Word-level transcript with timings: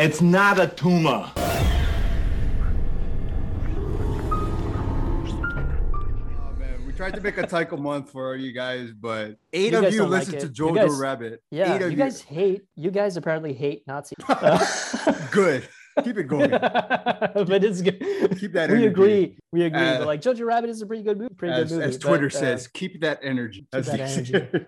It's 0.00 0.20
not 0.20 0.60
a 0.60 0.68
tumor. 0.68 1.30
Oh 6.40 6.52
man, 6.58 6.86
we 6.86 6.92
tried 6.92 7.14
to 7.14 7.20
make 7.20 7.38
a 7.38 7.42
Taika 7.42 7.78
month 7.78 8.10
for 8.10 8.36
you 8.36 8.52
guys, 8.52 8.90
but 8.92 9.36
eight 9.52 9.72
You 9.72 9.84
of 9.84 9.92
you 9.92 9.98
don't 10.00 10.10
like 10.10 10.20
listen 10.28 10.34
it. 10.36 10.40
to 10.40 10.46
You 10.46 10.52
Jojo 10.52 10.74
guys- 10.76 10.98
Rabbit. 10.98 11.42
Yeah, 11.50 11.74
eight 11.74 11.82
of 11.82 11.90
you 11.90 11.96
guys 11.96 12.20
hate. 12.22 12.62
You 12.76 12.90
guys 12.90 13.16
apparently 13.16 13.52
hate 13.52 13.82
Nazis. 13.86 14.16
Good. 15.32 15.68
Keep 16.04 16.18
it 16.18 16.24
going. 16.24 16.50
but 16.50 17.64
it's 17.64 17.82
good. 17.82 17.98
Keep 18.38 18.52
that 18.52 18.70
Energy. 18.70 18.76
We 18.78 18.84
energy. 18.84 18.86
agree. 18.86 19.36
We 19.50 19.62
agree. 19.64 19.80
Uh, 19.80 19.98
but 19.98 20.06
like 20.06 20.20
Jojo 20.22 20.46
Rabbit 20.46 20.70
is 20.70 20.80
a 20.80 20.86
pretty 20.86 21.02
good 21.02 21.18
movie. 21.18 21.34
Pretty 21.34 21.54
As, 21.54 21.70
good 21.70 21.78
movie. 21.80 21.88
as 21.88 21.98
Twitter 21.98 22.28
but, 22.28 22.36
uh, 22.36 22.38
says, 22.38 22.68
keep 22.68 23.00
that 23.00 23.18
energy. 23.20 23.62
keep 23.62 23.74
as 23.74 23.86
that 23.86 24.00
energy. 24.00 24.66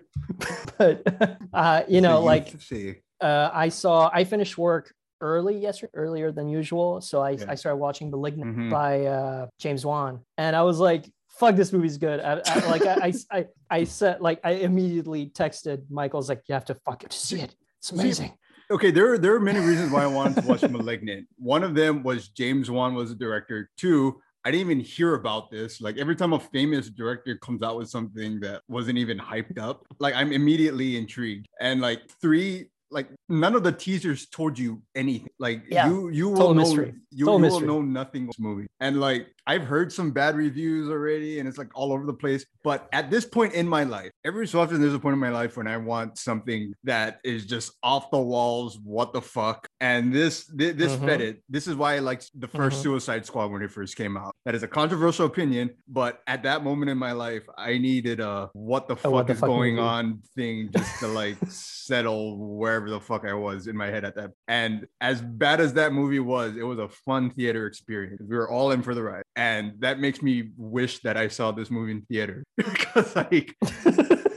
but 0.77 1.37
uh, 1.53 1.83
you 1.87 2.01
know, 2.01 2.19
like 2.21 2.53
say. 2.61 2.99
uh, 3.21 3.49
I 3.53 3.69
saw. 3.69 4.09
I 4.13 4.25
finished 4.25 4.57
work 4.57 4.93
early 5.21 5.57
yesterday, 5.57 5.91
earlier 5.93 6.31
than 6.31 6.49
usual. 6.49 6.99
So 7.01 7.21
I, 7.21 7.31
Yeah. 7.31 7.45
I 7.49 7.55
started 7.55 7.77
watching 7.77 8.09
*Malignant* 8.11 8.57
Mhm. 8.57 8.69
by 8.71 9.05
uh, 9.05 9.47
James 9.59 9.85
Wan, 9.85 10.19
and 10.37 10.55
I 10.55 10.63
was 10.63 10.79
like, 10.79 11.09
"Fuck, 11.29 11.55
this 11.55 11.71
movie's 11.71 11.97
good." 11.97 12.19
I, 12.19 12.41
I, 12.45 12.69
like 12.69 12.85
I, 12.85 13.13
I, 13.31 13.45
I, 13.69 13.83
said, 13.85 14.19
like 14.21 14.39
I 14.43 14.51
immediately 14.51 15.27
texted 15.27 15.83
Michael's 15.89 16.27
like, 16.29 16.41
"You 16.47 16.53
have 16.53 16.65
to 16.65 16.75
fucking 16.85 17.11
see 17.11 17.39
it. 17.41 17.55
It's 17.79 17.91
amazing." 17.91 18.33
Okay, 18.69 18.89
there 18.91 19.13
are 19.13 19.17
there 19.17 19.35
are 19.35 19.39
many 19.39 19.59
reasons 19.59 19.91
why 19.91 20.03
I 20.03 20.07
wanted 20.07 20.41
to 20.41 20.47
watch 20.47 20.61
*Malignant*. 20.63 21.27
One 21.37 21.63
of 21.63 21.75
them 21.75 22.03
was 22.03 22.29
James 22.29 22.69
Wan 22.71 22.93
was 22.95 23.09
the 23.09 23.15
director. 23.15 23.69
Two, 23.77 24.21
I 24.45 24.51
didn't 24.51 24.65
even 24.65 24.79
hear 24.79 25.15
about 25.15 25.51
this. 25.51 25.81
Like 25.81 25.97
every 25.97 26.15
time 26.15 26.33
a 26.33 26.39
famous 26.39 26.89
director 26.89 27.37
comes 27.37 27.61
out 27.63 27.77
with 27.77 27.89
something 27.89 28.39
that 28.39 28.61
wasn't 28.67 28.97
even 28.97 29.19
hyped 29.19 29.59
up, 29.59 29.85
like 29.99 30.15
I'm 30.15 30.31
immediately 30.31 30.97
intrigued. 30.97 31.47
And 31.59 31.81
like 31.81 32.01
three, 32.21 32.69
like 32.91 33.09
none 33.29 33.55
of 33.55 33.63
the 33.63 33.71
teasers 33.71 34.27
told 34.27 34.59
you 34.59 34.81
anything. 34.95 35.29
Like 35.39 35.63
Yeah, 35.69 35.87
you 35.87 36.09
you 36.09 36.29
will 36.29 36.53
know 36.53 36.53
mystery. 36.53 36.93
you, 37.11 37.25
you 37.25 37.25
will 37.25 37.59
know 37.61 37.81
nothing 37.81 38.23
of 38.23 38.27
this 38.27 38.39
movie. 38.39 38.67
And 38.79 38.99
like 38.99 39.27
I've 39.47 39.63
heard 39.63 39.91
some 39.91 40.11
bad 40.11 40.35
reviews 40.35 40.89
already, 40.89 41.39
and 41.39 41.47
it's 41.47 41.57
like 41.57 41.69
all 41.73 41.91
over 41.93 42.05
the 42.05 42.13
place. 42.13 42.45
But 42.63 42.87
at 42.93 43.09
this 43.09 43.25
point 43.25 43.53
in 43.53 43.67
my 43.67 43.83
life, 43.83 44.11
every 44.25 44.47
so 44.47 44.59
often 44.59 44.81
there's 44.81 44.93
a 44.93 44.99
point 44.99 45.13
in 45.13 45.19
my 45.19 45.29
life 45.29 45.57
when 45.57 45.67
I 45.67 45.77
want 45.77 46.17
something 46.17 46.73
that 46.83 47.19
is 47.23 47.45
just 47.45 47.71
off 47.81 48.11
the 48.11 48.19
walls. 48.19 48.77
What 48.83 49.13
the 49.13 49.21
fuck? 49.21 49.67
And 49.81 50.13
this 50.13 50.45
this, 50.45 50.75
this 50.75 50.95
Mhm. 50.95 51.05
fed 51.05 51.21
it. 51.21 51.43
This 51.49 51.67
is 51.67 51.75
why 51.75 51.95
I 51.95 51.99
liked 51.99 52.29
the 52.39 52.47
1st 52.47 52.77
Mhm. 52.77 52.83
Suicide 52.83 53.25
Squad 53.25 53.47
when 53.51 53.63
it 53.63 53.71
first 53.71 53.95
came 53.97 54.15
out. 54.15 54.35
That 54.45 54.53
is 54.53 54.61
a 54.61 54.67
controversial 54.67 55.25
opinion, 55.25 55.71
but 55.87 56.21
at 56.27 56.43
that 56.43 56.63
moment 56.63 56.91
in 56.91 56.99
my 56.99 57.13
life, 57.13 57.41
I 57.57 57.79
needed 57.79 58.19
a 58.19 58.51
what 58.53 58.87
the 58.87 58.95
fuck 58.95 59.11
what 59.11 59.25
the 59.25 59.33
is 59.33 59.39
fuck 59.39 59.47
going 59.49 59.75
movie. 59.77 59.87
on 59.87 60.19
thing 60.35 60.69
just 60.71 60.99
to 60.99 61.07
like 61.07 61.35
settle 61.49 62.37
wherever 62.59 62.91
the 62.91 62.99
fuck 62.99 63.25
I 63.25 63.33
was 63.33 63.65
in 63.65 63.75
my 63.75 63.87
head 63.87 64.05
at 64.05 64.15
that. 64.17 64.31
And 64.47 64.85
as 65.01 65.19
bad 65.19 65.59
as 65.59 65.73
that 65.73 65.93
movie 65.93 66.19
was, 66.19 66.55
it 66.55 66.63
was 66.63 66.77
a 66.77 66.87
fun 66.87 67.31
theater 67.31 67.65
experience. 67.65 68.21
We 68.21 68.35
were 68.37 68.49
all 68.51 68.71
in 68.71 68.83
for 68.83 68.93
the 68.93 69.01
ride, 69.01 69.23
and 69.35 69.73
that 69.79 69.99
makes 69.99 70.21
me 70.21 70.51
wish 70.57 70.99
that 71.01 71.17
I 71.17 71.27
saw 71.27 71.51
this 71.51 71.71
movie 71.71 71.93
in 71.93 72.01
theater 72.03 72.43
because 72.57 73.15
like 73.15 73.55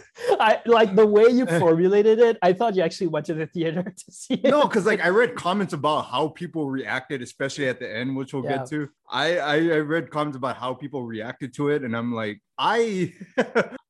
I 0.44 0.60
like 0.66 0.94
the 0.94 1.06
way 1.06 1.24
you 1.28 1.46
formulated 1.64 2.18
it. 2.18 2.36
I 2.42 2.52
thought 2.52 2.74
you 2.76 2.82
actually 2.82 3.06
went 3.08 3.26
to 3.26 3.34
the 3.34 3.46
theater 3.46 3.82
to 4.02 4.12
see 4.12 4.34
it. 4.34 4.44
no, 4.50 4.62
because 4.68 4.84
like 4.86 5.00
I 5.02 5.08
read 5.08 5.34
comments 5.34 5.72
about 5.72 6.02
how 6.06 6.28
people 6.28 6.70
reacted, 6.70 7.22
especially 7.22 7.66
at 7.68 7.78
the 7.80 7.88
end, 8.00 8.14
which 8.16 8.32
we'll 8.34 8.44
Yeah. 8.44 8.58
get 8.58 8.66
to. 8.68 8.88
I, 9.10 9.38
I 9.38 9.54
I 9.54 9.78
read 9.94 10.10
comments 10.10 10.36
about 10.36 10.56
how 10.56 10.74
people 10.74 11.02
reacted 11.04 11.54
to 11.54 11.70
it, 11.70 11.82
and 11.82 11.96
I'm 11.96 12.12
like, 12.12 12.40
I 12.58 13.12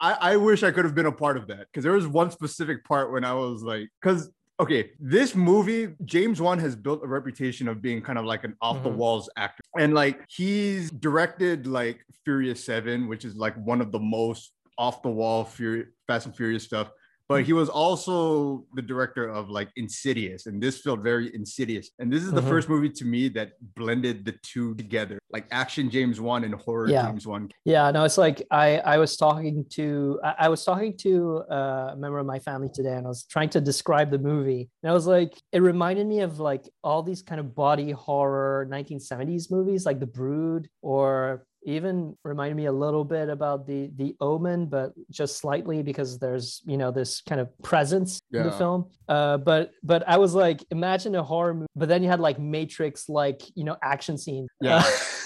I, 0.00 0.12
I 0.32 0.36
wish 0.36 0.62
I 0.62 0.70
could 0.70 0.84
have 0.84 0.94
been 0.94 1.06
a 1.06 1.12
part 1.12 1.36
of 1.36 1.48
that 1.48 1.66
because 1.70 1.82
there 1.84 1.92
was 1.92 2.06
one 2.06 2.30
specific 2.30 2.84
part 2.84 3.12
when 3.12 3.24
I 3.24 3.34
was 3.34 3.62
like, 3.62 3.88
because 4.00 4.30
okay, 4.60 4.90
this 5.00 5.34
movie, 5.34 5.88
James 6.04 6.40
Wan 6.40 6.60
has 6.60 6.76
built 6.76 7.02
a 7.02 7.08
reputation 7.08 7.66
of 7.66 7.82
being 7.82 8.00
kind 8.00 8.18
of 8.20 8.24
like 8.24 8.44
an 8.44 8.54
off 8.60 8.82
the 8.84 8.88
Mhm. 8.90 8.94
walls 8.96 9.28
actor, 9.36 9.62
and 9.76 9.94
like 9.94 10.24
he's 10.28 10.90
directed 10.92 11.66
like 11.66 12.04
Furious 12.24 12.64
Seven, 12.64 13.08
which 13.08 13.24
is 13.24 13.34
like 13.34 13.56
one 13.56 13.80
of 13.80 13.90
the 13.90 13.98
most 13.98 14.52
off 14.78 15.02
the 15.02 15.10
wall 15.10 15.44
Fur- 15.44 15.88
Fast 16.06 16.26
and 16.26 16.36
Furious 16.36 16.64
stuff. 16.64 16.90
But 17.26 17.44
he 17.44 17.54
was 17.54 17.70
also 17.70 18.66
the 18.74 18.82
director 18.82 19.30
of 19.30 19.48
like 19.48 19.70
Insidious, 19.76 20.44
and 20.44 20.62
this 20.62 20.82
felt 20.82 21.00
very 21.02 21.34
insidious. 21.34 21.88
And 21.98 22.12
this 22.12 22.22
is 22.22 22.30
the 22.32 22.42
Mhm. 22.42 22.48
first 22.50 22.68
movie 22.68 22.90
to 22.90 23.04
me 23.06 23.28
that 23.30 23.52
blended 23.74 24.26
the 24.26 24.34
two 24.42 24.74
together, 24.74 25.18
like 25.30 25.46
action 25.50 25.88
James 25.88 26.20
Wan 26.20 26.44
and 26.44 26.54
horror 26.54 26.86
Yeah. 26.90 27.06
James 27.06 27.26
Wan. 27.26 27.48
Yeah, 27.64 27.90
no, 27.92 28.04
it's 28.04 28.18
like 28.18 28.46
I 28.50 28.76
I 28.80 28.98
was 28.98 29.16
talking 29.16 29.64
to 29.70 30.20
I, 30.22 30.34
I 30.40 30.48
was 30.50 30.62
talking 30.66 30.98
to 30.98 31.42
uh, 31.50 31.90
a 31.92 31.96
member 31.96 32.18
of 32.18 32.26
my 32.26 32.40
family 32.40 32.68
today, 32.74 32.92
and 32.94 33.06
I 33.06 33.08
was 33.08 33.24
trying 33.24 33.48
to 33.56 33.60
describe 33.60 34.10
the 34.10 34.18
movie, 34.18 34.68
and 34.82 34.90
I 34.90 34.92
was 34.92 35.06
like, 35.06 35.32
it 35.50 35.60
reminded 35.62 36.06
me 36.06 36.20
of 36.20 36.40
like 36.40 36.68
all 36.82 37.02
these 37.02 37.22
kind 37.22 37.40
of 37.40 37.54
body 37.54 37.90
horror 37.92 38.66
1970s 38.70 39.50
movies, 39.50 39.86
like 39.86 39.98
The 39.98 40.06
Brood, 40.18 40.68
or 40.82 41.46
even 41.64 42.16
reminded 42.24 42.56
me 42.56 42.66
a 42.66 42.72
little 42.72 43.04
bit 43.04 43.28
about 43.28 43.66
the 43.66 43.90
the 43.96 44.16
Omen, 44.20 44.66
but 44.66 44.92
just 45.10 45.38
slightly 45.38 45.82
because 45.82 46.18
there's 46.18 46.62
you 46.64 46.76
know 46.76 46.90
this 46.90 47.20
kind 47.22 47.40
of 47.40 47.48
presence 47.62 48.20
in 48.32 48.44
the 48.44 48.52
film. 48.52 48.86
Uh, 49.08 49.38
but 49.38 49.72
but 49.82 50.06
I 50.08 50.18
was 50.18 50.34
like, 50.34 50.64
imagine 50.70 51.14
a 51.14 51.22
horror 51.22 51.54
movie, 51.54 51.66
but 51.74 51.88
then 51.88 52.02
you 52.02 52.08
had 52.08 52.20
like 52.20 52.38
Matrix, 52.38 53.08
like 53.08 53.42
you 53.54 53.64
know 53.64 53.76
action 53.82 54.18
scene 54.18 54.46
Yeah. 54.60 54.76
Uh, 54.76 54.82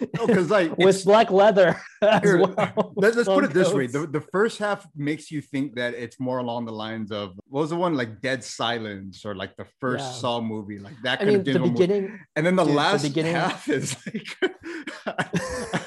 Because 0.26 0.50
like 0.50 0.76
with 0.76 1.04
black 1.04 1.30
leather 1.30 1.80
Here, 2.22 2.38
well. 2.38 2.92
Let, 2.96 3.16
us 3.16 3.26
put 3.26 3.44
it 3.44 3.52
this 3.52 3.72
way: 3.72 3.86
the, 3.86 4.06
the 4.06 4.20
first 4.20 4.58
half 4.58 4.86
makes 4.96 5.30
you 5.30 5.40
think 5.40 5.76
that 5.76 5.94
it's 5.94 6.18
more 6.18 6.38
along 6.38 6.64
the 6.66 6.72
lines 6.72 7.10
of 7.12 7.32
what 7.48 7.60
was 7.62 7.70
the 7.70 7.76
one 7.76 7.94
like 7.94 8.20
Dead 8.20 8.42
Silence 8.44 9.24
or 9.24 9.34
like 9.34 9.56
the 9.56 9.66
first 9.80 10.04
Yeah. 10.04 10.10
Saw 10.12 10.40
movie, 10.40 10.78
like 10.78 10.94
that 11.02 11.14
I 11.20 11.24
kind 11.24 11.28
mean, 11.30 11.38
of 11.40 11.44
the 11.44 11.52
general 11.52 11.70
movie. 11.70 11.86
beginning. 11.86 12.20
And 12.36 12.44
then 12.44 12.56
the 12.56 12.64
dude, 12.64 12.72
the 12.72 12.76
last 12.76 13.02
beginning- 13.02 13.34
half 13.34 13.68
is 13.68 13.96
like 14.06 14.36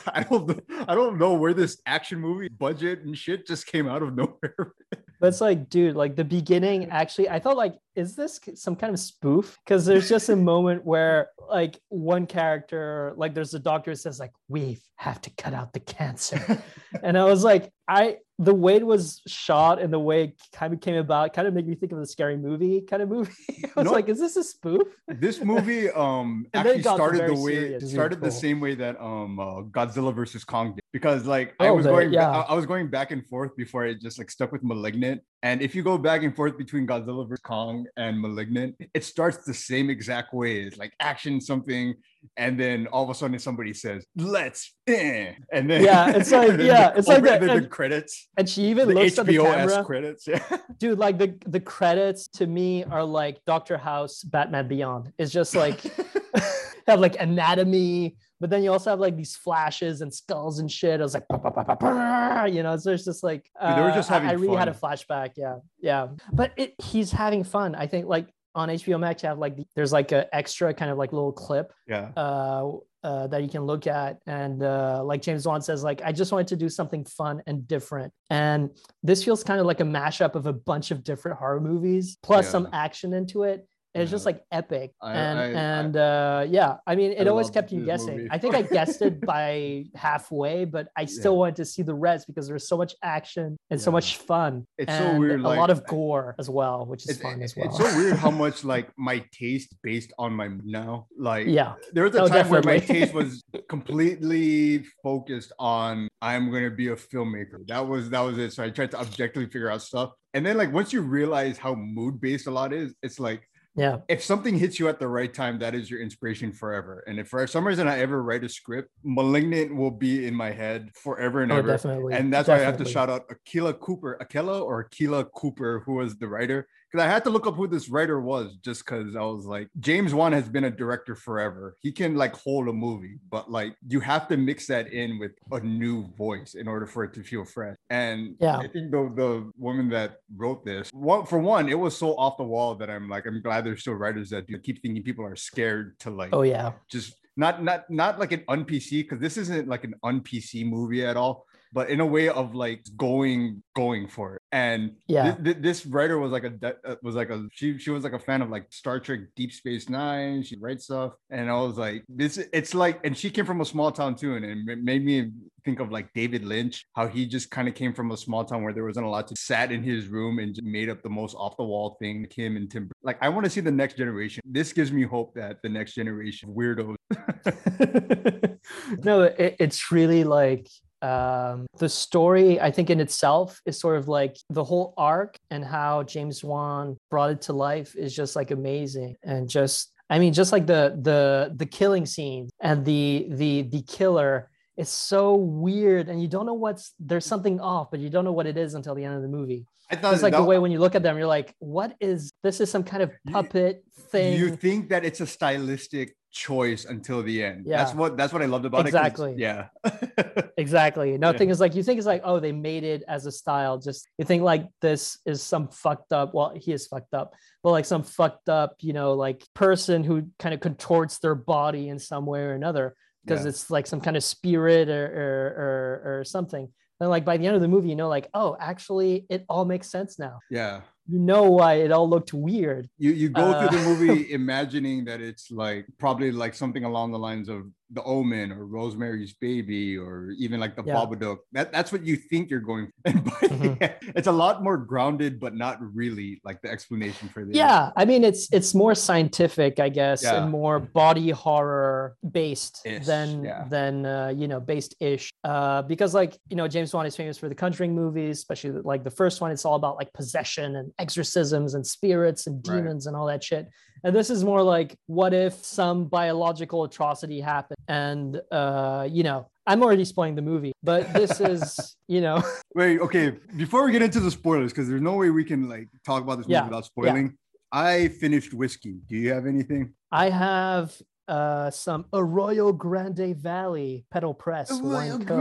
I 0.08 0.24
don't 0.24 0.64
I 0.88 0.96
don't 0.96 1.18
know 1.18 1.34
where 1.34 1.54
this 1.54 1.82
action 1.86 2.20
movie 2.20 2.48
budget 2.50 3.02
and 3.04 3.18
shit 3.18 3.46
just 3.46 3.68
came 3.68 3.88
out 3.88 4.02
of 4.04 4.16
nowhere. 4.16 4.74
But 5.20 5.28
it's 5.28 5.42
like, 5.42 5.70
dude, 5.70 5.96
like 5.96 6.16
the 6.16 6.24
beginning. 6.24 6.90
Actually, 6.90 7.30
I 7.30 7.40
thought 7.40 7.58
like, 7.58 7.76
is 7.96 8.16
this 8.16 8.40
some 8.56 8.76
kind 8.76 8.94
of 8.94 9.00
spoof? 9.00 9.58
Because 9.66 9.86
there's 9.86 10.10
just 10.10 10.30
a 10.30 10.36
moment 10.36 10.86
where 10.86 11.30
like 11.50 11.80
one 11.90 12.28
character, 12.28 13.14
like 13.18 13.34
there's 13.34 13.54
a 13.54 13.60
doctor 13.60 13.92
who 13.92 13.96
says 13.96 14.20
like, 14.20 14.32
we 14.48 14.80
have 14.96 15.20
to 15.22 15.30
cut 15.32 15.54
out 15.54 15.74
the 15.74 15.80
cancer, 15.80 16.62
and 17.04 17.18
I 17.18 17.24
was 17.24 17.44
like, 17.44 17.72
I 17.88 18.18
the 18.40 18.54
way 18.54 18.76
it 18.76 18.86
was 18.86 19.22
shot 19.26 19.82
and 19.82 19.92
the 19.92 19.98
way 19.98 20.26
it 20.26 20.42
kind 20.54 20.72
of 20.72 20.80
came 20.80 20.94
about 20.96 21.34
kind 21.34 21.48
of 21.48 21.56
made 21.56 21.68
me 21.68 21.74
think 21.74 21.92
of 21.92 21.98
the 21.98 22.06
scary 22.06 22.38
movie 22.38 22.82
kind 22.82 23.02
of 23.02 23.10
movie. 23.10 23.32
I 23.64 23.72
was 23.78 23.86
No. 23.86 23.92
like, 23.92 24.10
is 24.10 24.20
this 24.20 24.36
a 24.36 24.44
spoof? 24.44 24.84
this 25.08 25.42
movie 25.42 25.90
um 25.90 26.46
And 26.54 26.68
then 26.68 26.76
it 26.76 26.86
actually 26.86 26.96
started 26.96 27.30
the 27.30 27.42
way 27.42 27.56
it 27.76 27.82
started 27.88 28.22
the 28.22 28.32
same 28.32 28.60
way 28.60 28.76
that 28.76 29.00
um 29.02 29.40
uh, 29.40 29.62
Godzilla 29.64 30.14
versus 30.14 30.44
Kong 30.44 30.74
did 30.76 30.82
because 30.94 31.26
like 31.26 31.56
I 31.60 31.70
Oh, 31.70 31.76
was 31.76 31.86
but- 31.86 31.92
going 31.94 32.14
yeah. 32.14 32.30
I, 32.30 32.42
I 32.42 32.54
was 32.54 32.66
going 32.66 32.90
back 32.90 33.10
and 33.12 33.26
forth 33.26 33.56
before 33.56 33.86
it 33.86 34.02
just 34.02 34.20
like 34.20 34.30
stuck 34.30 34.52
with 34.52 34.64
Malignant 34.64 35.22
and 35.42 35.62
if 35.62 35.74
you 35.74 35.82
go 35.82 35.98
back 35.98 36.22
and 36.24 36.36
forth 36.36 36.58
between 36.58 36.86
Godzilla 36.86 37.28
versus 37.28 37.42
Kong 37.44 37.86
and 37.96 38.20
Malignant 38.22 38.76
it 38.94 39.04
starts 39.04 39.38
the 39.46 39.54
same 39.54 39.90
exact 39.90 40.34
way 40.34 40.60
it's 40.62 40.78
like 40.78 40.94
action 41.00 41.42
something 41.42 41.96
and 42.36 42.60
then 42.60 42.88
all 42.88 43.04
of 43.04 43.10
a 43.10 43.14
sudden 43.14 43.38
somebody 43.40 43.74
says 43.74 44.06
let's 44.16 44.74
eh, 44.88 45.34
and 45.52 45.70
then 45.70 45.84
Yeah, 45.84 46.12
it's 46.16 46.32
like- 46.32 46.50
yeah, 46.60 46.92
the- 46.92 46.98
it's 47.00 47.08
like 47.08 47.18
and 47.20 47.28
that- 47.28 47.42
then 47.42 47.62
the 47.64 47.68
credits. 47.68 48.28
And 48.38 48.48
she 48.50 48.64
even 48.66 48.88
the 48.90 48.96
looks 48.96 49.18
at 49.20 49.26
the 49.26 49.38
camera. 49.38 49.84
credits 49.84 50.28
yeah. 50.28 50.44
Dude 50.80 50.98
like 51.00 51.18
the 51.18 51.36
the 51.46 51.60
credits 51.60 52.28
to 52.30 52.48
me 52.48 52.84
are 52.86 53.04
like 53.04 53.44
dr 53.46 53.78
house 53.78 54.24
batman 54.24 54.68
beyond. 54.68 55.12
It's 55.18 55.32
just 55.32 55.56
like 55.56 55.82
have 56.88 57.00
like 57.00 57.20
anatomy 57.20 58.16
but 58.40 58.52
then 58.52 58.62
you 58.64 58.72
also 58.72 58.92
have 58.92 59.00
like 59.00 59.18
these 59.18 59.36
flashes 59.36 60.02
and 60.02 60.14
skulls 60.14 60.60
and 60.60 60.72
shit. 60.72 61.00
I 61.00 61.04
was 61.04 61.16
like 61.16 61.28
"Bah, 61.28 61.38
bah, 61.42 61.50
bah, 61.50 61.64
bah, 61.64 61.76
bah," 61.80 62.44
you 62.46 62.62
know 62.62 62.78
so 62.78 62.92
it's 62.92 63.04
just 63.04 63.24
like 63.24 63.50
Dude, 63.60 63.76
they 63.76 63.82
were 63.82 63.90
uh, 63.90 63.96
just 63.96 64.12
I- 64.12 64.14
having 64.16 64.30
I, 64.30 64.34
really 64.34 64.56
had 64.58 64.68
a 64.68 64.74
flashback 64.74 65.32
yeah 65.38 65.56
yeah. 65.80 66.08
But 66.32 66.52
it 66.58 66.76
he's 66.82 67.12
having 67.12 67.44
fun. 67.44 67.74
I 67.76 67.88
think 67.88 68.06
like 68.08 68.28
on 68.58 68.68
hbo 68.70 69.00
max 69.00 69.24
you 69.24 69.30
have 69.30 69.38
like 69.38 69.56
the, 69.56 69.66
there's 69.76 69.94
like 69.94 70.12
a 70.12 70.36
extra 70.36 70.74
kind 70.74 70.92
of 70.92 70.98
like 70.98 71.14
little 71.14 71.32
clip 71.32 71.72
yeah 71.88 72.10
uh, 72.18 72.72
uh, 73.04 73.26
that 73.28 73.42
you 73.42 73.48
can 73.48 73.64
look 73.64 73.88
at. 73.88 74.18
And 74.26 74.62
uh, 74.64 75.02
like 75.02 75.22
James 75.22 75.48
Wan 75.48 75.62
says, 75.62 75.82
like 75.82 76.02
I 76.04 76.12
just 76.12 76.32
wanted 76.34 76.48
to 76.48 76.58
do 76.58 76.68
something 76.68 77.06
fun 77.06 77.42
and 77.48 77.66
different. 77.66 78.12
And 78.30 78.72
this 79.02 79.24
feels 79.24 79.44
kind 79.46 79.62
of 79.62 79.66
like 79.66 79.80
a 79.80 79.86
mashup 79.86 80.36
of 80.36 80.46
a 80.46 80.52
bunch 80.52 80.92
of 80.92 81.06
different 81.06 81.38
horror 81.38 81.62
movies 81.62 82.18
plus 82.22 82.46
Yeah. 82.46 82.52
some 82.52 82.68
action 82.74 83.14
into 83.14 83.44
it. 83.44 83.66
And 83.98 84.04
It's 84.04 84.12
just 84.12 84.28
like 84.28 84.44
epic, 84.52 84.92
I- 85.02 85.14
and 85.16 85.40
I- 85.40 85.60
and 85.60 85.98
uh, 85.98 86.46
yeah, 86.48 86.78
I 86.86 86.94
mean, 86.96 87.14
it 87.14 87.26
I 87.26 87.32
always 87.32 87.50
kept 87.50 87.72
you 87.72 87.84
guessing. 87.84 88.28
I 88.30 88.38
think 88.38 88.54
I 88.54 88.62
guessed 88.78 89.02
it 89.02 89.20
by 89.22 89.86
halfway, 89.96 90.66
but 90.66 90.90
I 90.96 91.06
still 91.06 91.34
Yeah. 91.34 91.40
wanted 91.40 91.56
to 91.56 91.66
see 91.66 91.82
the 91.82 91.96
rest 91.96 92.28
because 92.28 92.48
there's 92.48 92.68
so 92.68 92.78
much 92.78 92.94
action 93.02 93.58
and 93.72 93.82
so 93.82 93.90
much 93.90 94.18
fun. 94.18 94.68
It's 94.78 94.96
so 94.96 95.04
and 95.04 95.20
weird, 95.20 95.40
A 95.42 95.50
lot 95.50 95.72
of 95.72 95.84
gore 95.88 96.36
as 96.38 96.48
well, 96.48 96.86
which 96.86 97.06
is 97.06 97.10
it's, 97.10 97.22
fun 97.24 97.42
as 97.42 97.56
well. 97.58 97.66
it's 97.70 97.78
so 97.80 97.98
weird 97.98 98.18
how 98.18 98.30
much 98.46 98.64
like 98.64 98.92
my 99.00 99.26
taste 99.32 99.76
based 99.82 100.14
on 100.20 100.32
my 100.34 100.50
now 100.64 101.08
like 101.18 101.48
yeah, 101.48 101.74
there 101.92 102.04
was 102.04 102.14
a 102.14 102.22
Oh, 102.22 102.28
time 102.28 102.50
where 102.50 102.62
my 102.62 102.78
taste 102.78 103.16
was 103.16 103.42
completely 103.70 104.86
focused 105.04 105.52
on 105.60 106.08
i'm 106.22 106.50
going 106.52 106.64
to 106.64 106.70
be 106.84 106.90
a 106.90 106.96
filmmaker 106.96 107.66
that 107.68 107.86
was 107.88 108.10
that 108.10 108.20
was 108.22 108.38
it 108.38 108.52
so 108.54 108.64
i 108.64 108.70
tried 108.70 108.92
to 108.92 109.00
objectively 109.00 109.46
figure 109.50 109.70
out 109.72 109.82
stuff 109.82 110.12
and 110.34 110.46
then 110.46 110.56
like 110.58 110.72
once 110.74 110.92
you 110.94 111.02
realize 111.02 111.58
how 111.58 111.74
mood 111.76 112.20
based 112.22 112.48
a 112.48 112.52
lot 112.52 112.74
is 112.74 112.94
it's 113.02 113.20
like 113.20 113.42
Yeah. 113.78 113.98
if 114.10 114.24
something 114.24 114.58
hits 114.58 114.80
you 114.80 114.90
at 114.90 115.00
the 115.00 115.08
right 115.08 115.32
time, 115.32 115.60
that 115.60 115.76
is 115.76 115.90
your 115.90 116.02
inspiration 116.02 116.52
forever. 116.52 117.04
And 117.08 117.20
if 117.20 117.28
for 117.30 117.46
some 117.46 117.66
reason 117.66 117.88
I 117.88 118.00
ever 118.00 118.24
write 118.24 118.44
a 118.44 118.50
script, 118.50 118.90
Malignant 119.04 119.76
will 119.76 119.92
be 119.92 120.26
in 120.28 120.34
my 120.34 120.52
head 120.52 120.90
forever 120.96 121.44
and 121.44 121.52
Oh, 121.52 121.58
ever. 121.58 121.68
definitely. 121.68 122.16
And 122.16 122.34
that's 122.34 122.48
why 122.50 122.56
I 122.56 122.60
have 122.60 122.78
to 122.78 122.86
shout 122.86 123.10
out 123.10 123.30
Akila 123.30 123.80
Cooper, 123.80 124.18
Akela 124.20 124.62
or 124.62 124.84
Akila 124.90 125.30
Cooper, 125.36 125.84
who 125.86 125.94
was 125.94 126.18
the 126.18 126.28
writer. 126.28 126.68
Because 126.92 127.06
I 127.06 127.10
had 127.10 127.24
to 127.26 127.30
look 127.30 127.46
up 127.48 127.56
who 127.56 127.68
this 127.68 127.90
writer 127.90 128.22
was 128.22 128.56
just 128.64 128.86
because 128.86 129.16
I 129.16 129.22
was 129.22 129.46
like, 129.46 129.68
James 129.80 130.14
Wan 130.14 130.32
has 130.32 130.48
been 130.48 130.64
a 130.64 130.72
director 130.72 131.16
forever. 131.16 131.76
He 131.82 131.92
can 131.92 132.16
like 132.16 132.34
hold 132.36 132.70
a 132.70 132.74
movie, 132.74 133.20
but 133.30 133.52
like 133.52 133.76
you 133.88 134.00
have 134.00 134.28
to 134.30 134.38
mix 134.38 134.68
that 134.68 134.94
in 134.94 135.20
with 135.20 135.32
a 135.52 135.60
new 135.60 136.08
voice 136.18 136.56
in 136.56 136.68
order 136.68 136.86
for 136.86 137.04
it 137.04 137.14
to 137.16 137.24
feel 137.24 137.44
fresh. 137.44 137.76
And 137.90 138.36
Yeah. 138.40 138.58
I 138.58 138.68
think 138.68 138.92
the, 138.92 139.12
the 139.16 139.52
woman 139.58 139.90
that 139.90 140.20
wrote 140.36 140.64
this, 140.64 140.90
one, 140.94 141.26
for 141.26 141.40
one, 141.40 141.68
it 141.68 141.78
was 141.78 141.98
so 141.98 142.16
off 142.16 142.38
the 142.38 142.44
wall 142.44 142.76
that 142.76 142.90
I'm 142.90 143.10
like, 143.10 143.26
I'm 143.26 143.42
glad 143.42 143.66
there's 143.66 143.82
still 143.82 143.94
writers 143.96 144.30
that 144.30 144.48
do 144.48 144.58
keep 144.58 144.82
thinking 144.82 145.04
people 145.04 145.26
are 145.26 145.36
scared 145.36 146.00
to 146.00 146.10
like 146.10 146.30
Oh 146.32 146.44
yeah. 146.44 146.72
just 146.90 147.16
not 147.36 147.64
not 147.64 147.90
not 147.90 148.18
like 148.18 148.32
an 148.32 148.44
un 148.48 148.64
PC 148.66 149.02
because 149.04 149.20
this 149.20 149.38
isn't 149.38 149.68
like 149.68 149.84
an 149.84 149.94
un 150.04 150.22
PC 150.22 150.66
movie 150.66 151.06
at 151.06 151.18
all, 151.18 151.46
but 151.74 151.90
in 151.90 152.00
a 152.00 152.06
way 152.06 152.30
of 152.30 152.56
like 152.56 152.86
going 152.98 153.62
going 153.76 154.08
for 154.08 154.36
it. 154.36 154.42
And 154.52 154.96
Yeah. 155.08 155.34
thi- 155.36 155.54
thi- 155.54 155.60
this 155.60 155.86
writer 155.86 156.18
was 156.18 156.32
like 156.32 156.44
a 156.44 156.50
de- 156.50 156.78
uh, 156.86 156.96
was 157.04 157.16
like 157.16 157.30
a 157.30 157.46
she 157.52 157.78
she 157.78 157.92
was 157.92 158.04
like 158.04 158.14
a 158.14 158.20
fan 158.20 158.42
of 158.42 158.50
like 158.50 158.66
Star 158.72 159.00
Trek, 159.00 159.20
Deep 159.36 159.52
Space 159.52 159.90
Nine. 159.90 160.44
She 160.44 160.58
writes 160.58 160.86
stuff, 160.86 161.14
and 161.30 161.50
I 161.50 161.54
was 161.62 161.78
like, 161.78 162.04
this 162.10 162.38
it's 162.54 162.74
like, 162.74 163.00
and 163.06 163.16
she 163.18 163.30
came 163.30 163.46
from 163.46 163.62
a 163.62 163.66
small 163.66 163.92
town 163.92 164.16
too, 164.16 164.36
and 164.36 164.46
it 164.70 164.80
made 164.84 165.04
me 165.06 165.32
think 165.66 165.80
of 165.80 165.92
like 165.92 166.12
David 166.14 166.46
Lynch, 166.46 166.86
how 166.96 167.08
he 167.08 167.26
just 167.28 167.52
kind 167.52 167.68
of 167.68 167.76
came 167.76 167.94
from 167.94 168.12
a 168.12 168.18
small 168.18 168.46
town 168.46 168.64
where 168.64 168.72
there 168.74 168.86
wasn't 168.86 169.06
a 169.06 169.10
lot 169.10 169.28
to 169.28 169.36
sat 169.38 169.72
in 169.72 169.84
his 169.84 170.08
room 170.08 170.40
and 170.40 170.56
just 170.56 170.66
made 170.66 170.90
up 170.90 171.02
the 171.04 171.10
most 171.10 171.36
off 171.36 171.58
the 171.58 171.64
wall 171.64 171.98
thing. 172.00 172.26
kim 172.30 172.56
and 172.56 172.72
Tim, 172.72 172.90
like 173.04 173.18
I 173.22 173.30
want 173.30 173.44
to 173.44 173.50
see 173.50 173.60
the 173.62 173.72
next 173.72 173.98
generation. 173.98 174.42
This 174.46 174.72
gives 174.74 174.92
me 174.92 175.04
hope 175.04 175.34
that 175.36 175.58
the 175.62 175.70
next 175.70 175.94
generation 175.94 176.50
of 176.50 176.56
weirdos. 176.56 176.96
no, 179.04 179.22
it, 179.24 179.56
it's 179.60 179.92
really 179.92 180.24
like 180.24 180.68
um 181.02 181.68
the 181.78 181.88
story 181.88 182.60
i 182.60 182.72
think 182.72 182.90
in 182.90 183.00
itself 183.00 183.62
is 183.66 183.80
sort 183.80 183.98
of 183.98 184.08
like 184.08 184.36
the 184.50 184.64
whole 184.64 184.94
arc 184.98 185.38
and 185.52 185.64
how 185.64 186.02
james 186.04 186.44
wan 186.44 186.98
brought 187.12 187.30
it 187.30 187.42
to 187.42 187.54
life 187.54 187.96
is 187.96 188.16
just 188.16 188.36
like 188.36 188.50
amazing. 188.52 189.16
And 189.24 189.48
just 189.48 189.94
i 190.10 190.18
mean 190.18 190.34
just 190.34 190.52
like 190.52 190.66
the 190.66 190.98
the 191.02 191.54
the 191.56 191.66
killing 191.66 192.06
scene 192.06 192.50
and 192.60 192.84
the 192.84 193.28
the 193.30 193.64
the 193.64 193.82
killer 193.84 194.50
is 194.78 194.90
so 194.90 195.36
weird 195.36 196.08
and 196.10 196.22
you 196.22 196.28
don't 196.28 196.46
know 196.46 196.54
what's 196.54 196.94
there's 197.00 197.26
something 197.26 197.60
off 197.60 197.90
but 197.92 198.00
you 198.00 198.10
don't 198.10 198.26
know 198.26 198.32
what 198.32 198.46
it 198.48 198.58
is 198.58 198.74
until 198.76 198.94
the 198.96 199.04
end 199.04 199.16
of 199.16 199.22
the 199.22 199.28
movie 199.28 199.66
I 199.90 199.96
thought 199.96 200.14
it's 200.14 200.24
like 200.24 200.34
that- 200.34 200.40
the 200.40 200.46
way 200.46 200.60
when 200.60 200.72
you 200.72 200.80
look 200.80 200.96
at 200.96 201.04
them 201.04 201.18
you're 201.18 201.28
like 201.28 201.56
what 201.60 201.96
is 202.00 202.32
this 202.44 202.60
is 202.62 202.70
some 202.70 202.84
kind 202.84 203.02
of 203.04 203.12
You- 203.26 203.34
puppet 203.34 203.84
thing 204.12 204.38
you 204.40 204.56
think 204.56 204.90
that 204.90 205.04
it's 205.04 205.20
a 205.22 205.28
stylistic 205.28 206.16
choice 206.32 206.86
until 206.86 207.24
the 207.24 207.44
end. 207.44 207.66
yeah 207.66 207.78
That's 207.78 207.96
what 207.96 208.16
that's 208.18 208.32
what 208.32 208.42
I 208.44 208.46
loved 208.46 208.66
about 208.66 208.82
it. 208.82 208.88
Exactly. 208.90 209.34
Yeah. 209.38 209.68
Exactly. 210.58 211.18
No 211.18 211.32
Yeah. 211.32 211.38
thing 211.38 211.50
is 211.50 211.60
like 211.60 211.76
you 211.76 211.84
think 211.84 211.98
it's 211.98 212.08
like, 212.08 212.22
oh, 212.24 212.40
they 212.40 212.52
made 212.52 212.84
it 212.84 213.04
as 213.08 213.26
a 213.26 213.32
style. 213.32 213.78
Just 213.78 214.08
you 214.18 214.26
think 214.26 214.44
like 214.44 214.68
this 214.82 215.20
is 215.26 215.42
some 215.42 215.68
fucked 215.68 216.12
up. 216.14 216.34
Well, 216.34 216.54
he 216.56 216.72
is 216.74 216.88
fucked 216.88 217.14
up, 217.14 217.34
but 217.64 217.72
like 217.72 217.86
some 217.86 218.04
fucked 218.04 218.50
up, 218.50 218.76
you 218.82 218.94
know, 218.94 219.14
like 219.14 219.44
person 219.54 220.04
who 220.04 220.28
kind 220.40 220.54
of 220.56 220.60
contorts 220.62 221.20
their 221.20 221.36
body 221.36 221.90
in 221.90 222.00
some 222.00 222.26
way 222.26 222.40
or 222.42 222.54
another 222.54 222.96
because 223.28 223.44
Yeah. 223.44 223.50
it's 223.50 223.70
like 223.70 223.86
some 223.88 224.00
kind 224.02 224.16
of 224.18 224.24
spirit 224.24 224.88
or 224.90 225.06
or 225.06 225.44
or, 225.64 226.20
or 226.20 226.24
something. 226.24 226.68
And 227.00 227.10
like 227.10 227.26
by 227.26 227.38
the 227.38 227.46
end 227.46 227.56
of 227.56 227.62
the 227.62 227.68
movie, 227.68 227.90
you 227.90 227.96
know, 227.96 228.08
like, 228.10 228.28
oh, 228.34 228.58
actually, 228.60 229.26
it 229.30 229.46
all 229.50 229.66
makes 229.66 229.90
sense 229.90 230.18
now. 230.18 230.40
yeah. 230.50 230.82
You 231.10 231.20
know 231.20 231.44
why 231.52 231.76
it 231.76 231.92
all 231.92 232.10
looked 232.10 232.34
weird. 232.34 232.90
You 232.98 233.12
you 233.12 233.30
go 233.30 233.52
Uh, 233.52 233.60
through 233.70 233.78
the 233.78 233.84
movie 233.86 234.32
imagining 234.42 235.06
that 235.06 235.22
it's 235.22 235.50
like 235.52 235.86
probably 235.98 236.32
like 236.32 236.54
something 236.54 236.84
along 236.84 237.12
the 237.12 237.20
lines 237.20 237.48
of 237.50 237.62
The 237.92 238.04
Omen 238.04 238.52
or 238.52 238.66
Rosemary's 238.66 239.34
Baby 239.34 239.98
or 239.98 240.32
even 240.38 240.60
like 240.60 240.76
The 240.76 240.84
Yeah. 240.84 240.96
Babadook. 240.96 241.38
That 241.54 241.72
that's 241.72 241.92
what 241.94 242.04
you 242.06 242.18
think 242.18 242.50
you're 242.52 242.60
going. 242.72 242.92
And 243.06 243.24
Mhm. 243.26 243.82
end, 243.82 243.96
it's 244.18 244.28
a 244.28 244.32
lot 244.46 244.62
more 244.62 244.76
grounded, 244.78 245.40
but 245.40 245.56
not 245.56 245.76
really 246.02 246.42
like 246.44 246.60
the 246.62 246.70
explanation 246.70 247.30
for 247.30 247.46
this. 247.46 247.56
Yeah, 247.56 247.92
I 247.96 248.04
mean 248.04 248.26
it's 248.26 248.44
it's 248.52 248.74
more 248.76 248.94
scientific, 248.96 249.80
I 249.80 249.90
guess, 249.90 250.24
Yeah. 250.24 250.36
and 250.44 250.52
more 250.52 250.80
body 250.80 251.30
horror 251.30 252.18
based 252.42 252.76
Ish, 252.86 253.06
than 253.06 253.30
than 253.70 253.94
uh, 254.06 254.34
you 254.36 254.48
know 254.52 254.60
based 254.60 254.96
ish. 255.00 255.32
Uh, 255.46 255.82
because 255.84 256.12
like 256.14 256.34
you 256.50 256.58
know 256.60 256.68
James 256.68 256.92
Wan 256.94 257.06
is 257.06 257.16
famous 257.16 257.38
for 257.38 257.48
the 257.48 257.56
Conjuring 257.56 257.96
movies, 257.96 258.40
especially 258.40 258.72
like 258.84 259.04
the 259.06 259.16
first 259.22 259.40
one. 259.40 259.52
It's 259.56 259.64
all 259.64 259.76
about 259.76 259.96
like 259.96 260.12
possession 260.12 260.76
and 260.76 260.92
exorcisms 261.00 261.74
and 261.74 261.86
spirits 261.86 262.48
and 262.48 262.64
Right. 262.68 262.78
demons 262.78 263.08
and 263.08 263.16
all 263.16 263.28
that 263.28 263.44
shit. 263.44 263.68
And 264.04 264.16
this 264.16 264.30
is 264.30 264.44
more 264.44 264.62
like, 264.62 264.96
what 265.08 265.34
if 265.34 265.54
some 265.66 266.06
biological 266.06 266.84
atrocity 266.84 267.40
happened? 267.42 267.78
And 267.88 268.42
uh, 268.52 269.08
you 269.12 269.24
know, 269.24 269.50
I'm 269.66 269.82
already 269.84 270.06
spoiling 270.06 270.36
the 270.36 270.42
movie, 270.42 270.74
but 270.84 271.12
this 271.14 271.40
is 271.42 271.96
you 272.08 272.22
know, 272.22 272.42
Wait, 272.76 273.00
okay. 273.02 273.34
Before 273.56 273.86
we 273.86 273.92
get 273.92 274.02
into 274.02 274.20
the 274.20 274.32
spoilers, 274.32 274.72
because 274.72 274.88
there's 274.88 275.02
no 275.02 275.16
way 275.16 275.30
we 275.30 275.44
can 275.44 275.68
like 275.68 275.90
talk 276.06 276.22
about 276.24 276.38
this 276.38 276.48
movie 276.48 276.54
Yeah, 276.60 276.66
without 276.66 276.86
spoiling. 276.86 277.38
I 277.72 278.08
finished 278.08 278.54
whiskey. 278.54 279.02
Do 279.08 279.18
you 279.18 279.34
have 279.34 279.46
anything? 279.46 279.94
I 280.12 280.30
have 280.30 280.96
uh, 281.28 281.70
some 281.72 282.06
Arroyo 282.14 282.72
Grande 282.72 283.36
Valley 283.36 284.06
pedal 284.12 284.34
press 284.34 284.82
wine 284.82 285.26
Co. 285.26 285.38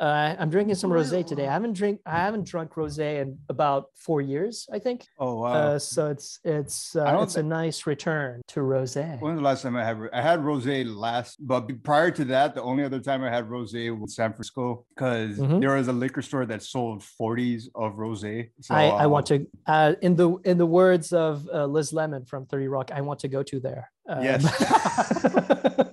Uh, 0.00 0.34
I'm 0.38 0.50
drinking 0.50 0.76
some 0.76 0.90
rosé 0.90 1.26
today. 1.26 1.46
I 1.46 1.52
haven't 1.52 1.74
drink 1.74 2.00
I 2.06 2.16
haven't 2.18 2.46
drunk 2.46 2.72
rosé 2.74 3.20
in 3.20 3.38
about 3.48 3.86
four 3.96 4.20
years, 4.20 4.66
I 4.72 4.78
think. 4.78 5.06
Oh 5.18 5.40
wow. 5.40 5.52
Uh, 5.52 5.78
so 5.78 6.08
it's 6.08 6.38
it's 6.44 6.96
I 6.96 7.00
uh, 7.06 7.12
don't 7.12 7.22
it's 7.24 7.36
a 7.36 7.42
nice 7.42 7.86
return 7.86 8.40
to 8.48 8.60
rosé. 8.60 9.20
When 9.20 9.32
was 9.32 9.40
the 9.40 9.44
last 9.44 9.62
time 9.62 9.76
I 9.76 9.84
had 9.84 9.98
I 10.12 10.22
had 10.22 10.40
rosé 10.40 10.84
last, 10.86 11.36
but 11.46 11.82
prior 11.82 12.10
to 12.12 12.24
that, 12.26 12.54
the 12.54 12.62
only 12.62 12.84
other 12.84 13.00
time 13.00 13.22
I 13.22 13.30
had 13.30 13.48
rosé 13.48 13.96
was 13.98 14.14
San 14.14 14.30
Francisco 14.32 14.84
because 14.94 15.38
Mhm. 15.38 15.60
there 15.60 15.74
was 15.76 15.88
a 15.88 15.92
liquor 15.92 16.22
store 16.22 16.46
that 16.46 16.62
sold 16.62 17.02
40s 17.02 17.68
of 17.74 17.94
rosé. 17.94 18.50
So 18.60 18.74
I, 18.74 18.84
I 19.04 19.06
want 19.06 19.26
to 19.26 19.46
uh, 19.66 19.94
in 20.00 20.16
the 20.16 20.30
in 20.44 20.56
the 20.58 20.66
words 20.66 21.12
of 21.12 21.46
uh, 21.52 21.66
Liz 21.66 21.92
Lemon 21.92 22.24
from 22.24 22.46
30 22.46 22.68
Rock, 22.68 22.90
I 22.92 23.00
want 23.02 23.20
to 23.20 23.28
go 23.28 23.42
to 23.42 23.60
there. 23.60 23.90
Um, 24.06 24.22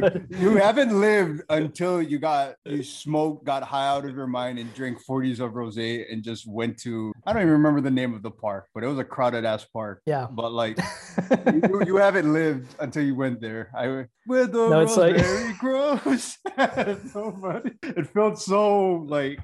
Dude, 0.00 0.26
you 0.38 0.56
haven't 0.56 0.98
lived 1.00 1.42
until 1.48 2.00
you 2.02 2.18
got 2.18 2.54
you 2.64 2.82
smoked, 2.82 3.44
got 3.44 3.62
high 3.62 3.86
out 3.88 4.04
of 4.04 4.14
your 4.14 4.26
mind, 4.26 4.58
and 4.58 4.72
drank 4.74 4.98
40s 5.04 5.40
of 5.40 5.52
rosé, 5.52 6.04
and 6.10 6.22
just 6.22 6.46
went 6.46 6.78
to 6.80 7.12
I 7.26 7.32
don't 7.32 7.42
even 7.42 7.52
remember 7.52 7.80
the 7.80 7.90
name 7.90 8.14
of 8.14 8.22
the 8.22 8.30
park, 8.30 8.68
but 8.74 8.82
it 8.84 8.86
was 8.88 8.98
a 8.98 9.04
crowded 9.04 9.44
ass 9.44 9.64
park. 9.64 10.02
yeah. 10.06 10.26
But 10.30 10.52
like 10.52 10.78
you, 11.46 11.82
you 11.86 11.96
haven't 11.96 12.32
lived 12.32 12.74
until 12.80 13.02
you 13.04 13.14
went 13.14 13.40
there. 13.40 13.70
I 13.76 14.06
where 14.26 14.46
the 14.46 14.68
No, 14.68 14.80
it's 14.80 14.96
like- 14.96 15.16
rosemary 15.16 15.54
grows. 15.58 16.38
So. 17.12 17.62
It 17.82 18.06
felt 18.08 18.38
so 18.40 19.04
like 19.08 19.38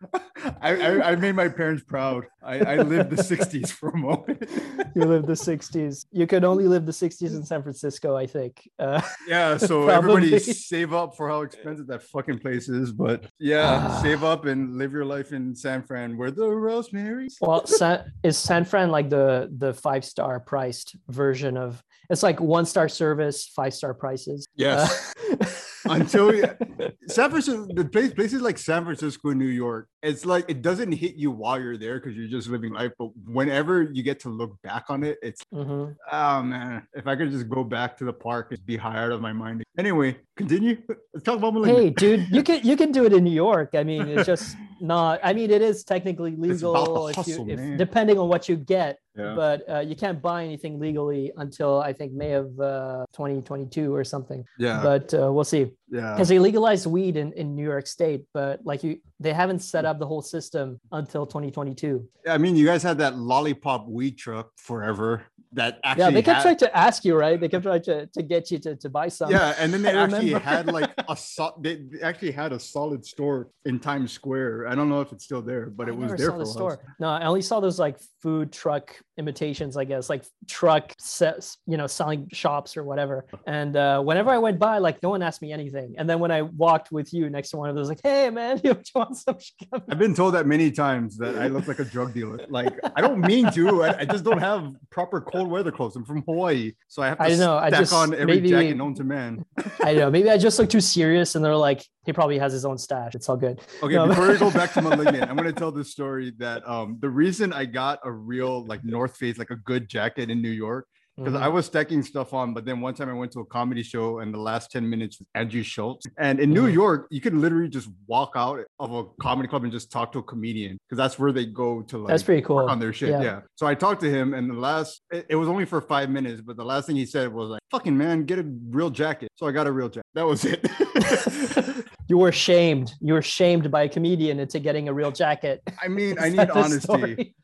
I, 0.61 0.77
I, 0.77 1.11
I 1.13 1.17
made 1.17 1.35
my 1.35 1.49
parents 1.49 1.83
proud. 1.83 2.27
I, 2.43 2.59
I 2.61 2.77
lived 2.77 3.11
the 3.11 3.23
60s 3.23 3.71
for 3.71 3.91
a 3.91 3.97
moment. 3.97 4.43
you 4.95 5.03
lived 5.05 5.27
the 5.27 5.33
60s. 5.35 6.07
You 6.13 6.27
could 6.27 6.45
only 6.45 6.67
live 6.69 6.87
the 6.87 6.93
60s 6.93 7.35
in 7.35 7.45
San 7.45 7.63
Francisco, 7.63 8.17
I 8.17 8.27
think. 8.27 8.69
Uh, 8.79 9.01
Yeah, 9.27 9.57
so 9.57 9.89
everybody 9.89 10.38
save 10.69 10.93
up 10.93 11.17
for 11.17 11.29
how 11.29 11.43
expensive 11.43 11.87
that 11.89 12.03
fucking 12.03 12.39
place 12.39 12.69
is. 12.69 12.93
But 12.93 13.27
yeah, 13.39 13.87
Ah. 13.89 14.01
save 14.03 14.25
up 14.25 14.45
and 14.47 14.77
live 14.79 14.93
your 14.93 15.05
life 15.05 15.33
in 15.33 15.55
San 15.55 15.83
Fran 15.83 16.17
where 16.17 16.31
the 16.31 16.49
rosemary. 16.49 17.29
well, 17.41 17.67
San, 17.67 18.13
is 18.23 18.37
San 18.39 18.65
Fran 18.65 18.91
like 18.91 19.11
the 19.11 19.51
the 19.57 19.73
five 19.75 20.05
star 20.05 20.41
priced 20.41 20.97
version 21.09 21.57
of? 21.57 21.83
It's 22.11 22.23
like 22.23 22.41
one 22.41 22.65
star 22.65 22.89
service, 22.89 23.47
five 23.55 23.75
star 23.75 23.93
prices. 23.95 24.47
Yes. 24.57 25.13
Uh, 25.31 25.47
Until 25.91 26.29
we- 26.29 26.43
San 27.09 27.31
Francisco, 27.31 27.67
the 27.73 27.85
place, 27.85 28.13
places 28.13 28.43
like 28.43 28.59
San 28.59 28.85
Francisco, 28.85 29.33
New 29.33 29.47
York, 29.47 29.89
it's 30.03 30.27
like 30.27 30.45
it 30.49 30.61
doesn't 30.61 30.93
hit 30.93 31.15
you 31.15 31.31
while 31.31 31.59
you're 31.61 31.79
there 31.79 31.99
because 31.99 32.15
you're 32.17 32.29
just 32.29 32.49
living 32.49 32.73
life. 32.75 32.93
But 32.99 33.11
whenever 33.25 33.83
you 33.83 34.03
get 34.03 34.21
to 34.21 34.29
look 34.29 34.61
back 34.63 34.85
on 34.91 35.03
it, 35.03 35.19
it's 35.23 35.41
Mhm. 35.55 35.95
oh 36.13 36.43
man, 36.43 36.87
if 36.95 37.07
I 37.07 37.17
could 37.17 37.31
just 37.31 37.49
go 37.49 37.65
back 37.65 37.97
to 37.99 38.05
the 38.05 38.13
park 38.13 38.49
and 38.51 38.65
be 38.67 38.77
high 38.77 38.99
out 39.03 39.13
of 39.13 39.21
my 39.23 39.33
mind. 39.33 39.63
Anyway, 39.79 40.19
continue. 40.39 40.75
Let's 41.13 41.25
talk 41.25 41.37
about 41.39 41.53
Malignant. 41.55 41.79
Hey, 41.79 41.91
dude, 41.91 42.23
you 42.31 42.43
can 42.43 42.59
you 42.65 42.77
can 42.77 42.91
do 42.93 43.05
it 43.05 43.13
in 43.13 43.23
New 43.25 43.39
York. 43.47 43.71
I 43.75 43.83
mean, 43.91 44.03
it's 44.09 44.27
just 44.27 44.57
not. 44.81 45.21
I 45.23 45.33
mean, 45.39 45.51
it 45.51 45.63
is 45.71 45.85
technically 45.85 46.33
It's 46.33 46.63
about 46.63 46.85
the 46.87 46.91
legal 46.91 47.09
if 47.09 47.17
hustle, 47.17 47.47
you, 47.49 47.55
if, 47.55 47.79
depending 47.85 48.17
on 48.19 48.29
what 48.33 48.49
you 48.49 48.57
get. 48.57 48.99
Yeah. 49.17 49.35
But 49.35 49.59
uh, 49.69 49.81
you 49.81 49.97
can't 49.97 50.23
buy 50.23 50.45
anything 50.45 50.79
legally 50.79 51.33
until 51.37 51.81
I 51.81 51.93
think 51.93 52.13
May 52.13 52.33
of 52.35 52.49
uh, 52.61 53.05
2022 53.13 53.93
or 53.93 54.05
something. 54.05 54.45
yeah, 54.61 54.81
But 54.81 55.13
uh, 55.13 55.33
we'll 55.33 55.43
see. 55.43 55.73
yeah. 55.91 56.13
because 56.15 56.29
they 56.29 56.39
legalized 56.39 56.87
weed 56.87 57.17
in, 57.17 57.33
in 57.33 57.57
New 57.57 57.65
York 57.65 57.89
State, 57.89 58.23
but 58.33 58.65
like 58.65 58.85
you, 58.85 59.01
they 59.19 59.33
haven't 59.33 59.59
set 59.73 59.85
up 59.85 59.99
the 59.99 60.07
whole 60.07 60.23
system 60.23 60.79
until 60.93 61.27
2022. 61.27 62.07
I 62.29 62.39
mean, 62.39 62.55
you 62.55 62.65
guys 62.65 62.85
had 62.85 62.99
that 62.99 63.19
lollipop 63.19 63.89
weed 63.89 64.19
truck 64.19 64.53
forever. 64.57 65.25
That 65.53 65.81
actually 65.85 66.05
Yeah, 66.05 66.11
they 66.11 66.23
kept 66.23 66.37
had- 66.37 66.43
trying 66.43 66.57
to 66.59 66.77
ask 66.77 67.05
you, 67.05 67.17
right? 67.17 67.41
They 67.41 67.49
kept 67.49 67.65
trying 67.65 67.83
to, 67.83 68.07
to 68.07 68.23
get 68.23 68.51
you 68.51 68.59
to, 68.61 68.77
to 68.77 68.89
buy 68.89 69.09
some. 69.09 69.31
yeah, 69.31 69.55
and 69.59 69.73
then 69.73 69.83
they 69.83 69.91
I 69.95 70.03
actually 70.05 70.27
remember. 70.35 70.39
had 70.45 70.67
like 70.67 70.91
a 71.09 71.17
so- 71.17 71.55
they 71.61 71.83
actually 72.03 72.33
had 72.33 72.53
a 72.53 72.59
solid 72.61 73.05
store 73.05 73.49
in 73.65 73.79
Times 73.79 74.13
Square. 74.13 74.69
I 74.69 74.75
don't 74.75 74.89
know 74.89 75.01
if 75.01 75.13
it's 75.13 75.25
still 75.25 75.43
there, 75.43 75.67
but 75.67 75.89
I 75.89 75.91
it 75.91 75.97
was 75.97 76.13
there 76.15 76.31
for 76.33 76.39
the 76.39 76.45
a 76.45 76.47
store. 76.47 76.95
No, 77.01 77.09
I 77.09 77.25
only 77.27 77.43
saw 77.43 77.61
those 77.61 77.79
like 77.79 77.99
food 78.23 78.53
truck 78.53 78.95
imitations, 79.17 79.77
I 79.77 79.85
guess, 79.85 80.09
like 80.09 80.25
truck 80.49 80.93
sets, 80.99 81.57
you 81.67 81.77
know, 81.77 81.87
selling 81.87 82.29
shops 82.33 82.77
or 82.77 82.85
whatever. 82.85 83.27
And 83.47 83.77
uh, 83.77 84.01
whenever 84.01 84.31
I 84.31 84.39
went 84.39 84.59
by, 84.59 84.79
like 84.79 85.03
no 85.03 85.11
one 85.11 85.23
asked 85.23 85.43
me 85.43 85.53
anything. 85.53 85.95
And 85.99 86.09
then 86.09 86.19
when 86.21 86.31
I 86.31 86.43
walked 86.43 86.93
with 86.93 87.13
you 87.13 87.29
next 87.31 87.51
to 87.51 87.57
one 87.57 87.69
of 87.69 87.75
those, 87.77 87.89
like, 87.89 88.01
hey 88.03 88.31
man, 88.31 88.61
you 88.65 88.77
want 88.95 89.17
some? 89.17 89.39
shit?" 89.39 89.69
I've 89.91 89.99
been 89.99 90.15
told 90.15 90.35
that 90.35 90.47
many 90.47 90.71
times 90.71 91.17
that 91.19 91.37
I 91.39 91.49
look 91.49 91.67
like 91.69 91.79
a 91.79 91.85
drug 91.85 92.15
dealer. 92.15 92.39
Like 92.49 92.79
I 92.97 93.01
don't 93.01 93.21
mean 93.21 93.51
to. 93.53 93.83
I, 93.85 94.01
I 94.01 94.05
just 94.05 94.25
don't 94.25 94.39
have 94.39 94.75
proper 94.91 95.21
cold 95.39 95.51
weather 95.51 95.71
clothes. 95.73 95.97
I'm 95.97 96.05
from 96.05 96.23
Hawaii, 96.23 96.73
so 96.89 97.03
I 97.03 97.09
have 97.09 97.19
to 97.19 97.25
I 97.25 97.35
know, 97.37 97.57
I 97.57 97.69
stack 97.69 97.81
just- 97.81 97.93
on 97.93 98.13
every 98.15 98.27
maybe- 98.27 98.51
jacket 98.51 98.77
known 98.77 98.95
to 98.95 99.05
man. 99.05 99.45
I 99.83 99.95
know. 99.95 100.11
Maybe 100.11 100.31
I 100.31 100.37
just 100.39 100.59
look 100.59 100.69
too 100.69 100.81
serious, 100.81 101.35
and 101.35 101.45
they're 101.45 101.57
like, 101.57 101.83
he 102.05 102.13
probably 102.13 102.39
has 102.39 102.53
his 102.53 102.65
own 102.65 102.79
stash. 102.79 103.15
It's 103.15 103.29
all 103.29 103.37
good. 103.37 103.61
Okay, 103.83 103.95
No, 103.95 104.07
before 104.09 104.29
we 104.29 104.37
go 104.39 104.51
back 104.51 104.73
to 104.75 104.83
malignant, 104.89 105.29
I'm 105.31 105.37
gonna 105.37 105.53
tell 105.53 105.73
this 105.73 105.91
story 105.91 106.33
that 106.39 106.67
um 106.69 106.99
the 107.01 107.09
reason 107.11 107.53
I 107.53 107.65
got 107.65 107.99
a 108.05 108.11
real 108.11 108.65
like 108.67 108.85
North 108.85 109.17
Face, 109.17 109.39
like 109.39 109.51
a 109.51 109.57
good 109.57 109.89
jacket 109.89 110.31
in 110.31 110.41
New 110.43 110.51
York, 110.51 110.87
because 111.19 111.35
Mhm. 111.35 111.43
I 111.43 111.49
was 111.49 111.67
stacking 111.67 112.03
stuff 112.03 112.33
on, 112.33 112.55
but 112.55 112.65
then 112.65 112.81
one 112.81 112.95
time 112.95 113.09
I 113.09 113.13
went 113.13 113.33
to 113.33 113.41
a 113.41 113.45
comedy 113.45 113.83
show 113.83 114.21
and 114.21 114.33
the 114.33 114.39
last 114.39 114.71
10 114.71 114.89
minutes 114.89 115.19
was 115.19 115.27
Andrew 115.35 115.63
Schulz. 115.63 116.07
And 116.19 116.39
in 116.39 116.51
New 116.51 116.69
Mhm. 116.69 116.73
York, 116.75 117.07
you 117.11 117.21
could 117.21 117.35
literally 117.35 117.69
just 117.69 117.89
walk 118.07 118.33
out 118.37 118.61
of 118.79 118.93
a 118.93 119.05
comedy 119.21 119.49
club 119.49 119.65
and 119.65 119.73
just 119.73 119.91
talk 119.91 120.13
to 120.13 120.19
a 120.21 120.23
comedian 120.23 120.79
because 120.89 120.97
that's 120.97 121.19
where 121.19 121.33
they 121.33 121.45
go 121.47 121.83
to 121.83 121.99
like 121.99 122.09
That's 122.09 122.23
pretty 122.23 122.43
cool. 122.43 122.59
on 122.59 122.79
their 122.79 122.93
shit. 122.93 123.11
Yeah. 123.11 123.23
Yeah. 123.23 123.41
So 123.57 123.67
I 123.67 123.75
talked 123.75 124.01
to 124.03 124.11
him, 124.11 124.33
and 124.35 124.49
the 124.51 124.55
last 124.55 125.03
it, 125.11 125.27
it 125.31 125.35
was 125.37 125.49
only 125.49 125.65
for 125.65 125.81
five 125.81 126.09
minutes, 126.11 126.41
but 126.41 126.57
the 126.57 126.65
last 126.65 126.87
thing 126.87 126.97
he 126.97 127.05
said 127.07 127.33
was 127.33 127.49
like, 127.51 127.61
"Fucking 127.71 127.97
man, 127.99 128.25
get 128.25 128.39
a 128.39 128.47
real 128.71 128.91
jacket." 128.91 129.29
So 129.37 129.47
I 129.47 129.53
got 129.53 129.67
a 129.67 129.73
real 129.73 129.89
jacket. 129.89 130.07
That 130.15 130.27
was 130.27 130.45
it. 130.45 130.61
you 132.09 132.19
were 132.19 132.33
shamed. 132.33 132.93
You 133.01 133.15
were 133.15 133.23
shamed 133.23 133.71
by 133.71 133.83
a 133.83 133.89
comedian 133.89 134.39
into 134.41 134.59
getting 134.61 134.89
a 134.89 134.93
real 134.95 135.11
jacket. 135.11 135.63
I 135.83 135.89
mean, 135.89 136.17
I 136.21 136.29
need 136.29 136.51
honesty. 136.51 137.35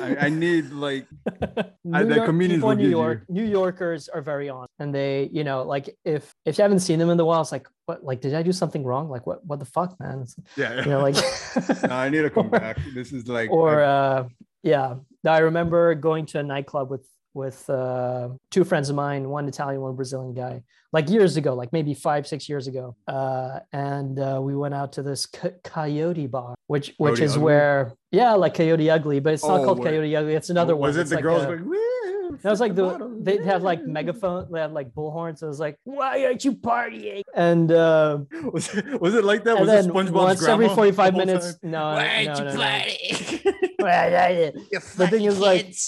I, 0.00 0.16
I 0.26 0.28
need 0.28 0.70
like 0.70 1.06
New 1.84 2.04
the 2.06 2.14
York- 2.16 2.26
comedians 2.26 2.58
people 2.60 2.68
will 2.68 2.72
in 2.72 2.78
New 2.78 2.88
York, 2.90 3.22
New 3.28 3.44
Yorkers 3.44 4.08
are 4.08 4.20
very 4.22 4.48
honest, 4.48 4.72
and 4.78 4.94
they, 4.94 5.28
you 5.32 5.44
know, 5.44 5.62
like 5.62 5.94
if 6.04 6.34
if 6.44 6.58
you 6.58 6.62
haven't 6.62 6.80
seen 6.80 6.98
them 6.98 7.10
in 7.10 7.16
the 7.16 7.24
while, 7.24 7.40
it's 7.40 7.52
like, 7.52 7.68
what, 7.86 8.04
like, 8.04 8.20
did 8.20 8.34
I 8.34 8.42
do 8.42 8.52
something 8.52 8.82
wrong? 8.84 9.08
Like, 9.08 9.26
what, 9.26 9.44
what 9.46 9.58
the 9.58 9.64
fuck, 9.64 9.98
man? 10.00 10.20
It's, 10.22 10.36
yeah. 10.56 10.80
you 10.82 10.90
know, 10.90 11.00
like, 11.00 11.14
No, 11.88 11.94
I 11.94 12.08
need 12.08 12.22
to 12.22 12.30
come 12.30 12.50
back. 12.62 12.78
This 12.94 13.12
is 13.12 13.28
like 13.28 13.50
or 13.50 13.82
I- 13.82 13.86
uh, 13.86 14.28
yeah, 14.62 14.94
I 15.26 15.38
remember 15.38 15.94
going 15.94 16.26
to 16.26 16.40
a 16.40 16.42
nightclub 16.42 16.90
with 16.90 17.06
with 17.36 17.68
uh, 17.70 18.30
two 18.50 18.64
friends 18.64 18.88
of 18.90 18.96
mine, 18.96 19.28
one 19.28 19.46
Italian, 19.46 19.80
one 19.82 19.94
Brazilian 19.94 20.34
guy, 20.34 20.62
like 20.92 21.10
years 21.10 21.36
ago, 21.36 21.54
like 21.54 21.70
maybe 21.72 21.92
five, 21.94 22.26
six 22.26 22.48
years 22.48 22.66
ago, 22.66 22.96
uh, 23.06 23.60
and 23.72 24.18
uh, 24.18 24.40
we 24.42 24.56
went 24.56 24.74
out 24.74 24.92
to 24.94 25.02
this 25.02 25.26
co- 25.26 25.52
Coyote 25.62 26.26
bar, 26.26 26.54
which 26.66 26.94
which 26.96 27.16
Coyote 27.18 27.22
is 27.24 27.32
Ugly? 27.34 27.44
where 27.44 27.92
yeah, 28.10 28.32
like 28.32 28.54
Coyote 28.54 28.88
Ugly, 28.90 29.20
but 29.20 29.34
it's 29.34 29.44
not 29.44 29.60
Oh, 29.60 29.64
called 29.64 29.78
where- 29.80 29.90
Coyote 29.92 30.16
Ugly. 30.16 30.34
It's 30.34 30.50
another 30.50 30.74
one. 30.74 30.88
was 30.88 30.96
it 30.96 31.02
It's 31.02 31.10
the 31.10 31.16
like 31.16 31.22
girls 31.22 31.42
a- 31.44 31.46
going? 31.46 31.72
That 32.42 32.50
was 32.50 32.60
like 32.60 32.74
the 32.74 32.86
they 33.22 33.36
had 33.44 33.62
like 33.62 33.80
woo." 33.82 33.86
megaphone, 33.92 34.50
they 34.50 34.60
had 34.60 34.72
like 34.72 34.90
bullhorns. 34.92 35.42
It 35.42 35.46
was 35.46 35.60
like, 35.60 35.78
why 35.84 36.24
aren't 36.24 36.44
you 36.44 36.52
partying? 36.54 37.22
And 37.34 37.70
uh, 37.70 38.18
Was 38.52 38.74
it, 38.74 39.00
was 39.00 39.14
it 39.14 39.24
like 39.24 39.44
that? 39.44 39.60
Was 39.60 39.68
it 39.68 39.86
SpongeBob's 39.86 40.12
once 40.12 40.42
every 40.44 40.68
forty 40.68 40.90
the 40.90 41.12
minutes, 41.12 41.52
time? 41.60 41.70
no, 41.70 41.82
Why 41.94 42.24
no, 42.24 42.32
aren't 42.32 42.38
no, 42.40 42.50
you 42.50 43.40
no. 43.44 43.52
The 44.96 45.08
thing 45.08 45.24
is, 45.24 45.38
like. 45.38 45.74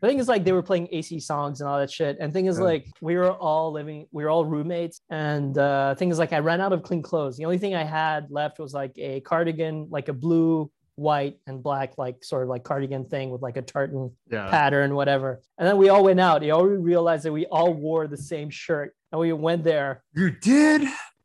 The 0.00 0.06
thing 0.06 0.18
is, 0.20 0.28
like, 0.28 0.44
they 0.44 0.52
were 0.52 0.62
playing 0.62 0.88
AC 0.92 1.18
songs 1.18 1.60
and 1.60 1.68
all 1.68 1.78
that 1.80 1.90
shit. 1.90 2.18
And 2.20 2.32
thing 2.32 2.46
is, 2.46 2.58
Yeah. 2.58 2.64
like, 2.64 2.86
we 3.00 3.16
were 3.16 3.32
all 3.32 3.72
living, 3.72 4.06
we 4.12 4.22
were 4.22 4.30
all 4.30 4.44
roommates. 4.44 5.00
And 5.10 5.58
uh, 5.58 5.96
thing 5.96 6.10
is, 6.10 6.18
like, 6.20 6.32
I 6.32 6.38
ran 6.38 6.60
out 6.60 6.72
of 6.72 6.84
clean 6.84 7.02
clothes. 7.02 7.36
The 7.36 7.44
only 7.44 7.58
thing 7.58 7.74
I 7.74 7.82
had 7.82 8.30
left 8.30 8.60
was 8.60 8.72
like 8.72 8.92
a 8.96 9.20
cardigan, 9.20 9.88
like 9.90 10.06
a 10.08 10.12
blue, 10.12 10.70
white, 10.94 11.38
and 11.48 11.62
black, 11.62 11.96
like 11.98 12.22
sort 12.24 12.42
of 12.44 12.48
like 12.48 12.62
cardigan 12.64 13.04
thing 13.06 13.30
with 13.30 13.40
like 13.42 13.56
a 13.56 13.62
tartan 13.62 14.10
Yeah. 14.30 14.48
pattern, 14.50 14.94
whatever. 14.94 15.40
And 15.58 15.66
then 15.66 15.76
we 15.78 15.88
all 15.88 16.04
went 16.04 16.20
out. 16.20 16.42
You 16.42 16.52
all 16.54 16.64
realized 16.64 17.24
that 17.24 17.32
we 17.32 17.46
all 17.46 17.72
wore 17.74 18.06
the 18.08 18.16
same 18.16 18.50
shirt. 18.50 18.94
And 19.12 19.20
we 19.20 19.32
went 19.32 19.64
there. 19.64 20.02
You 20.14 20.30
did? 20.30 20.82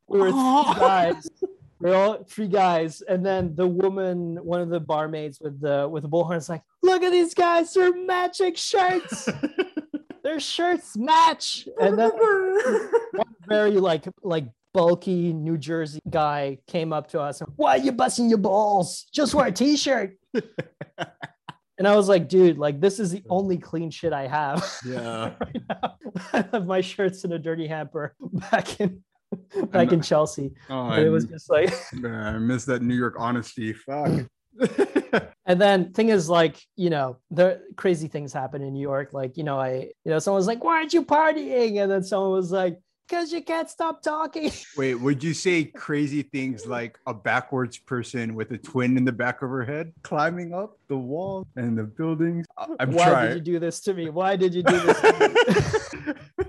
We 0.07 0.19
were 0.19 0.31
three 0.31 0.79
guys. 0.79 1.27
We 1.83 1.91
are 1.91 1.95
all 1.95 2.23
three 2.23 2.47
guys. 2.47 3.01
And 3.01 3.25
then 3.25 3.55
the 3.55 3.67
woman, 3.67 4.37
one 4.37 4.61
of 4.61 4.69
the 4.69 4.79
barmaids 4.79 5.41
with 5.41 5.59
the 5.59 5.87
with 5.91 6.03
the 6.03 6.09
bullhorns, 6.09 6.47
like, 6.47 6.63
look 6.81 7.03
at 7.03 7.11
these 7.11 7.33
guys, 7.33 7.73
they're 7.73 7.93
matching 7.93 8.55
shirts. 8.55 9.27
Their 10.23 10.39
shirts 10.39 10.95
match. 10.95 11.67
And 11.81 11.99
then 11.99 12.11
one 13.11 13.35
very 13.49 13.71
like 13.71 14.05
like 14.23 14.45
bulky 14.73 15.33
New 15.33 15.57
Jersey 15.57 15.99
guy 16.09 16.57
came 16.67 16.93
up 16.93 17.09
to 17.09 17.19
us 17.19 17.41
and 17.41 17.51
why 17.57 17.75
are 17.75 17.81
you 17.81 17.91
busting 17.91 18.29
your 18.29 18.37
balls? 18.37 19.05
Just 19.11 19.35
wear 19.35 19.47
a 19.47 19.51
t-shirt. 19.51 20.17
and 20.33 21.85
I 21.85 21.97
was 21.97 22.07
like, 22.07 22.29
dude, 22.29 22.57
like 22.57 22.79
this 22.79 22.97
is 22.97 23.11
the 23.11 23.23
only 23.29 23.57
clean 23.57 23.91
shit 23.91 24.13
I 24.13 24.27
have 24.27 24.65
yeah. 24.85 25.33
right 25.37 25.61
now. 25.69 25.97
I 26.31 26.45
have 26.53 26.65
my 26.65 26.79
shirts 26.79 27.25
in 27.25 27.33
a 27.33 27.39
dirty 27.39 27.67
hamper 27.67 28.15
back 28.21 28.79
in 28.79 29.03
back 29.71 29.91
in 29.91 30.01
Chelsea. 30.01 30.51
Oh, 30.69 30.91
it 30.91 31.09
was 31.09 31.25
just 31.25 31.49
like 31.49 31.73
I 32.05 32.37
miss 32.37 32.65
that 32.65 32.81
New 32.81 32.95
York 32.95 33.15
honesty. 33.17 33.73
Fuck. 33.73 34.27
and 35.45 35.59
then 35.59 35.91
thing 35.93 36.09
is 36.09 36.29
like 36.29 36.61
you 36.75 36.89
know 36.89 37.17
the 37.31 37.61
crazy 37.75 38.07
things 38.07 38.31
happen 38.31 38.61
in 38.61 38.71
new 38.71 38.81
york 38.81 39.11
like 39.11 39.35
you 39.35 39.43
know 39.43 39.59
i 39.59 39.89
you 40.05 40.11
know 40.11 40.19
someone 40.19 40.37
was 40.37 40.45
like 40.45 40.63
why 40.63 40.75
aren't 40.75 40.93
you 40.93 41.03
partying 41.03 41.81
and 41.81 41.91
then 41.91 42.03
someone 42.03 42.31
was 42.31 42.51
like 42.51 42.79
because 43.07 43.33
you 43.33 43.43
can't 43.43 43.69
stop 43.69 44.01
talking 44.01 44.51
Wait, 44.77 44.95
would 44.95 45.23
you 45.23 45.33
say 45.33 45.65
crazy 45.65 46.21
things 46.21 46.65
like 46.65 46.97
a 47.07 47.13
backwards 47.13 47.77
person 47.77 48.35
with 48.35 48.51
a 48.51 48.57
twin 48.57 48.95
in 48.95 49.05
the 49.05 49.11
back 49.11 49.41
of 49.41 49.49
her 49.49 49.63
head 49.63 49.91
climbing 50.03 50.53
up 50.53 50.77
the 50.87 50.97
wall 50.97 51.45
and 51.55 51.77
the 51.77 51.83
buildings? 51.83 52.45
I'm 52.79 52.91
why 52.91 53.09
trying. 53.09 53.29
did 53.29 53.47
you 53.47 53.53
do 53.53 53.59
this 53.59 53.81
to 53.81 53.93
me 53.93 54.09
why 54.09 54.35
did 54.35 54.53
you 54.53 54.63
do 54.63 54.79
this 54.79 55.01
to 55.01 56.15
me? 56.37 56.45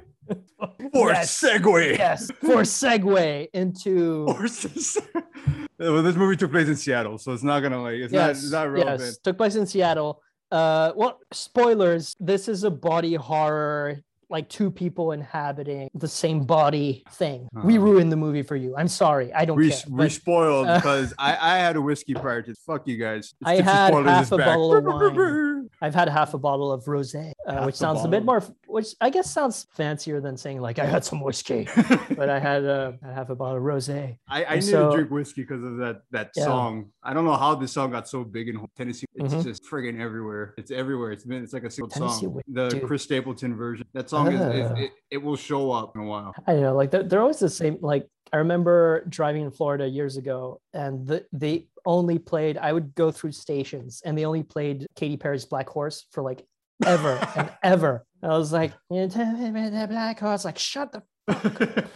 For 0.94 1.10
yes, 1.10 1.42
segue. 1.42 1.98
yes. 1.98 2.30
For 2.40 2.62
segue 2.62 3.48
into 3.52 4.26
well, 5.78 6.02
this 6.04 6.14
movie 6.14 6.36
took 6.36 6.52
place 6.52 6.68
in 6.68 6.76
Seattle, 6.76 7.18
so 7.18 7.32
it's 7.32 7.42
not 7.42 7.60
gonna 7.60 7.82
like 7.82 7.96
it's 7.96 8.12
not 8.12 8.28
yes, 8.28 8.42
it's 8.44 8.52
not 8.52 8.70
relevant. 8.70 9.00
yes 9.00 9.18
took 9.18 9.36
place 9.36 9.56
in 9.56 9.66
seattle. 9.66 10.22
Uh 10.52 10.92
well 10.94 11.18
spoilers. 11.32 12.14
This 12.20 12.46
is 12.48 12.62
a 12.62 12.70
body 12.70 13.14
horror 13.14 14.04
like 14.36 14.48
two 14.48 14.68
people 14.82 15.06
inhabiting 15.18 15.88
the 15.94 16.08
same 16.22 16.40
body 16.56 16.90
thing 17.20 17.38
we 17.68 17.76
Uh-huh. 17.76 17.86
ruined 17.88 18.10
the 18.14 18.16
movie 18.26 18.42
for 18.50 18.56
you 18.56 18.70
i'm 18.80 18.88
sorry 19.04 19.26
i 19.40 19.42
don't 19.46 19.56
We, 19.56 19.70
care 19.70 19.78
we 19.88 19.96
but- 20.04 20.12
spoiled 20.12 20.66
uh, 20.68 20.76
because 20.80 21.08
I, 21.18 21.30
I 21.52 21.54
had 21.64 21.74
a 21.76 21.82
whiskey 21.88 22.14
prior 22.24 22.42
to 22.48 22.52
fuck 22.66 22.82
you 22.90 22.96
guys. 23.06 23.24
I 23.44 23.54
had 23.56 23.92
half 23.94 24.32
a 24.32 24.36
back. 24.38 24.46
bottle 24.48 24.70
of 24.76 24.84
wine. 25.16 25.68
I've 25.84 25.94
had 26.00 26.08
half 26.08 26.30
a 26.34 26.38
bottle 26.38 26.70
of 26.72 26.84
rosé, 26.84 27.32
uh, 27.46 27.62
which 27.66 27.74
sounds 27.74 28.04
a 28.04 28.08
bit 28.08 28.24
more, 28.24 28.42
which 28.76 28.88
I 29.00 29.08
guess 29.10 29.28
sounds 29.38 29.66
fancier 29.80 30.20
than 30.20 30.36
saying 30.36 30.60
like 30.60 30.78
I 30.78 30.86
had 30.94 31.04
some 31.04 31.20
whiskey, 31.20 31.62
but 32.20 32.28
I 32.36 32.38
had 32.38 32.64
uh, 32.64 32.92
half 33.18 33.28
a 33.30 33.34
bottle 33.34 33.56
of 33.58 33.62
rosé. 33.62 34.16
I, 34.28 34.44
I 34.44 34.54
need 34.56 34.64
so- 34.64 34.90
to 34.90 34.96
drink 34.96 35.10
whiskey 35.10 35.42
because 35.42 35.62
of 35.70 35.74
that 35.78 35.96
that 36.16 36.28
Yeah. 36.36 36.44
song. 36.44 36.72
I 37.02 37.10
don't 37.14 37.24
know 37.28 37.36
how 37.44 37.54
this 37.62 37.72
song 37.72 37.90
got 37.96 38.08
so 38.08 38.24
big 38.24 38.48
in 38.48 38.56
Tennessee. 38.76 39.06
It's 39.14 39.34
Mhm. 39.34 39.44
just 39.44 39.62
friggin' 39.70 39.98
everywhere. 40.00 40.54
It's 40.60 40.70
everywhere. 40.70 41.10
It's 41.14 41.24
been 41.24 41.42
it's 41.44 41.52
like 41.52 41.64
a 41.64 41.70
single 41.70 41.90
Tennessee 41.90 42.26
song. 42.26 42.34
whis- 42.34 42.44
The 42.48 42.68
dude. 42.68 42.86
Chris 42.86 43.02
Stapleton 43.02 43.54
version. 43.56 43.86
That 43.94 44.08
song 44.10 44.23
is, 44.32 44.40
is 44.40 44.70
Ah. 44.70 44.74
it, 44.76 44.90
it 45.10 45.22
will 45.22 45.36
show 45.36 45.70
up 45.72 45.94
in 45.94 46.02
a 46.02 46.04
while. 46.04 46.34
I 46.46 46.54
know, 46.54 46.74
like 46.74 46.90
they're, 46.90 47.02
they're 47.02 47.20
always 47.20 47.38
the 47.38 47.48
same. 47.50 47.78
Like 47.80 48.06
I 48.32 48.38
remember 48.38 49.04
driving 49.08 49.42
in 49.42 49.50
Florida 49.50 49.86
years 49.88 50.16
ago, 50.16 50.60
and 50.72 51.06
the, 51.06 51.24
they 51.32 51.68
only 51.86 52.18
played. 52.18 52.58
I 52.58 52.72
would 52.72 52.94
go 52.94 53.10
through 53.10 53.32
stations, 53.32 54.02
and 54.04 54.16
they 54.18 54.24
only 54.24 54.42
played 54.42 54.86
Katy 54.96 55.16
Perry's 55.16 55.44
Black 55.44 55.68
Horse 55.68 56.06
for 56.10 56.22
like 56.22 56.44
ever 56.84 57.18
and 57.36 57.50
ever. 57.62 58.04
I 58.22 58.28
was 58.38 58.52
like, 58.52 58.72
the 58.90 59.86
Black 59.90 60.18
Horse, 60.20 60.44
like 60.44 60.58
shut 60.58 60.92
the. 60.92 61.02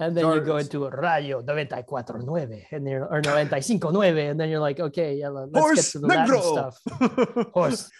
And 0.00 0.16
then 0.16 0.26
you 0.32 0.40
go 0.42 0.58
into 0.58 0.88
Radio 0.88 1.42
94.9 1.42 2.64
and 2.70 2.86
then 2.86 2.94
or 2.94 3.20
95.9 3.20 4.30
and 4.30 4.38
then 4.38 4.48
you're 4.48 4.60
like, 4.60 4.78
okay, 4.78 5.16
yeah, 5.16 5.28
let- 5.28 5.50
let's 5.52 5.58
Horse 5.58 5.76
get 5.76 5.92
to 5.92 5.98
the 5.98 6.06
Latin 6.06 6.40
stuff. 6.40 7.50
Horse. 7.52 7.90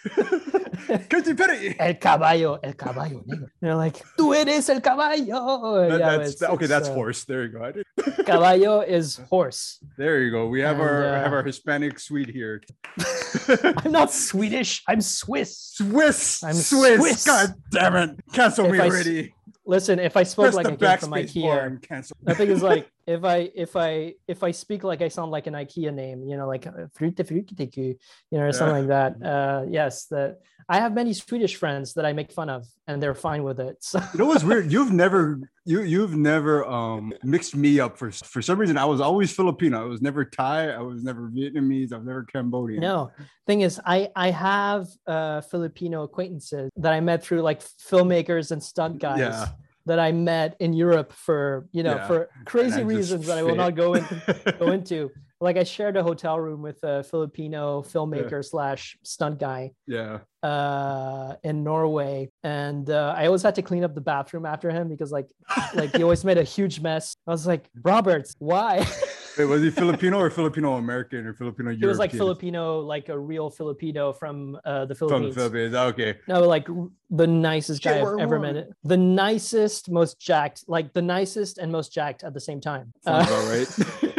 Katy 1.09 1.33
Perry. 1.33 1.75
El 1.79 1.95
caballo, 1.95 2.59
el 2.63 2.73
caballo 2.75 3.23
negro. 3.25 3.47
You're 3.61 3.75
like, 3.75 4.01
tú 4.17 4.33
eres 4.35 4.69
el 4.69 4.81
caballo. 4.81 5.87
That- 5.89 5.99
Yeah, 5.99 6.17
that's 6.17 6.33
it's- 6.35 6.49
okay. 6.49 6.65
it's, 6.65 6.69
That's 6.69 6.89
uh, 6.89 6.93
horse. 6.93 7.25
There 7.25 7.43
you 7.45 7.49
go. 7.49 7.71
Caballo 8.25 8.81
is 8.81 9.17
horse. 9.29 9.79
There 9.97 10.21
you 10.21 10.31
go. 10.31 10.47
We 10.47 10.61
have 10.61 10.77
And, 10.79 10.81
our 10.81 11.03
have 11.03 11.33
uh, 11.33 11.35
our 11.37 11.43
Hispanic 11.43 11.99
suite 11.99 12.29
here. 12.29 12.61
I'm 13.83 13.91
not 13.91 14.11
Swedish. 14.11 14.83
I'm 14.87 15.01
Swiss. 15.01 15.57
Swiss. 15.75 16.43
I'm 16.43 16.53
Swiss. 16.53 16.99
Swiss. 16.99 17.25
God 17.25 17.53
damn 17.71 17.95
it. 17.95 18.19
Cancel 18.33 18.65
If 18.65 18.71
me 18.71 18.79
I 18.79 18.87
already. 18.87 19.33
Listen, 19.65 19.99
if 19.99 20.17
I 20.17 20.23
spoke 20.23 20.45
Press 20.45 20.55
like 20.55 20.67
a 20.67 20.71
I 20.73 20.97
came 20.97 20.97
from 20.97 21.11
IKEA, 21.11 21.81
cancel. 21.87 22.17
the 22.23 22.33
thing 22.33 22.49
is 22.49 22.63
like, 22.63 22.89
if 23.09 23.23
I 23.23 23.49
if 23.55 23.75
I 23.75 24.13
if 24.27 24.43
I 24.43 24.51
speak 24.51 24.83
like 24.83 25.01
I 25.01 25.07
sound 25.07 25.31
like 25.31 25.47
an 25.47 25.55
IKEA 25.55 25.91
name, 25.91 26.23
you 26.29 26.37
know, 26.37 26.47
like 26.47 26.67
uh, 26.67 26.85
Frute 26.95 27.17
you 27.19 27.97
know, 28.31 28.41
or 28.45 28.51
something 28.51 28.87
Yeah. 28.87 29.05
like 29.07 29.17
that. 29.19 29.27
Uh, 29.33 29.65
yes, 29.67 30.05
that 30.11 30.37
I 30.69 30.77
have 30.79 30.93
many 30.93 31.13
Swedish 31.13 31.55
friends 31.55 31.95
that 31.95 32.05
I 32.05 32.13
make 32.13 32.31
fun 32.31 32.49
of, 32.49 32.67
and 32.87 33.01
they're 33.01 33.15
fine 33.15 33.43
with 33.43 33.59
it. 33.59 33.77
So 33.81 33.99
You 34.13 34.19
know 34.19 34.25
what's 34.27 34.43
weird? 34.43 34.71
You've 34.75 34.93
never 34.93 35.39
you 35.65 35.81
you've 35.81 36.15
never 36.15 36.63
um 36.65 37.11
mixed 37.23 37.55
me 37.55 37.79
up 37.79 37.97
for 37.97 38.11
for 38.11 38.41
some 38.43 38.59
reason. 38.59 38.77
I 38.77 38.85
was 38.85 39.01
always 39.01 39.33
Filipino. 39.35 39.81
I 39.81 39.85
was 39.85 40.01
never 40.03 40.23
Thai. 40.23 40.69
I 40.69 40.83
was 40.91 41.03
never 41.03 41.29
Vietnamese. 41.31 41.91
I 41.91 41.97
was 41.97 42.05
never 42.05 42.23
Cambodian. 42.25 42.79
no, 42.81 43.09
thing 43.47 43.61
is, 43.61 43.81
I 43.85 44.09
I 44.15 44.29
have 44.29 44.87
uh, 45.07 45.41
Filipino 45.41 46.03
acquaintances 46.03 46.69
that 46.77 46.93
I 46.93 46.99
met 46.99 47.23
through 47.23 47.41
like 47.41 47.61
filmmakers 47.61 48.51
and 48.51 48.61
stunt 48.63 48.99
guys. 48.99 49.19
Yeah. 49.19 49.47
That 49.85 49.99
I 49.99 50.11
met 50.11 50.55
in 50.59 50.73
Europe 50.73 51.13
for 51.13 51.67
you 51.71 51.83
know 51.83 51.95
Yeah. 51.95 52.07
for 52.07 52.29
crazy 52.45 52.83
reasons 52.83 53.25
that 53.27 53.37
I 53.37 53.43
will 53.43 53.55
not 53.55 53.75
go 53.75 53.95
into 53.95 54.55
go 54.59 54.71
into. 54.77 55.09
Like 55.41 55.55
I 55.55 55.63
shared 55.63 55.95
a 55.95 56.03
hotel 56.03 56.37
room 56.37 56.61
with 56.61 56.83
a 56.83 57.01
Filipino 57.01 57.81
filmmaker 57.81 58.43
slash 58.43 58.97
stunt 59.03 59.39
guy 59.39 59.71
yeah. 59.87 60.19
uh, 60.43 61.35
in 61.43 61.63
Norway, 61.63 62.29
and 62.43 62.89
uh, 62.89 63.15
I 63.15 63.27
always 63.27 63.41
had 63.41 63.55
to 63.55 63.61
clean 63.61 63.85
up 63.85 63.95
the 63.95 64.01
bathroom 64.01 64.45
after 64.45 64.69
him 64.69 64.89
because 64.89 65.13
like 65.13 65.29
like 65.73 65.95
he 65.95 66.03
always 66.03 66.25
made 66.25 66.37
a 66.37 66.43
huge 66.43 66.81
mess. 66.81 67.15
I 67.25 67.31
was 67.31 67.47
like, 67.47 67.69
Roberts, 67.83 68.35
why? 68.39 68.85
Wait, 69.39 69.45
was 69.45 69.61
he 69.61 69.69
Filipino 69.69 70.19
or 70.19 70.29
Filipino 70.29 70.75
American 70.75 71.25
or 71.25 71.33
Filipino 71.33 71.73
he 71.73 71.85
was 71.85 71.97
like 71.97 72.11
Filipino, 72.11 72.81
like 72.81 73.07
a 73.07 73.17
real 73.17 73.49
Filipino 73.49 74.11
from 74.11 74.59
uh, 74.65 74.83
the 74.83 74.93
From 74.93 75.07
the 75.07 75.31
Philippines. 75.31 75.35
Philippines. 75.35 75.75
Okay. 75.75 76.17
No, 76.27 76.41
like 76.41 76.67
the 77.09 77.25
nicest 77.25 77.81
guy 77.81 78.01
I've 78.01 78.19
ever 78.19 78.37
met. 78.37 78.67
The 78.83 78.97
nicest, 78.97 79.89
most 79.89 80.19
jacked, 80.19 80.65
like 80.67 80.91
the 80.93 81.01
nicest 81.01 81.57
and 81.57 81.71
most 81.71 81.93
jacked 81.93 82.25
at 82.25 82.33
the 82.33 82.41
same 82.41 82.59
time. 82.59 82.91
Uh, 83.05 83.23
Sounds 83.23 83.77
about 83.77 84.03
right. 84.03 84.15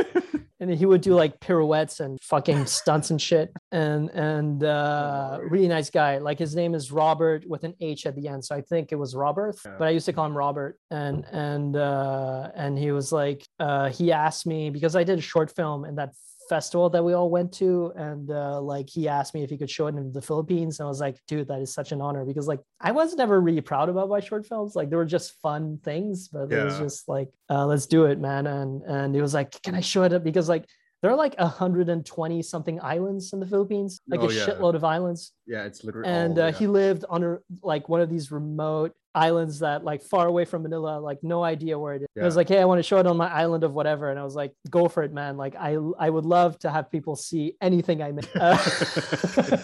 and 0.60 0.70
he 0.70 0.86
would 0.86 1.00
do 1.00 1.14
like 1.14 1.40
pirouettes 1.40 2.00
and 2.00 2.20
fucking 2.22 2.66
stunts 2.66 3.10
and 3.10 3.20
shit. 3.20 3.50
And 3.72 4.10
and 4.10 4.62
uh 4.62 5.38
really 5.48 5.68
nice 5.68 5.90
guy. 5.90 6.18
Like 6.18 6.38
his 6.38 6.54
name 6.54 6.74
is 6.74 6.92
robert 6.92 7.44
with 7.48 7.64
an 7.64 7.74
h 7.80 8.06
at 8.06 8.14
the 8.14 8.28
end. 8.28 8.44
So 8.44 8.54
i 8.54 8.60
think 8.60 8.92
it 8.92 8.96
was 8.96 9.14
robert 9.14 9.56
Yeah. 9.64 9.74
but 9.78 9.88
i 9.88 9.90
used 9.90 10.06
to 10.06 10.12
call 10.12 10.26
him 10.26 10.36
robert. 10.36 10.78
And 10.90 11.24
and 11.32 11.76
uh 11.76 12.50
and 12.54 12.78
he 12.78 12.92
was 12.92 13.10
like 13.12 13.46
uh 13.58 13.88
he 13.90 14.12
asked 14.12 14.46
me 14.46 14.70
because 14.70 14.94
i 14.96 15.04
did 15.04 15.18
a 15.18 15.22
short 15.22 15.50
film 15.54 15.84
in 15.84 15.94
that 15.96 16.10
festival 16.54 16.86
that 16.94 17.04
we 17.08 17.12
all 17.18 17.30
went 17.38 17.50
to 17.62 17.70
and 18.08 18.24
uh 18.42 18.60
like 18.74 18.88
he 18.96 19.02
asked 19.18 19.32
me 19.34 19.40
if 19.44 19.50
he 19.52 19.58
could 19.60 19.70
show 19.76 19.86
it 19.90 19.94
in 20.00 20.06
the 20.18 20.24
philippines 20.30 20.72
and 20.78 20.84
i 20.86 20.90
was 20.94 21.00
like 21.06 21.16
dude 21.30 21.48
that 21.50 21.60
is 21.66 21.72
such 21.80 21.90
an 21.94 22.00
honor 22.06 22.22
because 22.30 22.46
like 22.52 22.60
i 22.88 22.90
was 23.00 23.08
never 23.22 23.36
really 23.48 23.64
proud 23.72 23.88
about 23.88 24.08
my 24.14 24.20
short 24.28 24.44
films 24.50 24.70
like 24.78 24.88
they 24.90 24.96
were 25.02 25.10
just 25.18 25.28
fun 25.46 25.78
things 25.90 26.28
but 26.34 26.44
it 26.52 26.64
was 26.68 26.76
just 26.86 27.08
like 27.16 27.28
uh 27.54 27.64
let's 27.72 27.86
do 27.96 28.00
it 28.10 28.18
man 28.28 28.44
and 28.56 28.70
and 28.96 29.14
he 29.16 29.22
was 29.26 29.34
like 29.38 29.48
can 29.66 29.74
i 29.80 29.80
show 29.92 30.02
it 30.08 30.12
up 30.12 30.24
because 30.30 30.48
like 30.54 30.64
there 31.02 31.10
are 31.12 31.16
like 31.26 31.34
120 31.38 32.42
something 32.42 32.76
islands 32.96 33.32
in 33.32 33.38
the 33.40 33.46
philippines 33.46 33.92
like 34.12 34.20
Oh, 34.20 34.28
a 34.28 34.32
yeah. 34.34 34.46
shitload 34.46 34.74
of 34.74 34.84
islands 34.84 35.22
yeah, 35.46 35.64
it's 35.68 35.80
literally. 35.84 36.08
and 36.08 36.38
all- 36.38 36.44
uh, 36.44 36.48
yeah. 36.48 36.58
he 36.60 36.66
lived 36.66 37.04
on 37.14 37.20
a, 37.24 37.38
like 37.62 37.88
one 37.88 38.00
of 38.04 38.10
these 38.14 38.30
remote 38.30 38.92
islands 39.14 39.58
that 39.60 39.84
like 39.84 40.02
far 40.02 40.26
away 40.26 40.44
from 40.44 40.62
manila 40.62 40.98
like 41.00 41.18
no 41.22 41.42
idea 41.42 41.78
where 41.78 41.94
it 41.94 42.02
is. 42.02 42.08
I 42.20 42.24
was 42.24 42.36
like 42.36 42.48
hey 42.48 42.60
i 42.60 42.64
want 42.64 42.78
to 42.78 42.82
show 42.82 42.98
it 42.98 43.06
on 43.06 43.16
my 43.16 43.28
island 43.28 43.64
of 43.64 43.72
whatever 43.72 44.10
and 44.10 44.18
i 44.18 44.24
was 44.24 44.34
like 44.34 44.52
go 44.70 44.88
for 44.88 45.02
it 45.02 45.12
man. 45.12 45.36
Like 45.36 45.56
i 45.56 45.76
i 45.98 46.08
would 46.08 46.24
love 46.24 46.58
to 46.60 46.70
have 46.70 46.90
people 46.90 47.16
see 47.16 47.56
anything 47.60 48.02
i 48.02 48.12
make. 48.12 48.28
Uh, 48.34 48.58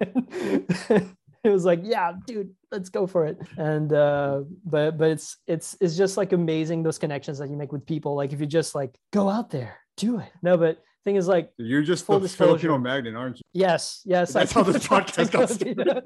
it 1.44 1.50
was 1.50 1.64
like 1.64 1.80
yeah 1.82 2.12
dude 2.26 2.50
let's 2.70 2.88
go 2.88 3.06
for 3.06 3.26
it. 3.26 3.38
And 3.56 3.92
uh 3.92 4.42
but 4.64 4.98
but 4.98 5.10
it's 5.10 5.36
it's 5.46 5.76
it's 5.80 5.96
just 5.96 6.16
like 6.16 6.32
amazing 6.32 6.82
those 6.82 6.98
connections 6.98 7.38
that 7.38 7.48
you 7.50 7.56
make 7.56 7.72
with 7.72 7.86
people. 7.86 8.14
Like 8.14 8.32
if 8.32 8.40
you 8.40 8.46
just 8.46 8.74
like 8.74 8.98
go 9.12 9.28
out 9.28 9.50
there 9.50 9.78
do 9.96 10.18
it. 10.18 10.32
No 10.42 10.56
but 10.56 10.82
thing 11.04 11.16
is 11.16 11.28
like 11.28 11.50
You're 11.56 11.82
just 11.82 12.04
full 12.04 12.18
the 12.18 12.28
disclosure. 12.28 12.58
Filipino 12.58 12.78
magnet, 12.78 13.14
aren't 13.14 13.36
you? 13.38 13.42
Yes, 13.52 14.02
yes. 14.04 14.32
That's 14.32 14.54
I 14.56 14.60
how 14.60 14.64
this 14.64 14.86
podcast 14.86 15.30
got 15.30 15.48
Filipino. 15.50 16.02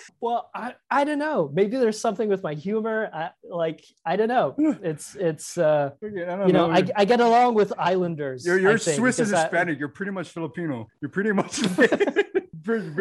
well, 0.20 0.50
I, 0.54 0.74
I 0.90 1.04
don't 1.04 1.18
know. 1.18 1.50
Maybe 1.52 1.76
there's 1.76 2.00
something 2.00 2.28
with 2.28 2.42
my 2.42 2.54
humor. 2.54 3.10
I, 3.12 3.30
like 3.48 3.84
I 4.04 4.16
don't 4.16 4.28
know. 4.28 4.54
It's 4.82 5.14
it's 5.16 5.58
uh 5.58 5.90
Okay, 6.04 6.24
I 6.24 6.36
don't 6.36 6.46
you 6.48 6.52
know 6.52 6.70
I, 6.70 6.84
I 6.96 7.04
get 7.04 7.20
along 7.20 7.54
with 7.54 7.72
Islanders. 7.78 8.44
You're, 8.44 8.58
you're 8.58 8.78
think, 8.78 8.98
Swiss 8.98 9.18
and 9.18 9.28
because 9.28 9.40
I- 9.40 9.42
Hispanic. 9.44 9.78
You're 9.78 9.88
pretty 9.88 10.12
much 10.12 10.28
Filipino. 10.28 10.88
You're 11.00 11.10
pretty 11.10 11.32
much. 11.32 11.60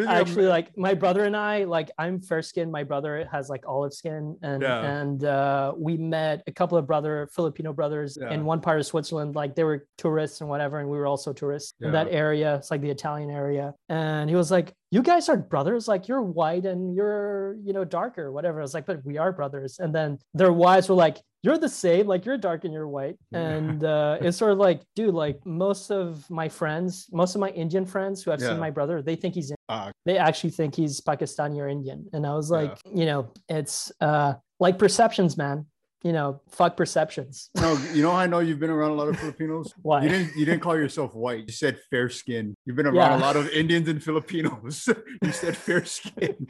Actually 0.08 0.48
like 0.48 0.76
my 0.78 0.94
brother 0.94 1.24
and 1.26 1.36
I 1.36 1.64
like 1.66 1.92
I'm 1.98 2.20
fair 2.20 2.42
skin. 2.42 2.72
My 2.72 2.84
brother 2.84 3.28
has 3.32 3.50
like 3.50 3.64
olive 3.68 3.94
skin, 3.94 4.38
and 4.42 4.62
Yeah. 4.62 4.82
and 5.02 5.24
uh, 5.24 5.74
we 5.78 5.98
met 5.98 6.44
a 6.48 6.52
couple 6.52 6.78
of 6.78 6.88
brother 6.88 7.30
Filipino 7.34 7.74
brothers 7.74 8.18
Yeah. 8.20 8.32
in 8.34 8.46
one 8.46 8.62
part 8.62 8.80
of 8.80 8.86
Switzerland. 8.86 9.36
Like 9.36 9.56
they 9.56 9.64
were 9.64 9.88
tourists 9.98 10.42
and 10.42 10.50
whatever, 10.50 10.80
and 10.80 10.90
we 10.90 10.98
were 10.98 11.08
also 11.08 11.34
tourists 11.34 11.74
in 11.82 11.92
that 11.92 12.08
area. 12.10 12.56
It's 12.56 12.72
like 12.72 12.82
the 12.82 12.90
Italian 12.92 13.30
area, 13.30 13.74
and 13.90 14.30
he 14.30 14.36
was 14.36 14.52
like, 14.52 14.74
"You 14.92 15.02
guys 15.02 15.30
are 15.30 15.38
brothers. 15.38 15.88
Like 15.88 16.08
you're 16.08 16.22
white 16.22 16.66
and 16.66 16.94
you're 16.96 17.56
you 17.64 17.74
know 17.74 17.84
darker, 17.86 18.32
whatever." 18.32 18.60
I 18.60 18.62
was 18.62 18.74
like, 18.74 18.86
"But 18.86 19.04
we 19.06 19.18
are 19.18 19.32
brothers." 19.32 19.80
And 19.80 19.96
then 19.96 20.20
their 20.34 20.54
wives 20.54 20.90
were 20.90 20.96
like. 20.96 21.18
You're 21.44 21.58
the 21.58 21.70
same, 21.70 22.06
like 22.06 22.24
you're 22.24 22.38
dark 22.38 22.66
and 22.66 22.72
you're 22.74 22.88
white. 22.88 23.18
And 23.34 23.84
uh, 23.84 24.20
it's 24.22 24.38
sort 24.38 24.52
of 24.52 24.60
like, 24.60 24.82
dude, 24.96 25.16
like 25.16 25.44
most 25.44 25.90
of 25.90 26.30
my 26.30 26.48
friends, 26.48 27.08
most 27.12 27.34
of 27.34 27.42
my 27.42 27.50
Indian 27.50 27.84
friends 27.84 28.22
who 28.22 28.30
have 28.30 28.40
Yeah. 28.40 28.50
seen 28.50 28.60
my 28.60 28.70
brother, 28.70 29.02
they 29.02 29.16
think 29.16 29.34
he's 29.34 29.52
Ah, 29.68 29.90
they 30.06 30.20
actually 30.20 30.52
think 30.52 30.76
he's 30.76 31.02
Pakistani 31.02 31.58
or 31.58 31.68
Indian. 31.68 32.06
And 32.14 32.28
I 32.28 32.36
was 32.36 32.52
Yeah. 32.52 32.58
like, 32.60 32.78
you 32.94 33.08
know, 33.08 33.34
it's 33.50 33.92
uh 34.02 34.36
like 34.60 34.78
perceptions, 34.78 35.36
man. 35.36 35.66
You 36.04 36.14
know, 36.14 36.42
fuck 36.50 36.76
perceptions. 36.78 37.52
no, 37.58 37.78
you 37.94 38.02
know 38.02 38.10
how 38.12 38.18
I 38.18 38.26
know 38.26 38.40
you've 38.40 38.60
been 38.60 38.72
around 38.72 38.92
a 38.92 38.96
lot 38.96 39.08
of 39.08 39.20
Filipinos. 39.20 39.72
Why? 39.84 40.02
You 40.04 40.10
didn't. 40.10 40.36
You 40.36 40.46
didn't 40.46 40.62
call 40.62 40.76
yourself 40.76 41.14
white. 41.14 41.46
You 41.48 41.54
said 41.54 41.78
fair 41.92 42.10
skin. 42.10 42.56
You've 42.66 42.76
been 42.76 42.88
around 42.88 42.96
Yeah. 42.96 43.18
a 43.18 43.20
lot 43.20 43.36
of 43.36 43.48
Indians 43.50 43.88
and 43.88 44.04
Filipinos. 44.04 44.90
you 45.22 45.32
said 45.32 45.56
fair 45.56 45.86
skin. 45.86 46.48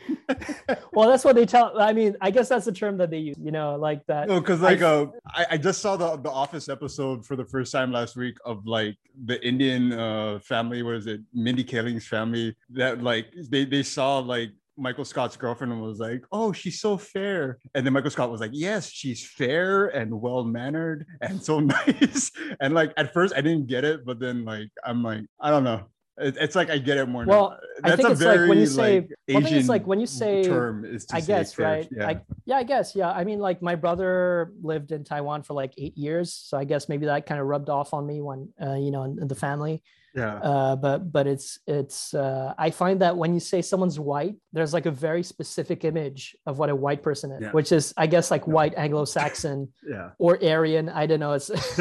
well, 0.94 1.10
that's 1.10 1.26
what 1.26 1.36
they 1.36 1.46
tell. 1.46 1.80
I 1.80 1.92
mean, 1.92 2.16
I 2.22 2.32
guess 2.32 2.48
that's 2.48 2.66
the 2.66 2.72
term 2.72 2.98
that 3.00 3.10
they 3.12 3.18
use. 3.18 3.36
You 3.40 3.52
know, 3.52 3.76
like 3.76 4.06
that. 4.08 4.30
No, 4.30 4.40
because 4.40 4.62
I 4.64 4.70
like 4.72 4.82
f- 4.82 4.84
uh, 4.84 5.06
I, 5.28 5.46
I 5.52 5.58
just 5.58 5.82
saw 5.82 5.98
the 5.98 6.16
the 6.18 6.32
Office 6.32 6.70
episode 6.70 7.26
for 7.26 7.36
the 7.36 7.46
first 7.46 7.74
time 7.74 7.92
last 7.92 8.16
week 8.16 8.38
of 8.46 8.66
like 8.66 8.96
the 9.26 9.46
Indian 9.46 9.92
uh 9.92 10.40
family. 10.40 10.82
What 10.82 10.96
is 10.96 11.08
it? 11.08 11.20
Mindy 11.34 11.66
Kaling's 11.66 12.08
family. 12.08 12.56
That 12.70 13.04
like 13.04 13.28
they 13.50 13.66
they 13.66 13.84
saw 13.84 14.20
like 14.20 14.52
Michael 14.78 15.06
Scott's 15.06 15.36
girlfriend 15.38 15.80
was 15.82 16.00
like, 16.00 16.24
"Oh, 16.32 16.52
she's 16.52 16.80
so 16.80 16.98
fair," 16.98 17.60
and 17.76 17.86
then 17.86 17.94
Michael 17.94 18.10
Scott 18.10 18.32
was 18.32 18.42
like, 18.42 18.52
"Yes, 18.54 18.90
she's 18.90 19.28
fair 19.28 19.88
and 19.88 20.10
well 20.22 20.44
mannered 20.44 21.06
and 21.22 21.42
so 21.44 21.60
nice." 21.88 22.32
and 22.60 22.74
like 22.74 22.94
at 22.98 23.14
first 23.14 23.34
I 23.36 23.42
didn't 23.42 23.68
get 23.68 23.84
it, 23.84 24.06
but 24.06 24.20
then 24.20 24.46
like 24.46 24.70
I'm 24.84 25.04
like 25.04 25.26
I 25.40 25.50
don't 25.52 25.64
know. 25.64 25.84
It, 26.18 26.36
it's 26.40 26.56
like 26.56 26.70
I 26.70 26.78
get 26.78 26.98
it 26.98 27.08
more. 27.08 27.26
Well, 27.26 27.52
now. 27.52 27.58
I 27.84 27.90
that's 27.90 27.96
think 27.98 28.10
a 28.10 28.12
it's 28.12 28.22
like 28.22 28.36
very 28.36 28.50
when 28.50 28.58
you 28.60 28.66
say- 28.66 29.00
like, 29.00 29.10
one 29.30 29.44
thing 29.44 29.54
is, 29.54 29.58
Asian 29.60 29.68
like, 29.68 29.88
when 29.88 30.00
you 30.00 30.06
say- 30.06 30.44
term 30.44 30.86
is 30.86 31.06
to 31.08 31.16
I 31.16 31.22
guess, 31.22 31.54
fair. 31.54 31.66
right? 31.66 31.88
Yeah. 31.90 32.08
I, 32.08 32.22
yeah, 32.46 32.56
I 32.58 32.64
guess. 32.64 32.96
Yeah. 32.96 33.10
I 33.12 33.24
mean, 33.24 33.40
like 33.40 33.62
my 33.62 33.76
brother 33.76 34.52
lived 34.62 34.92
in 34.92 35.04
Taiwan 35.04 35.42
for 35.44 35.54
like 35.54 35.74
eight 35.78 35.98
years. 35.98 36.34
So 36.34 36.58
I 36.58 36.66
guess 36.66 36.90
maybe 36.90 37.06
that 37.08 37.26
kind 37.26 37.40
of 37.40 37.48
rubbed 37.48 37.70
off 37.70 37.94
on 37.94 38.06
me 38.06 38.22
when, 38.22 38.50
uh, 38.62 38.76
you 38.76 38.92
know, 38.92 39.04
in, 39.04 39.20
in 39.22 39.28
the 39.30 39.36
family. 39.36 39.82
Yeah. 40.16 40.36
uh, 40.36 40.76
but 40.76 41.12
but 41.12 41.28
it's 41.28 41.60
it's 41.68 42.14
uh, 42.14 42.54
I 42.58 42.70
find 42.72 43.02
that 43.02 43.16
when 43.16 43.34
you 43.34 43.40
say 43.40 43.62
someone's 43.62 44.00
white, 44.00 44.36
there's 44.54 44.74
like 44.74 44.86
a 44.86 44.92
very 44.92 45.24
specific 45.24 45.84
image 45.86 46.36
of 46.46 46.60
what 46.60 46.70
a 46.70 46.76
white 46.76 47.02
person 47.04 47.32
is, 47.32 47.42
Yeah. 47.42 47.52
which 47.52 47.72
is 47.72 47.94
I 47.98 48.08
guess 48.08 48.32
like 48.32 48.48
white 48.48 48.74
Anglo-Saxon 48.78 49.70
yeah. 49.88 50.10
or 50.18 50.38
Aryan. 50.44 50.90
I 50.90 51.06
don't 51.06 51.20
know. 51.20 51.34
It's 51.34 51.50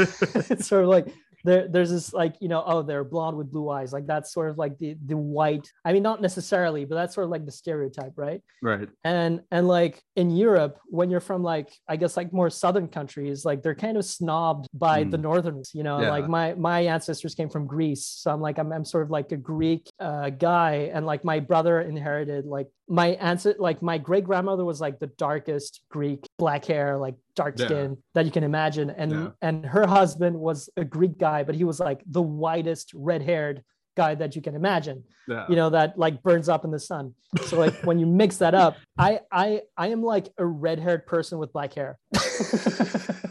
it's 0.50 0.66
sort 0.66 0.84
of 0.84 0.90
like 0.90 1.08
there 1.44 1.68
there's 1.68 1.90
this 1.90 2.12
like 2.12 2.34
you 2.40 2.48
know 2.48 2.62
oh 2.66 2.82
they're 2.82 3.04
blonde 3.04 3.36
with 3.36 3.50
blue 3.50 3.68
eyes 3.70 3.92
like 3.92 4.06
that's 4.06 4.32
sort 4.32 4.50
of 4.50 4.58
like 4.58 4.78
the 4.78 4.96
the 5.06 5.16
white. 5.16 5.70
I 5.84 5.92
mean 5.92 6.02
not 6.02 6.20
necessarily, 6.20 6.84
but 6.84 6.94
that's 6.96 7.14
sort 7.14 7.24
of 7.24 7.30
like 7.30 7.44
the 7.46 7.52
stereotype, 7.52 8.12
right? 8.16 8.42
Right. 8.62 8.88
and 9.04 9.40
and 9.50 9.66
like 9.68 10.02
in 10.16 10.30
Europe, 10.30 10.78
when 10.86 11.10
you're 11.10 11.20
from 11.20 11.42
like 11.42 11.70
I 11.88 11.96
guess 11.96 12.16
like 12.16 12.32
more 12.32 12.50
southern 12.50 12.88
countries, 12.88 13.44
like 13.44 13.62
they're 13.62 13.74
kind 13.74 13.96
of 13.96 14.04
snobbed 14.04 14.66
by 14.74 15.04
the 15.04 15.16
Mm. 15.16 15.22
northerns. 15.22 15.70
You 15.74 15.82
know, 15.82 16.00
Yeah. 16.00 16.10
like 16.10 16.28
my 16.28 16.54
my 16.54 16.80
ancestors 16.82 17.34
came 17.34 17.48
from 17.48 17.66
Greece, 17.66 18.04
so 18.06 18.30
I'm 18.30 18.40
like 18.40 18.58
I'm 18.58 18.72
I'm 18.72 18.84
sort 18.84 19.04
of 19.04 19.10
like 19.10 19.32
a 19.32 19.36
Greek 19.36 19.88
uh, 19.98 20.30
guy, 20.30 20.90
and 20.94 21.06
like 21.06 21.24
my 21.24 21.40
brother 21.40 21.80
inherited 21.80 22.44
like 22.46 22.68
my 22.90 23.08
ancestor, 23.30 23.56
like 23.62 23.80
my 23.82 23.96
great 23.98 24.24
grandmother 24.24 24.64
was 24.64 24.80
like 24.80 24.98
the 24.98 25.06
darkest 25.06 25.80
Greek, 25.90 26.26
black 26.38 26.64
hair, 26.64 26.98
like 26.98 27.14
dark 27.36 27.54
Yeah. 27.58 27.66
skin 27.66 27.96
that 28.14 28.24
you 28.26 28.32
can 28.32 28.42
imagine, 28.44 28.90
and 28.90 29.10
Yeah. 29.12 29.28
and 29.40 29.64
her 29.64 29.86
husband 29.86 30.38
was 30.38 30.68
a 30.76 30.84
Greek 30.84 31.16
guy, 31.16 31.44
but 31.44 31.54
he 31.54 31.64
was 31.64 31.78
like 31.80 32.02
the 32.06 32.20
whitest, 32.20 32.92
red 32.92 33.22
haired 33.22 33.62
guy 33.96 34.14
that 34.14 34.34
you 34.36 34.42
can 34.42 34.54
imagine 34.54 35.02
Yeah. 35.28 35.46
you 35.48 35.56
know 35.56 35.68
that 35.70 35.98
like 35.98 36.22
burns 36.22 36.48
up 36.48 36.64
in 36.64 36.70
the 36.70 36.78
sun 36.78 37.12
so 37.42 37.58
like 37.58 37.74
when 37.84 37.98
you 37.98 38.06
mix 38.06 38.36
that 38.36 38.54
up 38.54 38.76
i 38.96 39.20
i 39.32 39.62
i 39.76 39.88
am 39.88 40.00
like 40.02 40.28
a 40.38 40.46
red-haired 40.46 41.06
person 41.06 41.38
with 41.40 41.52
black 41.52 41.74
hair 41.74 41.98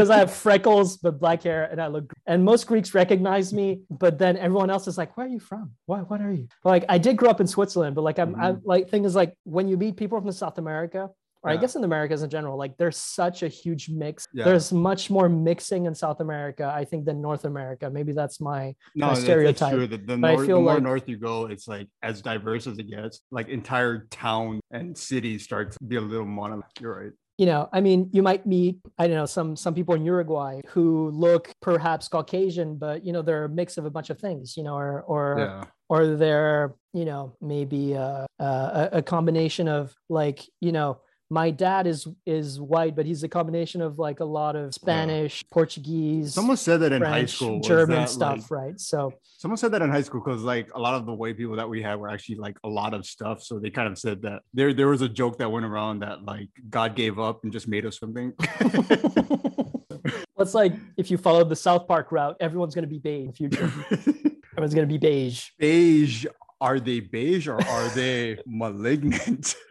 because 0.00 0.10
i 0.10 0.16
have 0.16 0.32
freckles 0.32 0.96
but 0.96 1.20
black 1.20 1.42
hair 1.42 1.68
and 1.70 1.80
i 1.80 1.86
look 1.86 2.12
and 2.26 2.42
most 2.44 2.66
greeks 2.66 2.94
recognize 2.94 3.52
me 3.52 3.82
but 3.90 4.18
then 4.18 4.36
everyone 4.36 4.70
else 4.70 4.86
is 4.88 4.96
like 4.96 5.16
where 5.16 5.26
are 5.26 5.28
you 5.28 5.40
from 5.40 5.70
what 5.86 6.08
what 6.10 6.20
are 6.20 6.32
you 6.32 6.48
like 6.64 6.84
i 6.88 6.96
did 6.96 7.16
grow 7.16 7.28
up 7.28 7.40
in 7.40 7.46
switzerland 7.46 7.94
but 7.94 8.02
like 8.02 8.18
i'm, 8.18 8.34
I'm 8.36 8.56
mm-hmm. 8.56 8.68
like 8.68 8.88
thing 8.88 9.04
is 9.04 9.14
like 9.14 9.34
when 9.44 9.68
you 9.68 9.76
meet 9.76 9.96
people 9.96 10.20
from 10.20 10.32
south 10.32 10.58
america 10.58 11.10
or 11.42 11.50
I 11.50 11.56
guess 11.56 11.74
in 11.74 11.84
Americas 11.84 12.22
in 12.22 12.28
general, 12.28 12.58
like 12.58 12.76
there's 12.76 12.98
such 12.98 13.42
a 13.42 13.48
huge 13.48 13.88
mix. 13.88 14.26
Yeah. 14.32 14.44
There's 14.44 14.72
much 14.72 15.08
more 15.08 15.28
mixing 15.28 15.86
in 15.86 15.94
South 15.94 16.20
America, 16.20 16.70
I 16.74 16.84
think, 16.84 17.06
than 17.06 17.22
North 17.22 17.46
America. 17.46 17.88
Maybe 17.88 18.12
that's 18.12 18.40
my 18.40 18.74
No, 18.94 19.08
that's, 19.08 19.20
stereotype. 19.20 19.72
true. 19.72 19.86
The, 19.86 19.96
the, 19.96 20.18
But 20.18 20.32
I 20.32 20.34
nor- 20.34 20.46
the 20.46 20.54
more 20.54 20.74
like- 20.74 20.82
north 20.82 21.08
you 21.08 21.16
go, 21.16 21.46
it's 21.46 21.66
like 21.66 21.88
as 22.02 22.20
diverse 22.20 22.66
as 22.66 22.78
it 22.78 22.90
gets. 22.90 23.20
Like 23.30 23.48
entire 23.48 24.06
town 24.10 24.60
and 24.70 24.96
cities 24.96 25.42
start 25.42 25.72
to 25.72 25.78
be 25.82 25.96
a 25.96 26.00
little 26.00 26.26
monolith. 26.26 26.66
You're 26.78 27.04
right. 27.04 27.12
You 27.40 27.46
know 27.46 27.60
i 27.72 27.80
mean 27.80 28.00
you 28.12 28.22
might 28.22 28.44
meet 28.56 28.76
i 28.98 29.06
don't 29.06 29.16
know 29.16 29.30
some 29.38 29.56
some 29.56 29.74
people 29.78 29.94
in 29.94 30.04
uruguay 30.04 30.60
who 30.72 31.10
look 31.26 31.44
perhaps 31.68 32.06
caucasian 32.14 32.76
but 32.76 32.96
you 33.04 33.12
know 33.14 33.22
they're 33.22 33.46
a 33.46 33.48
mix 33.60 33.78
of 33.78 33.84
a 33.86 33.90
bunch 33.96 34.10
of 34.10 34.18
things 34.26 34.56
you 34.58 34.62
know 34.66 34.74
or 34.84 34.92
or 35.14 35.24
Yeah. 35.38 35.64
or 35.88 36.00
they're 36.22 36.74
you 36.92 37.06
know 37.10 37.22
maybe 37.40 37.96
uh, 37.96 38.26
uh, 38.48 38.88
a, 38.92 38.98
a 39.00 39.02
combination 39.14 39.66
of 39.68 39.94
like 40.10 40.38
you 40.60 40.72
know 40.76 40.90
my 41.32 41.50
dad 41.50 41.86
is 41.86 42.08
is 42.26 42.60
white 42.60 42.96
but 42.96 43.06
he's 43.06 43.22
a 43.22 43.28
combination 43.28 43.80
of 43.80 43.98
like 43.98 44.18
a 44.20 44.24
lot 44.24 44.56
of 44.56 44.74
spanish 44.74 45.44
portuguese 45.50 46.34
Someone 46.34 46.56
said 46.56 46.78
that 46.78 46.92
in 46.92 47.02
high 47.02 47.24
school. 47.26 47.60
german 47.60 48.06
stuff 48.08 48.50
like- 48.50 48.50
right 48.50 48.80
so 48.80 49.12
Someone 49.38 49.56
said 49.56 49.70
that 49.72 49.80
in 49.80 49.88
high 49.88 50.02
school 50.02 50.20
because 50.22 50.42
like 50.42 50.68
a 50.74 50.78
lot 50.78 50.94
of 50.94 51.06
the 51.06 51.14
white 51.14 51.36
people 51.38 51.56
that 51.56 51.66
we 51.66 51.80
had 51.80 51.94
were 51.98 52.10
actually 52.10 52.34
like 52.34 52.58
a 52.62 52.68
lot 52.68 52.92
of 52.92 53.06
stuff. 53.06 53.42
So 53.42 53.58
they 53.58 53.70
kind 53.70 53.88
of 53.88 53.96
said 53.96 54.20
that 54.20 54.42
there 54.52 54.74
there 54.74 54.88
was 54.88 55.00
a 55.00 55.08
joke 55.08 55.38
that 55.38 55.50
went 55.50 55.64
around 55.64 56.00
that 56.00 56.24
like 56.24 56.50
God 56.68 56.94
gave 56.94 57.18
up 57.18 57.42
and 57.42 57.50
just 57.50 57.66
made 57.66 57.86
us 57.86 57.98
something. 57.98 58.34
it's 60.38 60.52
like 60.54 60.74
if 60.98 61.10
you 61.10 61.16
follow 61.16 61.42
the 61.44 61.56
south 61.56 61.86
park 61.88 62.12
route 62.12 62.36
everyone's 62.40 62.74
going 62.74 62.82
to 62.82 62.88
be 62.88 62.98
beige 62.98 63.22
in 63.22 63.26
the 63.28 63.32
future 63.32 63.64
everyone's 64.52 64.74
going 64.74 64.86
to 64.88 64.92
be 64.92 64.98
beige 64.98 65.48
beige. 65.58 66.26
Are 66.60 66.78
they 66.78 67.00
beige 67.00 67.48
or 67.48 67.60
are 67.62 67.88
they 67.94 68.38
malignant? 68.46 69.56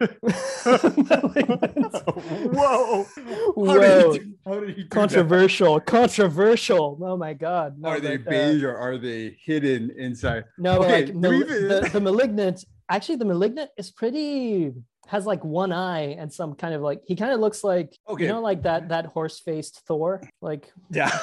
Whoa! 2.52 3.04
How 3.04 3.52
Whoa. 3.54 4.12
Did 4.12 4.34
how 4.44 4.60
did 4.60 4.68
he 4.70 4.74
do 4.74 4.82
that? 4.82 4.90
controversial 4.90 5.80
controversial 5.80 6.98
oh 7.02 7.16
my 7.16 7.32
god 7.34 7.78
no, 7.78 7.88
Are 7.90 8.00
they 8.00 8.16
but, 8.16 8.26
uh, 8.26 8.30
beige 8.30 8.62
or 8.64 8.76
are 8.76 8.98
they 8.98 9.36
hidden 9.44 9.90
inside? 9.96 10.44
no 10.58 10.80
Okay, 10.80 11.06
like 11.06 11.14
mal- 11.14 11.34
even- 11.34 11.68
the, 11.68 11.90
the 11.92 12.00
malignant 12.00 12.64
actually 12.88 13.16
the 13.16 13.24
malignant 13.24 13.70
is 13.76 13.90
pretty 13.90 14.72
has 15.10 15.26
like 15.26 15.42
one 15.44 15.72
eye 15.72 16.14
and 16.20 16.32
some 16.32 16.54
kind 16.54 16.72
of 16.72 16.80
like 16.82 17.00
he 17.04 17.16
kind 17.16 17.32
of 17.32 17.40
looks 17.40 17.64
like 17.64 17.88
Okay. 18.08 18.24
you 18.24 18.28
know 18.30 18.40
like 18.40 18.62
that 18.62 18.88
that 18.90 19.06
horse 19.06 19.40
faced 19.40 19.80
thor 19.86 20.22
like 20.40 20.72
Yeah. 20.90 21.08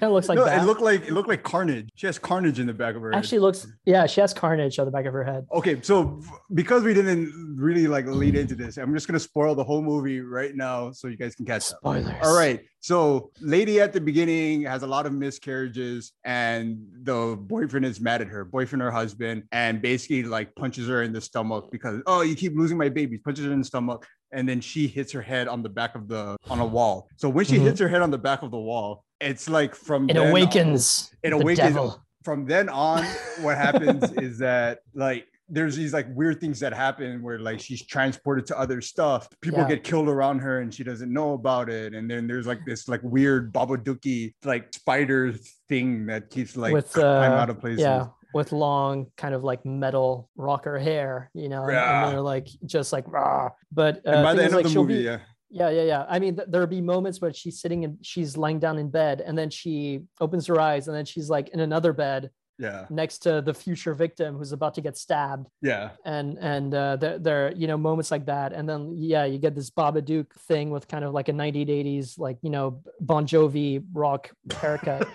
kind 0.00 0.02
of 0.02 0.12
looks 0.12 0.28
like 0.28 0.36
no, 0.36 0.44
that 0.44 0.62
it 0.62 0.66
looked 0.66 0.82
like 0.82 1.02
it 1.08 1.12
looked 1.12 1.28
like 1.28 1.42
Carnage. 1.42 1.88
She 1.94 2.06
has 2.06 2.18
Carnage 2.18 2.58
in 2.60 2.66
the 2.66 2.74
back 2.74 2.96
of 2.96 3.00
her 3.02 3.10
head. 3.12 3.18
actually 3.18 3.38
looks 3.38 3.66
yeah 3.86 4.04
she 4.06 4.20
has 4.20 4.34
carnage 4.34 4.78
on 4.78 4.84
the 4.84 4.90
back 4.92 5.06
of 5.06 5.12
her 5.14 5.24
head 5.24 5.46
Okay, 5.52 5.80
so 5.80 6.20
because 6.52 6.82
we 6.82 6.92
didn't 6.92 7.56
really 7.58 7.86
like 7.86 8.04
lead 8.06 8.34
into 8.36 8.54
this, 8.54 8.76
I'm 8.76 8.92
just 8.92 9.06
gonna 9.08 9.18
spoil 9.20 9.54
the 9.54 9.64
whole 9.64 9.82
movie 9.82 10.20
right 10.20 10.54
now 10.54 10.90
so 10.92 11.08
you 11.08 11.16
guys 11.16 11.34
can 11.34 11.46
catch 11.46 11.70
up. 11.72 11.78
spoilers 11.78 12.06
All 12.22 12.36
right. 12.36 12.60
So, 12.88 13.30
lady 13.40 13.80
at 13.80 13.94
the 13.94 14.00
beginning 14.02 14.64
has 14.64 14.82
a 14.82 14.86
lot 14.86 15.06
of 15.06 15.14
miscarriages, 15.14 16.12
and 16.22 16.86
the 17.02 17.34
boyfriend 17.40 17.86
is 17.86 17.98
mad 17.98 18.20
at 18.20 18.28
her, 18.28 18.44
boyfriend 18.44 18.82
or 18.82 18.90
husband, 18.90 19.44
and 19.52 19.80
basically 19.80 20.22
like 20.22 20.54
punches 20.54 20.86
her 20.88 21.02
in 21.02 21.14
the 21.14 21.20
stomach 21.22 21.70
because, 21.72 22.02
oh, 22.06 22.20
you 22.20 22.34
keep 22.34 22.54
losing 22.54 22.76
my 22.76 22.90
babies, 22.90 23.20
punches 23.24 23.46
her 23.46 23.52
in 23.52 23.60
the 23.60 23.64
stomach. 23.64 24.06
And 24.32 24.46
then 24.46 24.60
she 24.60 24.86
hits 24.86 25.12
her 25.12 25.22
head 25.22 25.48
on 25.48 25.62
the 25.62 25.70
back 25.70 25.94
of 25.94 26.08
the 26.08 26.36
on 26.50 26.60
a 26.60 26.66
wall. 26.66 27.08
So 27.16 27.30
when 27.30 27.46
she 27.46 27.56
Mhm. 27.56 27.62
hits 27.62 27.80
her 27.80 27.88
head 27.88 28.02
on 28.02 28.10
the 28.10 28.18
back 28.18 28.42
of 28.42 28.50
the 28.50 28.60
wall, 28.60 29.02
it's 29.18 29.48
like 29.48 29.74
from 29.74 30.10
it 30.10 30.14
then 30.14 30.22
on- 30.24 30.28
awakens 30.28 31.10
it 31.22 31.32
awakens 31.32 31.56
devil. 31.56 32.04
from 32.22 32.44
then 32.44 32.68
on 32.68 33.02
what 33.40 33.56
happens 33.56 34.12
is 34.26 34.40
that 34.40 34.80
like 34.94 35.24
there's 35.48 35.76
these 35.76 35.92
like 35.92 36.06
weird 36.14 36.40
things 36.40 36.58
that 36.60 36.72
happen 36.72 37.22
where 37.22 37.38
like 37.38 37.60
she's 37.60 37.84
transported 37.84 38.46
to 38.46 38.58
other 38.58 38.80
stuff 38.80 39.28
people 39.42 39.60
Yeah. 39.60 39.68
get 39.68 39.84
killed 39.84 40.08
around 40.08 40.38
her 40.38 40.60
and 40.60 40.72
she 40.72 40.84
doesn't 40.84 41.12
know 41.12 41.34
about 41.34 41.68
it 41.68 41.94
and 41.94 42.10
then 42.10 42.26
there's 42.26 42.46
like 42.46 42.64
this 42.64 42.88
like 42.88 43.00
weird 43.02 43.52
babaduki 43.52 44.32
like 44.44 44.72
spider 44.72 45.34
thing 45.68 46.06
that 46.06 46.30
keeps 46.30 46.56
like 46.56 46.72
With, 46.72 46.96
uh, 46.96 47.02
out 47.04 47.50
of 47.50 47.60
places 47.60 47.80
yeah 47.80 48.06
with 48.32 48.50
long 48.52 49.06
kind 49.16 49.34
of 49.34 49.44
like 49.44 49.64
metal 49.66 50.30
rocker 50.36 50.78
hair 50.78 51.30
you 51.34 51.48
know 51.50 51.64
and- 51.64 51.72
Yeah. 51.72 52.04
and 52.06 52.12
they're 52.14 52.20
like 52.22 52.48
just 52.64 52.92
like 52.92 53.04
rah. 53.06 53.50
but 53.70 53.96
uh, 54.06 54.10
and 54.12 54.22
by 54.24 54.34
the 54.34 54.44
end 54.44 54.54
like, 54.54 54.64
of 54.64 54.72
the 54.72 54.78
movie 54.78 54.94
be- 54.98 55.04
yeah 55.04 55.18
Yeah, 55.50 55.70
yeah, 55.70 55.82
yeah. 55.92 56.04
I 56.08 56.18
mean, 56.18 56.34
th- 56.34 56.48
there'll 56.50 56.66
be 56.66 56.80
moments 56.80 57.20
where 57.20 57.32
she's 57.32 57.60
sitting 57.60 57.84
and 57.84 57.94
she's 58.02 58.36
lying 58.36 58.58
down 58.58 58.76
in 58.76 58.90
bed, 58.90 59.20
and 59.26 59.38
then 59.38 59.50
she 59.50 60.02
opens 60.20 60.48
her 60.50 60.58
eyes, 60.58 60.88
and 60.88 60.96
then 60.96 61.04
she's 61.04 61.30
like 61.30 61.46
in 61.54 61.60
another 61.60 61.92
bed 61.92 62.30
yeah. 62.58 62.86
next 62.90 63.18
to 63.20 63.40
the 63.42 63.54
future 63.54 63.94
victim 63.94 64.36
who's 64.36 64.52
about 64.52 64.74
to 64.74 64.80
get 64.80 64.96
stabbed, 64.96 65.48
yeah. 65.62 65.90
And 66.04 66.38
and 66.38 66.74
uh, 66.74 66.96
there, 66.96 67.18
there, 67.18 67.52
you 67.52 67.66
know, 67.66 67.76
moments 67.76 68.10
like 68.10 68.26
that, 68.26 68.52
and 68.52 68.68
then 68.68 68.92
yeah, 68.96 69.24
you 69.24 69.38
get 69.38 69.54
this 69.54 69.70
Babadook 69.70 70.32
thing 70.48 70.70
with 70.70 70.88
kind 70.88 71.04
of 71.04 71.12
like 71.12 71.28
a 71.28 71.32
1980s, 71.32 72.18
like 72.18 72.38
you 72.42 72.50
know, 72.50 72.82
Bon 73.00 73.26
Jovi 73.26 73.84
rock 73.92 74.30
haircut, 74.60 75.08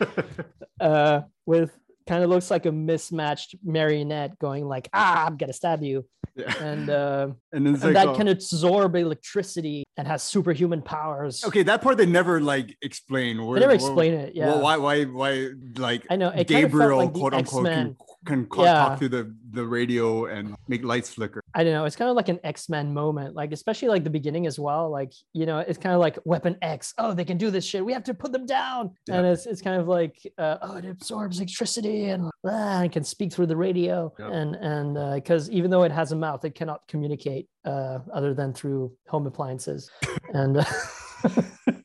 uh, 0.80 1.21
with 1.45 1.71
kind 2.10 2.24
of 2.24 2.30
looks 2.30 2.50
like 2.50 2.65
a 2.65 2.72
mismatched 2.72 3.56
marionette 3.63 4.38
going 4.39 4.65
like, 4.65 4.89
ah, 4.93 5.26
I'm 5.28 5.38
gonna 5.38 5.54
stab 5.54 5.84
you, 5.84 6.06
yeah 6.36 6.54
and 6.63 6.89
uh, 7.02 7.28
and 7.54 7.65
then 7.65 7.76
and 7.76 7.84
like 7.84 7.93
that 7.93 8.08
oh, 8.08 8.15
can 8.15 8.28
absorb 8.28 8.95
electricity 8.95 9.84
and 9.95 10.08
has 10.08 10.24
superhuman 10.24 10.82
powers. 10.82 11.45
okay 11.45 11.63
that 11.63 11.82
part 11.82 11.98
they 11.98 12.06
never 12.06 12.41
like 12.41 12.76
explain 12.82 13.45
where 13.45 13.60
They 13.60 13.65
never 13.67 13.78
where- 13.78 13.91
explain 13.91 14.13
it. 14.15 14.36
Yeah. 14.36 14.48
well, 14.48 14.62
why 14.62 14.78
why 14.78 15.04
why 15.04 15.50
like 15.78 16.08
I 16.10 16.15
know. 16.15 16.30
It 16.30 16.48
kind 16.48 16.65
of 16.65 16.72
Gabriel, 16.72 16.98
like 16.98 17.13
quote 17.13 17.34
unquote, 17.34 17.95
can, 18.25 18.45
ca- 18.47 18.63
Yeah. 18.63 18.73
talk 18.73 18.99
through 18.99 19.10
the, 19.10 19.34
the 19.51 19.65
radio 19.65 20.25
and 20.25 20.55
make 20.67 20.84
lights 20.84 21.10
flicker. 21.12 21.41
I 21.55 21.63
don't 21.63 21.73
know. 21.73 21.86
It's 21.86 21.95
kind 21.95 22.10
of 22.10 22.15
like 22.15 22.29
an 22.29 22.39
X-Men 22.43 22.93
moment, 22.93 23.36
like 23.36 23.51
especially 23.53 23.88
like 23.88 24.03
the 24.03 24.10
beginning 24.10 24.45
as 24.45 24.60
well. 24.60 24.89
Like 24.89 25.13
you 25.34 25.45
know, 25.45 25.60
it's 25.60 25.77
kind 25.77 25.95
of 25.95 26.01
like 26.01 26.17
Weapon 26.25 26.58
X. 26.62 26.93
Oh, 26.97 27.13
they 27.13 27.25
can 27.25 27.38
do 27.38 27.49
this 27.49 27.65
shit. 27.65 27.84
We 27.86 27.93
have 27.93 28.03
to 28.03 28.13
put 28.13 28.32
them 28.32 28.45
down. 28.45 28.91
Yeah. 29.08 29.15
And 29.15 29.27
it's 29.27 29.45
it's 29.45 29.62
kind 29.62 29.79
of 29.79 29.88
like 29.88 30.15
uh, 30.38 30.58
oh, 30.62 30.75
it 30.77 30.86
absorbs 30.86 31.38
electricity 31.39 32.10
and 32.10 32.29
it 32.45 32.91
can 32.91 33.03
speak 33.03 33.32
through 33.34 33.47
the 33.47 33.58
radio. 33.58 34.13
Yeah. 34.19 34.32
And 34.32 34.55
and 34.55 35.15
because 35.15 35.49
even 35.49 35.71
though 35.71 35.84
it 35.84 35.91
has 35.91 36.12
a 36.12 36.15
mouth, 36.15 36.43
it 36.45 36.55
cannot 36.55 36.88
communicate 36.88 37.47
uh, 37.65 37.99
other 38.13 38.34
than 38.34 38.53
through 38.53 38.91
home 39.08 39.25
appliances. 39.27 39.89
and 40.34 40.65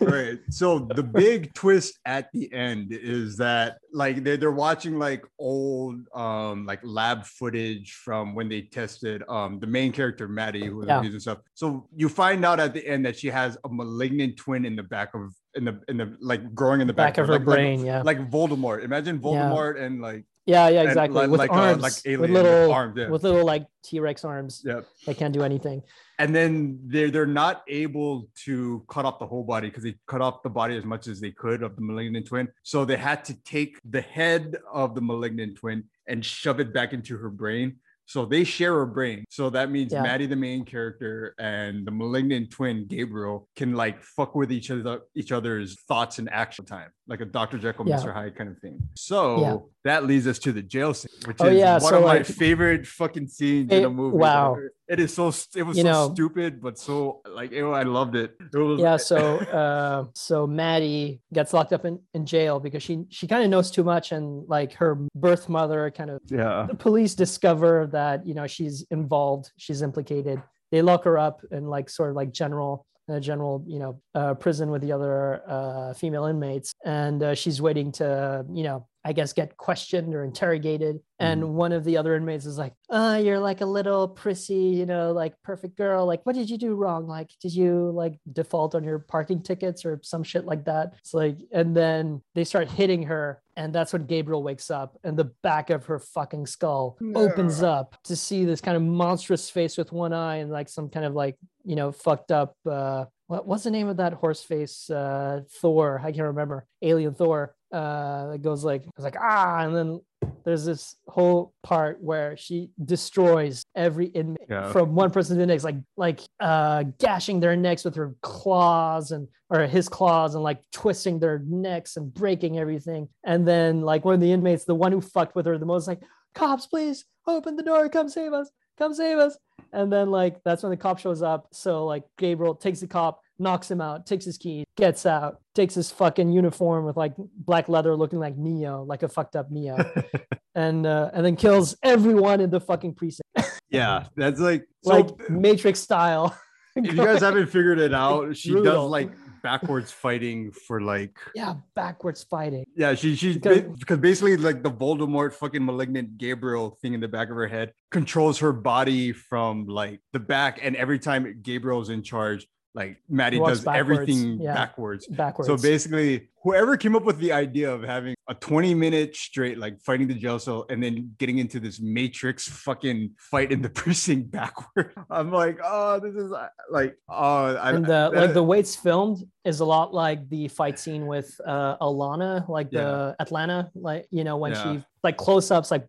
right. 0.00 0.38
So 0.50 0.78
the 0.78 1.02
big 1.02 1.52
twist 1.54 1.98
at 2.04 2.30
the 2.32 2.52
end 2.52 2.92
is 2.92 3.36
that 3.38 3.78
like 3.92 4.22
they're, 4.24 4.36
they're 4.36 4.50
watching 4.50 4.98
like 4.98 5.24
old 5.38 6.00
um 6.14 6.66
like 6.66 6.80
lab 6.82 7.24
footage 7.24 7.92
from 7.92 8.34
when 8.34 8.48
they 8.48 8.62
tested 8.62 9.22
um 9.28 9.58
the 9.60 9.66
main 9.66 9.92
character 9.92 10.28
Maddie 10.28 10.66
who 10.66 10.76
was 10.76 10.86
Yeah. 10.86 11.00
and 11.02 11.20
stuff. 11.22 11.38
So 11.54 11.88
you 11.94 12.08
find 12.08 12.44
out 12.44 12.60
at 12.60 12.74
the 12.74 12.86
end 12.86 13.04
that 13.06 13.18
she 13.18 13.28
has 13.28 13.56
a 13.64 13.68
malignant 13.68 14.36
twin 14.36 14.64
in 14.64 14.76
the 14.76 14.82
back 14.82 15.14
of 15.14 15.34
in 15.54 15.64
the 15.64 15.80
in 15.88 15.96
the 15.96 16.16
like 16.20 16.54
growing 16.54 16.80
in 16.80 16.86
the 16.86 16.92
back, 16.92 17.14
back 17.14 17.18
of 17.22 17.26
her 17.26 17.32
like, 17.34 17.46
like- 17.46 17.56
brain, 17.56 17.84
yeah, 17.84 18.02
Like, 18.02 18.30
Voldemort. 18.30 18.84
Imagine 18.84 19.18
Voldemort 19.18 19.80
and 19.80 20.00
like 20.00 20.24
yeah, 20.54 20.68
yeah, 20.68 20.82
exactly. 20.82 21.20
like- 21.20 21.30
with 21.30 21.38
like, 21.44 21.50
uh, 21.50 21.54
arms, 21.54 21.82
like 21.82 22.18
with 22.20 22.30
little, 22.30 22.72
arms, 22.72 22.94
yeah. 22.96 23.08
with 23.08 23.22
little 23.22 23.44
like 23.44 23.66
T-Rex 23.84 24.24
arms. 24.24 24.62
yeah. 24.64 24.80
They 25.06 25.14
can't 25.14 25.34
do 25.38 25.42
anything. 25.50 25.82
and 26.22 26.30
then 26.38 26.52
they're 26.92 27.10
they're 27.14 27.34
not 27.44 27.56
able 27.84 28.28
to 28.46 28.84
cut 28.94 29.04
off 29.06 29.16
the 29.18 29.26
whole 29.32 29.44
body 29.54 29.68
because 29.68 29.84
they 29.84 29.94
cut 30.12 30.20
off 30.20 30.42
the 30.42 30.50
body 30.60 30.74
as 30.80 30.84
much 30.84 31.04
as 31.12 31.16
they 31.24 31.32
could 31.42 31.62
of 31.62 31.70
the 31.76 31.82
malignant 31.90 32.26
twin. 32.30 32.46
So 32.72 32.84
they 32.84 32.96
had 33.10 33.20
to 33.28 33.34
take 33.56 33.72
the 33.96 34.02
head 34.18 34.44
of 34.80 34.94
the 34.96 35.00
malignant 35.12 35.52
twin 35.60 35.78
and 36.06 36.18
shove 36.24 36.58
it 36.64 36.70
back 36.74 36.92
into 36.92 37.16
her 37.22 37.30
brain. 37.30 37.68
So 38.04 38.24
they 38.26 38.42
share 38.42 38.76
a 38.82 38.88
brain. 38.98 39.18
So 39.30 39.50
that 39.56 39.70
means 39.70 39.92
Yeah. 39.92 40.02
Maddie, 40.02 40.26
the 40.26 40.42
main 40.48 40.64
character, 40.64 41.32
and 41.38 41.86
the 41.86 41.92
malignant 42.02 42.50
twin 42.50 42.76
Gabriel 42.94 43.36
can 43.54 43.70
like 43.84 44.02
fuck 44.02 44.34
with 44.34 44.50
each 44.50 44.68
other, 44.72 45.02
each 45.14 45.30
other's 45.30 45.68
thoughts 45.90 46.18
and 46.18 46.28
action 46.42 46.64
time, 46.64 46.90
like 47.06 47.20
a 47.20 47.24
Dr. 47.38 47.56
Jekyll, 47.64 47.88
Yeah. 47.88 47.96
Mr. 47.98 48.12
Hyde 48.12 48.34
kind 48.38 48.50
of 48.50 48.58
thing. 48.58 48.76
So. 48.96 49.70
That 49.84 50.04
leads 50.04 50.26
us 50.26 50.38
to 50.40 50.52
the 50.52 50.62
jail 50.62 50.92
scene, 50.94 51.10
which 51.26 51.38
Oh, 51.40 51.46
is 51.46 51.58
yeah, 51.58 51.74
one 51.74 51.80
so, 51.92 51.98
of 51.98 52.04
my 52.04 52.22
favorite 52.22 52.86
fucking 52.86 53.28
scenes 53.28 53.72
in 53.72 53.82
It- 53.82 53.86
a 53.86 53.90
movie. 53.90 54.16
wow. 54.18 54.56
It 54.88 54.98
is 54.98 55.14
so 55.14 55.28
it 55.54 55.62
was 55.62 55.76
You 55.78 55.84
so 55.84 55.90
know- 55.92 56.12
stupid, 56.14 56.60
but 56.60 56.76
so 56.78 57.20
like 57.28 57.52
it, 57.52 57.62
I 57.62 57.84
loved 57.84 58.16
it. 58.16 58.34
It 58.52 58.58
was 58.58 58.80
yeah 58.80 58.96
so 58.96 59.18
uh 59.38 60.04
so 60.14 60.46
maddie 60.48 61.20
gets 61.32 61.52
locked 61.52 61.72
up 61.72 61.84
in, 61.84 62.00
in 62.12 62.26
jail 62.26 62.58
because 62.60 62.82
she 62.82 63.04
she 63.08 63.26
kind 63.28 63.44
of 63.44 63.50
knows 63.50 63.70
too 63.70 63.84
much 63.84 64.10
and 64.12 64.48
like 64.48 64.72
her 64.74 64.98
birth 65.14 65.48
mother 65.48 65.90
kind 65.92 66.10
of 66.10 66.20
yeah. 66.28 66.66
the 66.68 66.74
police 66.74 67.14
discover 67.14 67.86
that 67.92 68.26
you 68.26 68.34
know 68.34 68.46
she's 68.48 68.84
involved 68.90 69.52
she's 69.58 69.80
implicated 69.80 70.42
they 70.72 70.82
lock 70.82 71.04
her 71.04 71.16
up 71.18 71.40
in 71.52 71.66
like 71.68 71.88
sort 71.88 72.10
of 72.10 72.16
like 72.16 72.32
general 72.32 72.84
in 73.08 73.14
a 73.14 73.20
general 73.20 73.64
you 73.68 73.78
know 73.78 74.00
uh, 74.16 74.34
prison 74.34 74.70
with 74.72 74.82
the 74.82 74.90
other 74.92 75.40
uh, 75.48 75.94
female 75.94 76.24
inmates 76.26 76.72
and 76.84 77.22
uh, 77.22 77.34
she's 77.34 77.62
waiting 77.62 77.92
to 77.92 78.44
you 78.52 78.64
know 78.64 78.86
i 79.04 79.12
guess 79.12 79.32
get 79.32 79.56
questioned 79.56 80.14
or 80.14 80.24
interrogated. 80.24 81.00
And 81.18 81.54
one 81.54 81.72
of 81.72 81.84
the 81.84 81.98
other 81.98 82.16
inmates 82.16 82.46
is 82.46 82.56
like 82.56 82.72
oh 82.88 83.16
you're 83.18 83.38
like 83.38 83.60
a 83.60 83.66
little 83.66 84.08
prissy 84.08 84.54
you 84.54 84.86
know 84.86 85.12
like 85.12 85.34
perfect 85.42 85.76
girl. 85.76 86.06
Like 86.06 86.24
what 86.24 86.34
did 86.34 86.48
you 86.48 86.56
do 86.56 86.74
wrong? 86.74 87.06
Like 87.06 87.30
did 87.42 87.54
you 87.54 87.90
like 87.94 88.18
default 88.32 88.74
on 88.74 88.84
your 88.84 88.98
parking 88.98 89.42
tickets 89.42 89.84
or 89.84 90.00
some 90.02 90.22
shit 90.22 90.46
like 90.46 90.64
that? 90.64 90.94
It's 90.98 91.12
like 91.12 91.36
and 91.52 91.76
then 91.76 92.22
they 92.34 92.44
start 92.44 92.70
hitting 92.70 93.02
her 93.04 93.42
and 93.56 93.74
that's 93.74 93.92
when 93.92 94.06
gabriel 94.06 94.42
wakes 94.42 94.70
up 94.70 94.96
and 95.04 95.18
the 95.18 95.30
back 95.42 95.68
of 95.70 95.84
her 95.86 95.98
fucking 95.98 96.46
skull 96.46 96.96
opens 97.14 97.62
up 97.62 97.96
to 98.04 98.14
see 98.16 98.44
this 98.44 98.60
kind 98.60 98.76
of 98.76 98.82
monstrous 98.82 99.50
face 99.50 99.76
with 99.76 99.92
one 99.92 100.12
eye 100.12 100.36
and 100.36 100.50
like 100.50 100.68
some 100.68 100.88
kind 100.88 101.04
of 101.04 101.14
like 101.14 101.36
you 101.64 101.76
know 101.76 101.92
fucked 101.92 102.30
up 102.30 102.54
uh 102.70 103.04
what, 103.26 103.46
what's 103.46 103.62
the 103.62 103.70
name 103.70 103.86
of 103.88 103.98
that 103.98 104.14
horse 104.14 104.42
face? 104.42 104.90
Uh 104.90 105.42
thor. 105.60 106.00
I 106.02 106.10
can't 106.10 106.24
remember. 106.24 106.66
Alien 106.82 107.14
thor 107.14 107.54
uh 107.72 108.32
it 108.34 108.42
goes 108.42 108.64
like 108.64 108.82
it's 108.96 109.04
like 109.04 109.16
ah 109.20 109.60
and 109.60 109.74
then 109.76 110.00
there's 110.44 110.64
this 110.64 110.96
whole 111.08 111.52
part 111.62 112.02
where 112.02 112.36
she 112.36 112.70
destroys 112.84 113.62
every 113.74 114.06
inmate 114.06 114.46
Yeah. 114.48 114.70
from 114.72 114.94
one 114.94 115.10
person 115.10 115.36
to 115.36 115.40
the 115.40 115.46
next 115.46 115.64
like 115.64 115.76
like 115.96 116.20
uh 116.40 116.84
gashing 116.98 117.40
their 117.40 117.56
necks 117.56 117.84
with 117.84 117.94
her 117.96 118.14
claws 118.22 119.12
and 119.12 119.28
or 119.50 119.60
his 119.66 119.88
claws 119.88 120.34
and 120.34 120.42
like 120.44 120.60
twisting 120.72 121.18
their 121.18 121.40
necks 121.44 121.96
and 121.96 122.12
breaking 122.14 122.58
everything. 122.58 123.08
And 123.24 123.46
then 123.46 123.80
like 123.82 124.04
one 124.04 124.14
of 124.14 124.20
the 124.20 124.30
inmates 124.32 124.64
the 124.64 124.74
one 124.74 124.92
who 124.92 125.00
fucked 125.00 125.34
with 125.34 125.46
her 125.46 125.58
the 125.58 125.66
most 125.66 125.88
like 125.88 126.00
cops 126.34 126.66
please 126.66 127.04
open 127.26 127.56
the 127.56 127.62
door 127.62 127.88
come 127.88 128.08
save 128.08 128.32
us 128.32 128.50
come 128.78 128.94
save 128.94 129.18
us. 129.18 129.36
And 129.72 129.92
then 129.92 130.10
like 130.10 130.42
that's 130.44 130.62
when 130.62 130.70
the 130.70 130.76
cop 130.76 130.98
shows 130.98 131.22
up. 131.22 131.48
So 131.52 131.86
like 131.86 132.04
gabriel 132.18 132.54
takes 132.54 132.80
the 132.80 132.86
cop 132.86 133.20
knocks 133.40 133.70
him 133.70 133.80
out 133.80 134.06
takes 134.06 134.24
his 134.24 134.36
key 134.38 134.64
gets 134.76 135.06
out 135.06 135.40
takes 135.54 135.74
his 135.74 135.90
fucking 135.90 136.30
uniform 136.30 136.84
with 136.84 136.96
like 136.96 137.14
black 137.16 137.68
leather 137.68 137.96
looking 137.96 138.18
like 138.18 138.36
neo 138.36 138.82
like 138.84 139.02
a 139.02 139.08
fucked 139.08 139.34
up 139.34 139.50
neo 139.50 139.76
and 140.54 140.86
uh, 140.86 141.10
and 141.12 141.24
then 141.24 141.36
kills 141.36 141.76
everyone 141.82 142.40
in 142.40 142.50
the 142.50 142.60
fucking 142.60 142.94
precinct. 142.94 143.26
Yeah, 143.72 144.06
that's 144.16 144.40
like 144.40 144.66
so. 144.82 144.90
like 144.90 145.30
matrix 145.30 145.80
style. 145.80 146.36
If 146.76 146.86
you 146.86 147.04
guys 147.04 147.20
haven't 147.20 147.48
figured 147.48 147.80
it 147.80 147.92
out, 147.92 148.36
she 148.36 148.52
does 148.52 148.88
like 148.88 149.10
backwards 149.42 149.90
fighting 149.90 150.52
for 150.52 150.80
like 150.80 151.16
yeah 151.34 151.54
backwards 151.74 152.22
fighting. 152.22 152.64
Yeah 152.76 152.94
she 152.94 153.16
she's 153.16 153.38
because 153.38 153.98
basically 153.98 154.36
like 154.36 154.62
the 154.62 154.70
Voldemort 154.70 155.32
fucking 155.32 155.64
malignant 155.64 156.16
Gabriel 156.16 156.78
thing 156.80 156.94
in 156.94 157.00
the 157.00 157.08
back 157.08 157.28
of 157.28 157.34
her 157.36 157.48
head 157.48 157.72
controls 157.90 158.38
her 158.38 158.52
body 158.52 159.12
from 159.12 159.66
like 159.66 160.00
the 160.12 160.20
back 160.20 160.60
and 160.62 160.76
every 160.76 161.00
time 161.00 161.40
Gabriel's 161.42 161.90
in 161.90 162.02
charge 162.04 162.46
like 162.74 162.98
Maddie 163.08 163.38
does 163.38 163.62
backwards, 163.64 163.78
everything 163.78 164.40
yeah. 164.40 164.54
backwards 164.54 165.06
backwards 165.08 165.48
so 165.48 165.56
basically 165.56 166.28
whoever 166.42 166.76
came 166.76 166.94
up 166.94 167.04
with 167.04 167.18
the 167.18 167.32
idea 167.32 167.70
of 167.70 167.82
having 167.82 168.14
a 168.28 168.34
20 168.34 168.74
minute 168.74 169.16
straight 169.16 169.58
like 169.58 169.80
fighting 169.80 170.06
the 170.06 170.14
jail 170.14 170.38
cell 170.38 170.66
and 170.70 170.82
then 170.82 171.12
getting 171.18 171.38
into 171.38 171.58
this 171.58 171.80
matrix 171.80 172.48
fucking 172.48 173.10
fight 173.18 173.50
in 173.50 173.60
the 173.60 173.68
precinct 173.80 174.30
backward 174.30 174.94
i'm 175.10 175.32
like 175.32 175.58
oh 175.64 175.98
this 175.98 176.14
is 176.14 176.32
uh, 176.32 176.46
like 176.70 176.96
oh 177.08 177.56
I, 177.56 177.72
and 177.72 177.84
the, 177.84 177.88
that- 178.10 178.14
like 178.14 178.34
the 178.34 178.42
way 178.42 178.60
it's 178.60 178.76
filmed 178.76 179.26
is 179.44 179.60
a 179.60 179.64
lot 179.64 179.92
like 179.92 180.28
the 180.28 180.48
fight 180.48 180.78
scene 180.78 181.06
with 181.06 181.40
uh 181.46 181.76
Alana, 181.78 182.46
like 182.48 182.70
the 182.70 183.16
Atlanna, 183.18 183.70
like 183.74 184.06
you 184.10 184.22
know 184.22 184.36
when 184.36 184.52
Yeah. 184.52 184.74
she 184.74 184.84
like 185.02 185.16
close 185.16 185.50
ups, 185.50 185.70
like 185.70 185.88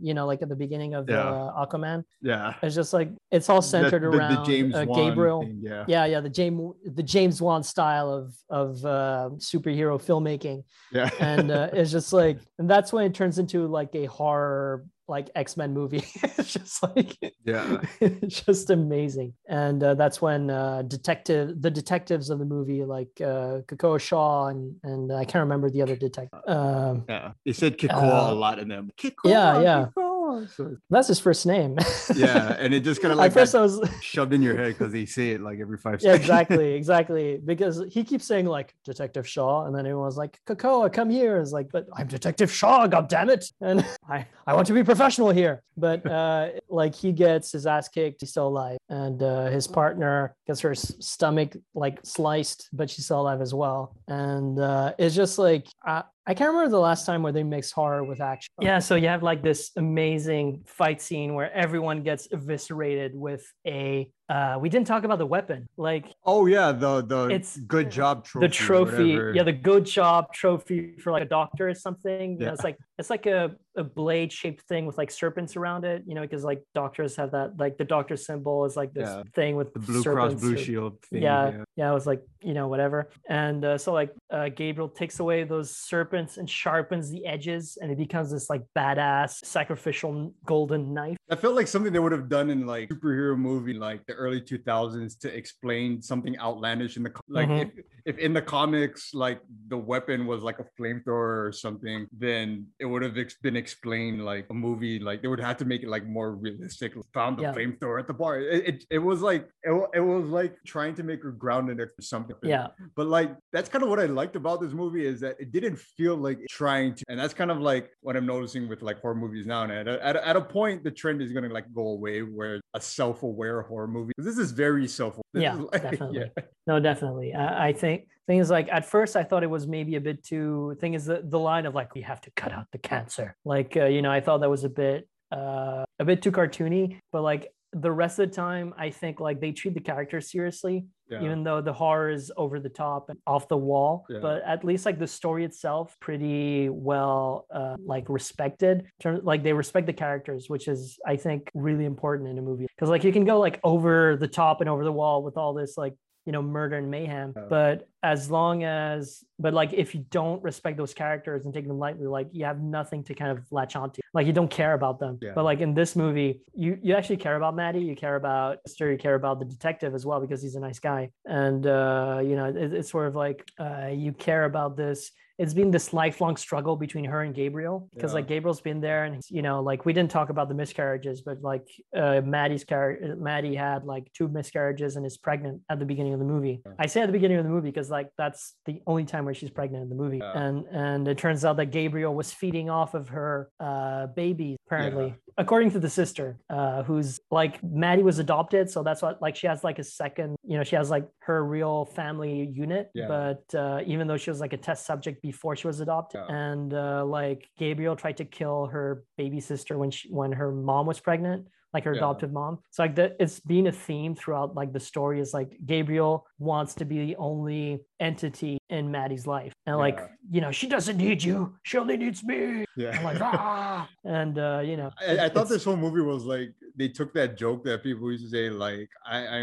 you 0.00 0.14
know, 0.14 0.26
like 0.26 0.42
at 0.42 0.48
the 0.48 0.56
beginning 0.56 0.94
of 0.94 1.08
Yeah. 1.08 1.28
uh, 1.28 1.66
Aquaman. 1.66 2.04
yeah 2.22 2.54
It's 2.62 2.74
just 2.74 2.92
like 2.92 3.10
it's 3.30 3.48
all 3.48 3.62
centered 3.62 4.02
the, 4.02 4.10
the- 4.10 4.16
around 4.18 4.34
the 4.36 4.42
james 4.44 4.74
uh, 4.74 4.84
Wan 4.86 4.98
Gabriel. 5.08 5.42
thing, 5.42 5.58
yeah 5.62 5.84
Yeah, 5.88 6.04
yeah, 6.06 6.20
the 6.20 6.28
James 6.30 6.60
the 6.84 7.02
James 7.02 7.40
Wan 7.42 7.62
style 7.62 8.10
of 8.12 8.34
of 8.50 8.84
uh, 8.84 9.30
superhero 9.38 9.94
filmmaking, 10.00 10.64
yeah 10.92 11.10
and 11.20 11.50
uh, 11.50 11.70
it's 11.72 11.90
just 11.90 12.12
like, 12.12 12.38
and 12.58 12.68
that's 12.68 12.92
when 12.92 13.04
it 13.04 13.14
turns 13.14 13.38
into 13.38 13.66
like 13.66 13.94
a 13.94 14.06
horror 14.06 14.84
like 15.08 15.30
X 15.34 15.56
Men 15.56 15.72
movie. 15.74 16.04
it's 16.22 16.52
just 16.52 16.82
like 16.82 17.16
yeah 17.44 17.80
it's 18.00 18.40
just 18.42 18.70
amazing 18.70 19.34
and 19.48 19.82
uh, 19.82 19.94
that's 19.94 20.20
when 20.22 20.50
uh, 20.50 20.82
detective 20.82 21.60
the 21.60 21.70
detectives 21.70 22.30
of 22.30 22.38
the 22.38 22.44
movie 22.44 22.84
like 22.84 23.10
uh 23.20 23.60
Kakoa 23.68 24.00
Shaw 24.00 24.46
and 24.48 24.76
and 24.82 25.12
I 25.12 25.24
can't 25.24 25.42
remember 25.42 25.70
the 25.70 25.82
other 25.82 25.96
detective 25.96 26.40
um 26.46 27.04
yeah 27.08 27.32
they 27.44 27.52
said 27.52 27.78
Kikoa 27.78 28.28
Uh, 28.28 28.32
a 28.32 28.34
lot 28.34 28.58
in 28.58 28.68
them 28.68 28.90
Kikoa, 28.96 29.12
yeah, 29.24 29.60
yeah. 29.60 29.86
Kikoa. 29.96 30.13
So- 30.56 30.76
that's 30.90 31.08
his 31.08 31.18
first 31.20 31.46
name. 31.46 31.76
Yeah 32.14 32.56
and 32.58 32.72
it 32.74 32.80
just 32.80 33.00
kind 33.02 33.12
of 33.12 33.18
at 33.20 33.22
like 33.22 33.32
first 33.32 33.54
I 33.54 33.60
was 33.60 33.80
shoved 34.02 34.32
in 34.32 34.42
your 34.42 34.56
head 34.56 34.76
because 34.78 34.92
they 34.92 35.06
say 35.06 35.30
it 35.30 35.40
like 35.40 35.58
every 35.60 35.78
five 35.78 35.94
yeah 36.02 36.12
seconds. 36.12 36.20
exactly 36.24 36.72
exactly 36.74 37.40
because 37.44 37.82
he 37.90 38.04
keeps 38.04 38.26
saying 38.26 38.46
like 38.46 38.74
Detective 38.84 39.26
Shaw 39.28 39.66
and 39.66 39.74
then 39.74 39.86
everyone's 39.86 40.16
like 40.16 40.38
Kakoa 40.46 40.92
come 40.92 41.10
here 41.10 41.38
it's 41.38 41.52
like 41.52 41.68
but 41.72 41.86
I'm 41.96 42.06
Detective 42.06 42.50
Shaw 42.52 42.86
god 42.86 43.08
damn 43.08 43.30
it 43.30 43.44
and 43.60 43.84
I 44.08 44.26
I 44.46 44.54
want 44.54 44.66
to 44.66 44.72
be 44.74 44.82
professional 44.84 45.30
here. 45.30 45.62
But 45.76 46.06
uh 46.06 46.50
like 46.68 46.94
he 46.94 47.12
gets 47.12 47.52
his 47.52 47.66
ass 47.66 47.88
kicked 47.88 48.20
he's 48.20 48.30
still 48.30 48.48
alive 48.48 48.78
and 48.88 49.22
uh 49.22 49.46
his 49.46 49.66
partner 49.66 50.34
gets 50.46 50.60
her 50.60 50.74
stomach 50.74 51.56
like 51.74 51.98
sliced 52.04 52.68
but 52.72 52.90
she's 52.90 53.04
still 53.06 53.20
alive 53.20 53.40
as 53.40 53.52
well. 53.54 53.96
And 54.08 54.58
uh 54.58 54.92
it's 54.98 55.14
just 55.14 55.38
like 55.38 55.66
I, 55.84 56.04
I 56.26 56.32
can't 56.32 56.48
remember 56.48 56.70
the 56.70 56.80
last 56.80 57.04
time 57.04 57.22
where 57.22 57.32
they 57.32 57.42
mix 57.42 57.70
horror 57.70 58.02
with 58.02 58.20
action. 58.20 58.48
Yeah, 58.60 58.78
so 58.78 58.94
you 58.94 59.08
have 59.08 59.22
like 59.22 59.42
this 59.42 59.72
amazing 59.76 60.62
fight 60.64 61.02
scene 61.02 61.34
where 61.34 61.52
everyone 61.52 62.02
gets 62.02 62.28
eviscerated 62.32 63.14
with 63.14 63.44
a. 63.66 64.10
Uh, 64.28 64.56
we 64.58 64.70
didn't 64.70 64.86
talk 64.86 65.04
about 65.04 65.18
the 65.18 65.26
weapon, 65.26 65.68
like 65.76 66.06
oh 66.24 66.46
yeah 66.46 66.72
the 66.72 67.02
the 67.02 67.26
It's- 67.28 67.58
good 67.58 67.90
job 67.90 68.24
trophy 68.24 68.46
the 68.46 68.52
trophy. 68.52 69.18
Yeah 69.34 69.42
the 69.42 69.52
good 69.52 69.84
job 69.84 70.32
trophy 70.32 70.96
for 70.98 71.12
like 71.12 71.22
a 71.22 71.26
doctor 71.28 71.68
or 71.68 71.74
something. 71.74 72.40
You 72.40 72.46
know, 72.46 72.52
it's 72.54 72.64
like 72.64 72.78
it's 72.98 73.10
like 73.10 73.26
a, 73.26 73.54
a 73.76 73.84
blade 73.84 74.32
shaped 74.32 74.62
thing 74.62 74.86
with 74.86 74.96
like 74.96 75.10
serpents 75.10 75.56
around 75.56 75.84
it 75.84 76.04
you 76.06 76.14
know 76.14 76.20
because 76.22 76.44
like 76.44 76.62
doctors 76.74 77.16
have 77.16 77.32
that 77.32 77.58
like 77.58 77.76
the 77.76 77.84
doctor 77.84 78.16
symbol 78.16 78.64
is 78.64 78.76
like 78.76 78.94
this 78.94 79.08
Yeah. 79.10 79.24
thing 79.34 79.56
with 79.56 79.74
the 79.74 79.80
blue 79.80 80.02
cross 80.02 80.32
blue 80.34 80.56
shield 80.56 81.02
thing 81.02 81.22
yeah, 81.22 81.64
yeah, 81.76 81.90
it 81.90 81.94
was 81.94 82.06
like 82.06 82.22
you 82.40 82.54
know 82.54 82.68
whatever, 82.68 83.10
and 83.28 83.64
uh, 83.64 83.76
so 83.78 83.92
like 83.92 84.12
uh, 84.30 84.48
Gabriel 84.48 84.88
takes 84.88 85.18
away 85.20 85.44
those 85.44 85.74
serpents 85.76 86.36
and 86.38 86.48
sharpens 86.48 87.10
the 87.10 87.26
edges, 87.26 87.76
and 87.80 87.90
it 87.90 87.98
becomes 87.98 88.30
this 88.30 88.48
like 88.48 88.62
badass 88.76 89.44
sacrificial 89.44 90.32
golden 90.46 90.92
knife. 90.94 91.16
I 91.30 91.36
felt 91.36 91.54
like 91.56 91.66
something 91.68 91.92
they 91.92 91.98
would 91.98 92.12
have 92.12 92.28
done 92.28 92.48
in 92.50 92.66
like 92.66 92.90
superhero 92.90 93.36
movie, 93.36 93.72
like 93.74 94.02
the 94.14 94.20
early 94.22 94.40
2000s, 94.40 95.18
to 95.20 95.34
explain 95.36 96.00
something 96.02 96.38
outlandish 96.38 96.96
in 96.96 97.02
the 97.02 97.12
like 97.28 97.48
Mhm. 97.48 97.62
if, 97.62 97.84
if 98.06 98.18
in 98.18 98.32
the 98.32 98.42
comics 98.42 99.14
like 99.14 99.40
the 99.68 99.76
weapon 99.78 100.26
was 100.26 100.42
like 100.42 100.58
a 100.58 100.66
flamethrower 100.78 101.46
or 101.48 101.52
something, 101.52 102.06
then 102.16 102.66
it 102.78 102.84
would 102.86 103.02
have 103.02 103.14
been 103.42 103.56
explained 103.56 104.24
like 104.24 104.46
a 104.50 104.54
movie. 104.54 104.98
Like 104.98 105.22
they 105.22 105.28
would 105.28 105.40
have 105.40 105.56
to 105.58 105.64
make 105.64 105.82
it 105.82 105.88
like 105.88 106.06
more 106.06 106.32
realistic. 106.34 106.92
Found 107.14 107.38
the 107.38 107.42
Yeah. 107.42 107.52
flamethrower 107.54 107.98
at 108.00 108.06
the 108.06 108.14
bar. 108.14 108.40
It, 108.40 108.68
it, 108.70 108.84
it 108.90 108.98
was 108.98 109.20
like 109.22 109.48
it, 109.62 109.72
it 109.94 110.00
was 110.00 110.26
like 110.26 110.56
trying 110.66 110.94
to 110.96 111.02
make 111.02 111.22
her 111.22 111.32
grounded 111.32 111.80
or 111.80 111.92
something. 112.00 112.36
Yeah, 112.42 112.68
But 112.94 113.06
like 113.06 113.30
that's 113.52 113.68
kind 113.68 113.82
of 113.82 113.88
what 113.90 114.00
I 114.00 114.06
liked 114.06 114.36
about 114.36 114.60
this 114.60 114.72
movie 114.72 115.06
is 115.06 115.20
that 115.20 115.36
it 115.40 115.50
didn't 115.52 115.78
feel 115.78 116.16
like 116.16 116.38
trying 116.50 116.94
to, 116.96 117.04
and 117.08 117.18
that's 117.18 117.34
kind 117.34 117.50
of 117.50 117.58
like 117.60 117.90
what 118.00 118.16
I'm 118.16 118.26
noticing 118.26 118.68
with 118.68 118.82
like 118.82 119.00
horror 119.00 119.14
movies 119.14 119.46
now. 119.46 119.62
And 119.64 119.72
at 119.72 119.88
a, 119.88 120.04
at 120.04 120.16
a, 120.16 120.28
at 120.28 120.36
a 120.36 120.40
point, 120.40 120.84
the 120.84 120.90
trend 120.90 121.22
is 121.22 121.32
gonna 121.32 121.48
like 121.58 121.72
go 121.72 121.88
away 121.88 122.20
where 122.22 122.60
a 122.74 122.80
self-aware 122.80 123.62
horror 123.62 123.86
movie. 123.88 124.03
'Cause 124.16 124.24
This 124.24 124.38
is 124.38 124.52
very 124.52 124.86
self. 124.88 125.18
Yeah, 125.32 125.54
like- 125.54 125.82
definitely. 125.90 126.30
no, 126.66 126.80
definitely. 126.80 127.34
I, 127.34 127.68
I 127.68 127.72
think 127.72 128.08
thing 128.26 128.38
is 128.38 128.50
like 128.50 128.68
at 128.72 128.84
first 128.86 129.16
I 129.16 129.22
thought 129.22 129.42
it 129.42 129.50
was 129.50 129.66
maybe 129.66 129.96
a 129.96 130.00
bit 130.00 130.22
too. 130.24 130.76
Thing 130.80 130.94
is 130.94 131.04
the 131.06 131.22
the 131.24 131.38
line 131.38 131.66
of 131.66 131.74
like 131.74 131.94
we 131.94 132.02
have 132.02 132.20
to 132.22 132.30
cut 132.36 132.52
out 132.52 132.66
the 132.72 132.78
cancer. 132.78 133.36
Like 133.44 133.76
uh, 133.76 133.86
you 133.86 134.02
know 134.02 134.10
I 134.10 134.20
thought 134.20 134.38
that 134.40 134.50
was 134.50 134.64
a 134.64 134.68
bit 134.70 135.08
uh 135.32 135.84
a 135.98 136.04
bit 136.04 136.22
too 136.22 136.32
cartoony, 136.32 136.98
but 137.12 137.22
like 137.22 137.48
the 137.72 137.90
rest 137.90 138.18
of 138.18 138.28
the 138.30 138.34
time 138.34 138.72
I 138.78 138.90
think 138.90 139.20
like 139.20 139.40
they 139.40 139.52
treat 139.52 139.74
the 139.74 139.80
character 139.80 140.20
seriously 140.20 140.86
yeah. 141.08 141.22
even 141.22 141.44
though 141.44 141.60
the 141.60 141.72
horror 141.72 142.10
is 142.10 142.32
over 142.36 142.58
the 142.60 142.68
top 142.68 143.10
and 143.10 143.18
off 143.26 143.48
the 143.48 143.56
wall 143.56 144.06
Yeah. 144.08 144.18
but 144.22 144.42
at 144.44 144.64
least 144.64 144.86
like 144.86 144.98
the 144.98 145.06
story 145.06 145.44
itself 145.44 145.96
pretty 146.00 146.68
well 146.68 147.46
uh, 147.54 147.76
like 147.84 148.08
respected 148.08 148.86
like 149.22 149.42
they 149.42 149.52
respect 149.52 149.86
the 149.86 149.92
characters 149.92 150.48
which 150.48 150.68
is 150.68 150.98
i 151.06 151.16
think 151.16 151.50
really 151.54 151.84
important 151.84 152.28
in 152.30 152.38
a 152.38 152.42
movie 152.42 152.66
because 152.74 152.88
like 152.88 153.04
you 153.04 153.12
can 153.12 153.24
go 153.24 153.38
like 153.38 153.60
over 153.64 154.16
the 154.16 154.28
top 154.28 154.60
and 154.60 154.68
over 154.70 154.84
the 154.84 154.92
wall 154.92 155.22
with 155.22 155.36
all 155.36 155.52
this 155.54 155.76
like 155.76 155.94
you 156.26 156.32
know 156.32 156.42
murder 156.42 156.76
and 156.76 156.90
mayhem 156.90 157.32
Yeah. 157.36 157.42
but 157.48 157.88
as 158.02 158.30
long 158.30 158.64
as 158.64 159.22
but 159.38 159.52
like 159.52 159.72
if 159.72 159.94
you 159.94 160.04
don't 160.10 160.42
respect 160.42 160.76
those 160.76 160.94
characters 160.94 161.44
and 161.44 161.52
take 161.52 161.66
them 161.68 161.78
lightly 161.78 162.06
like 162.06 162.28
you 162.32 162.44
have 162.44 162.60
nothing 162.60 163.04
to 163.04 163.14
kind 163.14 163.30
of 163.30 163.44
latch 163.50 163.76
onto 163.76 164.00
like 164.14 164.26
you 164.26 164.32
don't 164.32 164.50
care 164.50 164.74
about 164.74 164.98
them 164.98 165.18
Yeah. 165.20 165.32
but 165.34 165.44
like 165.44 165.60
in 165.60 165.74
this 165.74 165.94
movie 165.96 166.40
you 166.54 166.78
you 166.82 166.94
actually 166.94 167.18
care 167.18 167.36
about 167.36 167.54
maddie 167.54 167.80
you 167.90 167.96
care 167.96 168.16
about 168.16 168.58
Esther, 168.66 168.90
you 168.90 168.98
care 168.98 169.14
about 169.16 169.38
the 169.38 169.44
detective 169.44 169.94
as 169.94 170.04
well 170.06 170.20
because 170.20 170.40
he's 170.42 170.54
a 170.54 170.60
nice 170.60 170.78
guy 170.78 171.10
and 171.26 171.66
uh 171.66 172.20
you 172.28 172.36
know 172.36 172.46
it, 172.46 172.72
it's 172.72 172.90
sort 172.90 173.06
of 173.08 173.14
like 173.14 173.44
uh 173.58 173.88
you 173.92 174.12
care 174.12 174.44
about 174.44 174.76
this 174.76 175.10
it's 175.38 175.52
been 175.54 175.70
this 175.70 175.92
lifelong 175.92 176.36
struggle 176.36 176.76
between 176.76 177.04
her 177.04 177.22
and 177.22 177.34
Gabriel 177.34 177.88
because 177.94 178.12
Yeah. 178.12 178.16
like 178.16 178.28
Gabriel's 178.28 178.60
been 178.60 178.80
there 178.80 179.04
and 179.04 179.20
you 179.30 179.42
know 179.42 179.60
like 179.62 179.84
we 179.84 179.92
didn't 179.92 180.10
talk 180.12 180.28
about 180.30 180.48
the 180.48 180.54
miscarriages 180.54 181.22
but 181.22 181.42
like 181.42 181.66
uh 181.96 182.20
Maddie's 182.24 182.62
character 182.64 183.16
Maddie 183.16 183.54
had 183.54 183.84
like 183.84 184.12
two 184.12 184.28
miscarriages 184.28 184.96
and 184.96 185.04
is 185.04 185.16
pregnant 185.16 185.62
at 185.70 185.78
the 185.80 185.84
beginning 185.84 186.12
of 186.12 186.18
the 186.20 186.24
movie. 186.24 186.62
Yeah. 186.64 186.72
I 186.78 186.86
say 186.86 187.00
at 187.00 187.06
the 187.06 187.12
beginning 187.12 187.38
of 187.38 187.44
the 187.44 187.50
movie 187.50 187.70
because 187.70 187.90
like 187.90 188.10
that's 188.16 188.54
the 188.66 188.80
only 188.86 189.04
time 189.04 189.24
where 189.24 189.34
she's 189.34 189.50
pregnant 189.50 189.82
in 189.82 189.88
the 189.88 189.96
movie 189.96 190.18
Yeah. 190.18 190.38
and 190.40 190.64
and 190.70 191.08
it 191.08 191.18
turns 191.18 191.44
out 191.44 191.56
that 191.56 191.66
Gabriel 191.72 192.14
was 192.14 192.32
feeding 192.32 192.70
off 192.70 192.94
of 192.94 193.08
her 193.08 193.50
uh 193.58 194.06
baby 194.08 194.56
apparently 194.66 195.14
according 195.36 195.70
to 195.70 195.78
the 195.80 195.88
sister 195.90 196.38
uh 196.50 196.82
who's 196.84 197.20
like 197.30 197.62
Maddie 197.62 198.02
was 198.02 198.18
adopted 198.18 198.70
so 198.70 198.82
that's 198.82 199.02
what 199.02 199.20
like 199.20 199.34
she 199.36 199.46
has 199.46 199.64
like 199.64 199.78
a 199.78 199.84
second 199.84 200.36
you 200.44 200.56
know 200.56 200.62
she 200.64 200.76
has 200.76 200.90
like 200.90 201.08
her 201.20 201.44
real 201.44 201.84
family 201.86 202.50
unit 202.54 202.90
Yeah. 202.94 203.08
but 203.08 203.54
uh 203.58 203.80
even 203.86 204.06
though 204.06 204.16
she 204.16 204.30
was 204.30 204.40
like 204.40 204.52
a 204.52 204.56
test 204.56 204.86
subject 204.86 205.22
before 205.22 205.56
she 205.56 205.66
was 205.66 205.80
adopted 205.80 206.20
Yeah. 206.28 206.36
and 206.36 206.72
uh 206.72 207.04
like 207.04 207.48
Gabriel 207.58 207.96
tried 207.96 208.18
to 208.18 208.24
kill 208.24 208.66
her 208.66 209.04
baby 209.16 209.40
sister 209.40 209.76
when 209.78 209.90
she 209.90 210.08
when 210.10 210.32
her 210.32 210.52
mom 210.52 210.86
was 210.86 211.00
pregnant 211.00 211.46
like 211.74 211.84
her 211.84 211.92
Yeah. 211.92 211.98
adoptive 211.98 212.32
mom. 212.32 212.60
So 212.70 212.84
like 212.84 212.94
that 212.96 213.16
it's 213.20 213.40
been 213.40 213.66
a 213.66 213.72
theme 213.72 214.14
throughout 214.14 214.54
like 214.54 214.72
the 214.72 214.80
story 214.80 215.20
is 215.20 215.34
like 215.34 215.58
Gabriel 215.66 216.26
wants 216.38 216.74
to 216.76 216.84
be 216.84 216.98
the 217.06 217.16
only 217.16 217.80
entity 218.00 218.58
in 218.70 218.90
Maddie's 218.90 219.26
life. 219.26 219.52
And 219.66 219.76
like, 219.76 219.96
Yeah. 219.98 220.06
you 220.30 220.40
know, 220.40 220.52
she 220.52 220.66
doesn't 220.68 220.96
need 220.96 221.22
you. 221.22 221.56
She 221.64 221.76
only 221.78 221.96
needs 221.96 222.22
me. 222.24 222.64
Yeah. 222.76 222.96
I'm 222.96 223.04
like, 223.04 223.20
ah. 223.20 223.88
And 224.04 224.38
uh, 224.38 224.62
you 224.64 224.76
know, 224.76 224.90
I, 225.06 225.26
I 225.26 225.28
thought 225.28 225.48
this 225.48 225.64
whole 225.64 225.76
movie 225.76 226.00
was 226.00 226.24
like 226.24 226.54
they 226.76 226.88
took 226.88 227.12
that 227.14 227.36
joke 227.36 227.64
that 227.64 227.82
people 227.82 228.10
used 228.10 228.24
to 228.24 228.30
say 228.30 228.48
like 228.50 228.88
I 229.06 229.18
I, 229.26 229.40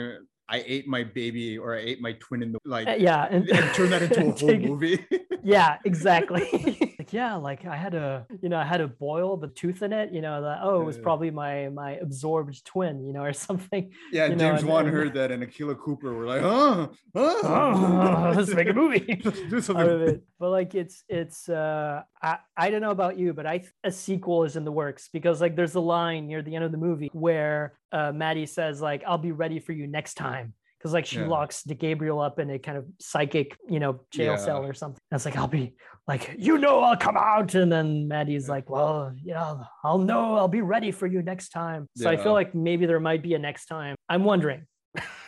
I 0.50 0.64
ate 0.68 0.88
my 0.88 1.04
baby 1.04 1.58
or 1.58 1.76
I 1.76 1.80
ate 1.80 2.02
my 2.02 2.14
twin 2.20 2.44
in 2.44 2.52
the 2.52 2.60
like 2.66 2.88
uh, 2.88 2.92
yeah, 2.98 3.28
and, 3.30 3.48
and 3.50 3.74
turned 3.74 3.92
that 3.94 4.02
into 4.04 4.20
a 4.22 4.32
whole 4.40 4.58
movie. 4.60 5.00
yeah 5.44 5.78
exactly 5.86 6.91
yeah 7.14 7.36
like 7.36 7.66
i 7.66 7.76
had 7.76 7.94
a 7.94 8.26
you 8.42 8.50
know 8.50 8.58
i 8.58 8.64
had 8.64 8.82
a 8.82 8.88
boil 8.88 9.38
the 9.38 9.48
tooth 9.48 9.82
in 9.82 9.94
it 9.94 10.12
you 10.12 10.22
know 10.22 10.42
that 10.42 10.60
oh 10.64 10.82
it 10.82 10.86
was 10.86 10.98
probably 10.98 11.30
my 11.32 11.70
my 11.70 11.92
absorbed 11.98 12.64
twin 12.66 13.06
you 13.06 13.14
know 13.14 13.22
or 13.24 13.34
something 13.48 13.92
yeah, 14.12 14.26
You 14.26 14.36
know, 14.36 14.52
James 14.52 14.64
Wan 14.66 14.88
heard 14.88 15.14
that 15.14 15.32
and 15.32 15.44
Akila 15.44 15.78
Cooper 15.78 16.14
were 16.14 16.26
like, 16.26 16.42
huh, 16.42 16.88
huh. 17.16 17.34
oh, 17.44 18.34
let's 18.36 18.54
make 18.54 18.70
a 18.70 18.74
movie 18.74 19.22
Let's 19.26 19.40
do 19.42 19.46
out 19.48 19.54
of 19.54 19.64
something. 19.64 20.02
it 20.02 20.24
but 20.40 20.50
like 20.50 20.76
it's 20.76 21.04
it's 21.10 21.50
uh 21.50 22.02
i 22.22 22.38
i 22.58 22.70
don't 22.70 22.82
know 22.82 22.92
about 22.92 23.18
you 23.18 23.34
but 23.34 23.46
I, 23.46 23.64
a 23.84 23.92
sequel 23.92 24.44
is 24.44 24.56
in 24.56 24.66
the 24.66 24.72
works 24.72 25.10
because 25.12 25.42
like 25.42 25.56
there's 25.56 25.76
a 25.76 25.80
line 25.80 26.28
near 26.28 26.42
the 26.42 26.56
end 26.56 26.64
of 26.66 26.72
the 26.72 26.78
movie 26.78 27.10
where 27.14 27.74
uh 27.92 28.12
maddie 28.12 28.46
says 28.46 28.82
like 28.82 29.04
i'll 29.08 29.18
be 29.18 29.32
ready 29.32 29.60
for 29.60 29.72
you 29.72 29.88
next 29.88 30.16
time 30.16 30.54
because 30.82 30.94
like 30.94 31.06
she 31.06 31.20
Yeah. 31.20 31.28
locks 31.28 31.62
the 31.62 31.76
Gabriel 31.76 32.20
up 32.20 32.40
in 32.40 32.50
a 32.50 32.58
kind 32.58 32.76
of 32.78 32.86
psychic, 33.00 33.56
you 33.70 33.80
know, 33.80 34.02
jail 34.10 34.34
Yeah. 34.34 34.36
cell 34.38 34.66
or 34.66 34.74
something. 34.74 35.00
That's 35.12 35.26
like 35.26 35.38
I'll 35.38 35.48
be 35.48 35.76
like, 36.08 36.36
you 36.40 36.58
know, 36.58 36.80
I'll 36.80 36.98
come 36.98 37.16
out, 37.16 37.54
and 37.54 37.72
then 37.72 38.08
Maddie's 38.08 38.50
like, 38.50 38.68
well, 38.70 39.14
yeah, 39.24 39.58
I'll 39.84 40.00
know, 40.00 40.36
I'll 40.36 40.48
be 40.48 40.62
ready 40.62 40.90
for 40.92 41.06
you 41.06 41.22
next 41.22 41.50
time. 41.50 41.88
So 41.96 42.10
I 42.10 42.18
feel 42.18 42.34
like 42.34 42.56
maybe 42.56 42.88
there 42.88 43.00
might 43.00 43.22
be 43.22 43.36
a 43.36 43.40
next 43.40 43.68
time. 43.68 43.96
I'm 44.10 44.24
wondering. 44.24 44.66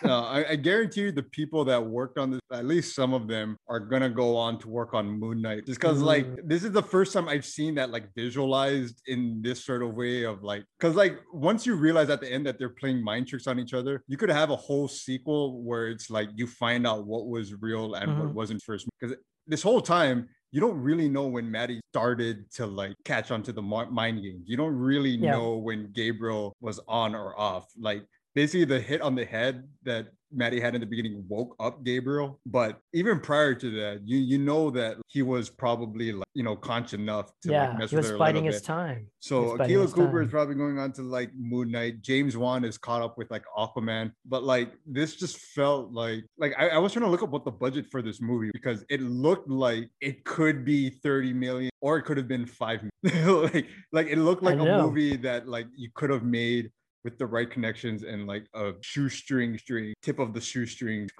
No, 0.04 0.20
I, 0.20 0.50
I 0.52 0.56
guarantee 0.58 1.02
you 1.02 1.12
the 1.14 1.24
people 1.24 1.64
that 1.66 1.82
worked 1.82 2.18
on 2.18 2.32
this, 2.32 2.42
at 2.52 2.66
least 2.66 2.94
some 2.94 3.14
of 3.14 3.28
them, 3.28 3.56
are 3.70 3.80
gonna 3.80 4.10
go 4.10 4.36
on 4.36 4.60
to 4.60 4.68
work 4.68 4.94
on 4.94 5.08
Moon 5.08 5.42
Knight. 5.42 5.66
Just 5.66 5.80
because, 5.80 6.02
like, 6.02 6.26
Mm. 6.26 6.40
this 6.50 6.64
is 6.66 6.72
the 6.72 6.84
first 6.84 7.14
time 7.14 7.30
I've 7.30 7.46
seen 7.46 7.76
that 7.76 7.90
like 7.90 8.14
visualized 8.14 9.02
in 9.08 9.42
this 9.42 9.64
sort 9.64 9.82
of 9.82 9.94
way 9.94 10.24
of 10.24 10.44
like, 10.44 10.66
because 10.78 10.96
like 10.96 11.20
once 11.34 11.66
you 11.66 11.76
realize 11.76 12.10
at 12.10 12.20
the 12.20 12.30
end 12.32 12.46
that 12.46 12.60
they're 12.60 12.70
playing 12.70 13.02
mind 13.02 13.28
tricks 13.28 13.48
on 13.48 13.60
each 13.60 13.74
other, 13.74 14.04
you 14.08 14.18
could 14.18 14.30
have 14.30 14.50
a 14.50 14.56
whole 14.56 14.88
sequel 14.90 15.62
where 15.64 15.88
it's 15.88 16.10
like 16.10 16.30
you 16.36 16.48
find 16.48 16.86
out 16.86 17.06
what 17.08 17.28
was 17.28 17.54
real 17.62 17.94
and 17.96 18.20
what 18.20 18.28
Mhm. 18.30 18.34
wasn't 18.34 18.62
first. 18.62 18.88
Because 19.00 19.16
this 19.48 19.64
whole 19.64 19.82
time. 19.82 20.28
You 20.56 20.60
don't 20.60 20.78
really 20.78 21.10
know 21.10 21.26
when 21.26 21.50
Maddie 21.50 21.82
started 21.90 22.46
to 22.52 22.68
like 22.68 22.94
catch 23.06 23.32
on 23.32 23.42
to 23.42 23.52
the 23.52 23.62
mind 23.64 24.22
games. 24.22 24.44
You 24.46 24.56
don't 24.56 24.76
really 24.76 25.10
Yeah. 25.10 25.32
know 25.32 25.58
when 25.58 25.92
Gabriel 25.94 26.56
was 26.62 26.80
on 26.88 27.16
or 27.16 27.36
off. 27.40 27.66
Like 27.76 28.06
basically 28.36 28.66
the 28.66 28.80
hit 28.80 29.02
on 29.02 29.16
the 29.16 29.26
head 29.26 29.68
that 29.84 30.08
Maddie 30.36 30.60
had 30.60 30.76
in 30.76 30.82
the 30.82 30.88
beginning 30.88 31.24
woke 31.28 31.56
up 31.60 31.84
Gabriel. 31.84 32.40
But 32.46 32.80
even 32.94 33.20
prior 33.20 33.54
to 33.56 33.70
that, 33.72 34.02
you 34.06 34.18
you 34.18 34.38
know 34.38 34.70
that 34.72 34.98
he 35.08 35.22
was 35.22 35.50
probably 35.50 36.12
like 36.12 36.28
you 36.34 36.44
know 36.44 36.56
conscious 36.56 36.94
enough 36.94 37.32
to 37.44 37.52
like 37.52 37.78
mess 37.78 37.90
he 37.92 37.96
with 37.96 38.06
was 38.06 38.10
her 38.10 38.16
a 38.16 38.20
biding 38.20 38.44
little 38.44 38.54
his 38.54 38.62
bit. 38.62 38.68
time. 38.68 39.08
So 39.20 39.42
He's 39.42 39.52
biding 39.52 39.66
Akela 39.66 39.82
his 39.84 39.94
Cooper 39.94 40.22
is 40.22 40.30
probably 40.30 40.56
going 40.56 40.80
on 40.80 40.92
to 40.94 41.02
like 41.04 41.32
Moon 41.36 41.72
Knight. 41.72 42.02
James 42.02 42.36
Wan 42.36 42.66
is 42.66 42.78
caught 42.78 43.02
up 43.02 43.18
with 43.18 43.30
like 43.32 43.44
Aquaman, 43.58 44.12
but 44.26 44.44
like 44.44 44.74
this 44.86 45.16
just 45.16 45.38
felt 45.38 45.92
like 45.92 46.26
like 46.38 46.54
I, 46.58 46.70
I 46.70 46.78
was 46.80 46.94
trying 46.94 47.06
to 47.06 47.12
look 47.12 47.24
up 47.24 47.30
what 47.30 47.46
the 47.46 47.52
budget 47.52 47.86
for 47.92 48.02
this 48.02 48.22
movie 48.22 48.50
because 48.54 48.84
it 48.90 49.02
looked 49.02 49.50
like 49.50 49.90
it 50.02 50.24
could 50.26 50.66
be 50.66 50.90
30 50.90 51.34
million 51.34 51.70
or 51.82 51.98
it 51.98 52.04
could 52.04 52.18
have 52.18 52.28
been 52.28 52.46
five 52.46 52.82
million. 53.04 53.44
like 53.54 53.68
like 53.92 54.08
it 54.08 54.18
looked 54.18 54.44
like 54.44 54.56
a 54.60 54.64
know. 54.64 54.84
movie 54.84 55.16
that 55.18 55.48
like 55.48 55.68
you 55.76 55.90
could 55.94 56.10
have 56.10 56.24
made 56.24 56.72
with 57.04 57.18
the 57.18 57.26
right 57.26 57.50
connections 57.50 58.04
and 58.04 58.28
like 58.28 58.46
a 58.54 58.72
shoestring 58.82 59.58
string 59.58 59.94
tip 60.02 60.20
of 60.20 60.34
the 60.34 60.42
shoestring. 60.42 61.10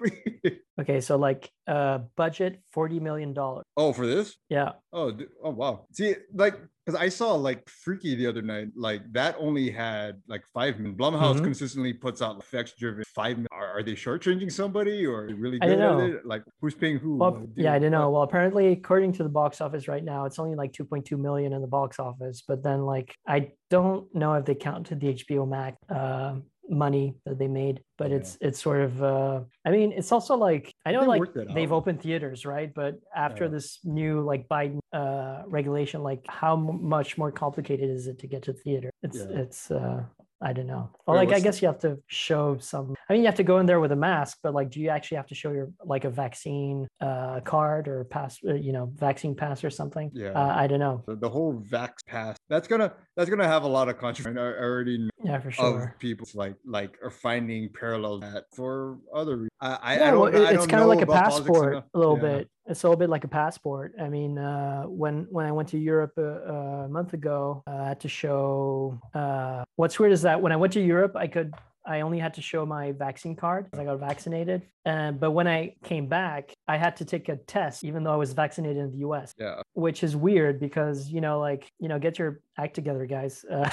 Okay, 0.80 1.00
so 1.00 1.14
like 1.16 1.48
uh 1.68 1.98
budget 2.16 2.60
$40 2.74 3.00
million. 3.00 3.32
oh, 3.76 3.92
for 3.92 4.08
this? 4.08 4.36
Yeah. 4.48 4.72
Oh, 4.92 5.16
oh 5.44 5.50
wow. 5.50 5.86
See, 5.92 6.16
like, 6.34 6.58
because 6.84 7.00
I 7.00 7.08
saw 7.08 7.34
like 7.34 7.68
Freaky 7.68 8.14
the 8.14 8.26
other 8.26 8.42
night, 8.42 8.68
like 8.76 9.00
that 9.12 9.36
only 9.38 9.70
had 9.70 10.20
like 10.28 10.44
five 10.52 10.78
minutes. 10.78 10.98
Blumhouse 11.00 11.36
Mhm. 11.36 11.44
consistently 11.44 11.92
puts 11.92 12.20
out 12.20 12.38
effects 12.38 12.74
driven 12.78 13.04
five 13.14 13.36
minutes. 13.38 13.48
Are, 13.52 13.78
are 13.78 13.82
they 13.82 13.92
shortchanging 13.94 14.52
somebody 14.52 15.06
or 15.06 15.26
really 15.34 15.58
good 15.58 15.80
at 15.80 16.00
it? 16.00 16.26
Like, 16.26 16.42
who's 16.60 16.74
paying 16.74 16.98
who? 16.98 17.16
Well, 17.16 17.46
yeah, 17.56 17.72
I 17.72 17.78
don't 17.78 17.90
know. 17.92 18.10
Well, 18.10 18.22
apparently, 18.22 18.72
according 18.72 19.12
to 19.14 19.22
the 19.22 19.28
box 19.30 19.60
office 19.60 19.88
right 19.88 20.04
now, 20.04 20.26
it's 20.26 20.38
only 20.38 20.54
like 20.56 20.72
2.2 20.72 21.16
million 21.18 21.52
in 21.54 21.62
the 21.62 21.66
box 21.68 21.98
office. 21.98 22.42
But 22.46 22.62
then, 22.62 22.82
like, 22.84 23.14
I 23.26 23.52
don't 23.70 24.14
know 24.14 24.34
if 24.34 24.44
they 24.44 24.54
counted 24.54 25.00
the 25.00 25.08
HBO 25.14 25.46
Max 25.48 25.78
uh, 25.88 26.36
money 26.68 27.14
that 27.26 27.38
they 27.38 27.48
made. 27.48 27.82
But 27.98 28.10
Yeah. 28.10 28.16
it's 28.18 28.38
it's 28.40 28.60
sort 28.62 28.80
of. 28.82 29.02
Uh, 29.02 29.40
I 29.64 29.70
mean, 29.70 29.92
it's 29.92 30.12
also 30.12 30.36
like 30.36 30.72
I 30.86 30.92
know 30.92 31.00
They 31.02 31.06
like 31.06 31.34
they've 31.54 31.72
opened 31.72 32.00
theaters, 32.02 32.44
right? 32.46 32.72
But 32.74 32.94
after 33.14 33.44
Yeah. 33.44 33.50
this 33.50 33.78
new 33.84 34.20
like 34.22 34.48
Biden 34.48 34.78
uh, 34.92 35.42
regulation, 35.46 36.02
like 36.02 36.24
how 36.28 36.54
m- 36.56 36.84
much 36.88 37.16
more 37.18 37.32
complicated 37.32 37.90
is 37.90 38.06
it 38.06 38.18
to 38.20 38.26
get 38.26 38.42
to 38.44 38.52
theater? 38.52 38.90
It's 39.02 39.18
Yeah. 39.18 39.40
it's. 39.42 39.70
uh 39.70 40.04
I 40.42 40.52
don't 40.52 40.66
know. 40.66 40.90
Well, 41.06 41.16
like 41.16 41.32
I 41.32 41.40
guess 41.40 41.62
you 41.62 41.68
have 41.68 41.78
to 41.78 41.96
show 42.06 42.58
some. 42.58 42.94
I 43.08 43.12
mean, 43.14 43.22
you 43.22 43.26
have 43.28 43.36
to 43.36 43.44
go 43.52 43.60
in 43.60 43.66
there 43.66 43.80
with 43.80 43.92
a 43.92 43.96
mask, 43.96 44.38
but 44.42 44.52
like, 44.52 44.68
do 44.68 44.78
you 44.78 44.90
actually 44.90 45.16
have 45.16 45.28
to 45.28 45.34
show 45.34 45.52
your 45.52 45.70
like 45.82 46.04
a 46.04 46.10
vaccine 46.10 46.86
uh, 47.00 47.40
card 47.40 47.88
or 47.88 48.04
pass, 48.04 48.38
uh, 48.46 48.52
you 48.52 48.72
know, 48.72 48.90
vaccine 48.94 49.34
pass 49.34 49.64
or 49.64 49.70
something? 49.70 50.10
Yeah. 50.12 50.32
Uh, 50.32 50.52
I 50.54 50.66
don't 50.66 50.80
know. 50.80 51.02
The, 51.06 51.16
the 51.16 51.30
whole 51.30 51.54
Vax 51.54 51.92
pass 52.06 52.36
that's 52.50 52.68
gonna 52.68 52.92
that's 53.16 53.30
gonna 53.30 53.46
have 53.46 53.62
a 53.62 53.68
lot 53.68 53.88
of 53.88 53.96
controversy. 53.96 54.38
I 54.38 54.42
I 54.42 54.64
already 54.70 54.98
know 54.98 55.08
Yeah, 55.24 55.40
for 55.40 55.50
sure 55.50 55.84
of 55.84 55.98
people 55.98 56.26
like 56.34 56.54
like 56.66 56.98
are 57.02 57.10
finding 57.10 57.70
parallels 57.70 58.20
that 58.20 58.44
for 58.54 58.98
other 59.12 59.36
reasons. 59.36 59.50
I, 59.60 59.78
I, 59.82 59.96
yeah, 59.96 60.10
I 60.10 60.12
well, 60.12 60.36
I 60.36 60.52
it's 60.52 60.66
kind 60.66 60.82
of 60.82 60.88
like 60.88 61.00
a 61.00 61.06
passport 61.06 61.84
a 61.94 61.98
little 61.98 62.16
Yeah. 62.16 62.38
bit. 62.38 62.50
It's 62.66 62.82
a 62.82 62.88
little 62.88 62.98
bit 62.98 63.10
like 63.10 63.24
a 63.24 63.28
passport. 63.28 63.94
I 64.00 64.08
mean, 64.08 64.38
uh, 64.38 64.82
when 64.84 65.26
when 65.30 65.46
I 65.46 65.52
went 65.52 65.68
to 65.70 65.78
Europe 65.78 66.12
a, 66.18 66.84
a 66.84 66.88
month 66.88 67.14
ago, 67.14 67.62
uh, 67.66 67.76
I 67.76 67.88
had 67.88 68.00
to 68.00 68.08
show. 68.08 69.00
Uh, 69.14 69.64
what's 69.76 69.98
weird 69.98 70.12
is 70.12 70.22
that 70.22 70.40
when 70.40 70.52
I 70.52 70.56
went 70.56 70.72
to 70.74 70.80
Europe, 70.80 71.16
I 71.16 71.26
could. 71.26 71.54
I 71.86 72.00
only 72.00 72.18
had 72.18 72.34
to 72.34 72.42
show 72.42 72.64
my 72.66 72.92
vaccine 72.92 73.36
card 73.36 73.64
because 73.66 73.78
I 73.80 73.84
got 73.84 73.98
vaccinated. 74.00 74.62
And 74.86 75.18
but 75.20 75.30
when 75.32 75.46
I 75.48 75.74
came 75.84 76.06
back, 76.08 76.52
I 76.68 76.76
had 76.76 76.96
to 76.96 77.04
take 77.04 77.28
a 77.28 77.36
test, 77.36 77.84
even 77.84 78.04
though 78.04 78.12
I 78.12 78.16
was 78.16 78.32
vaccinated 78.32 78.78
in 78.84 78.90
the 78.90 78.98
U.S. 78.98 79.34
Yeah. 79.38 79.62
which 79.74 80.02
is 80.04 80.14
weird 80.16 80.60
because 80.60 81.08
you 81.10 81.20
know 81.20 81.38
like 81.40 81.70
you 81.78 81.88
know 81.88 81.98
get 81.98 82.18
your 82.18 82.40
act 82.58 82.74
together 82.74 83.04
guys 83.06 83.44
uh, 83.50 83.68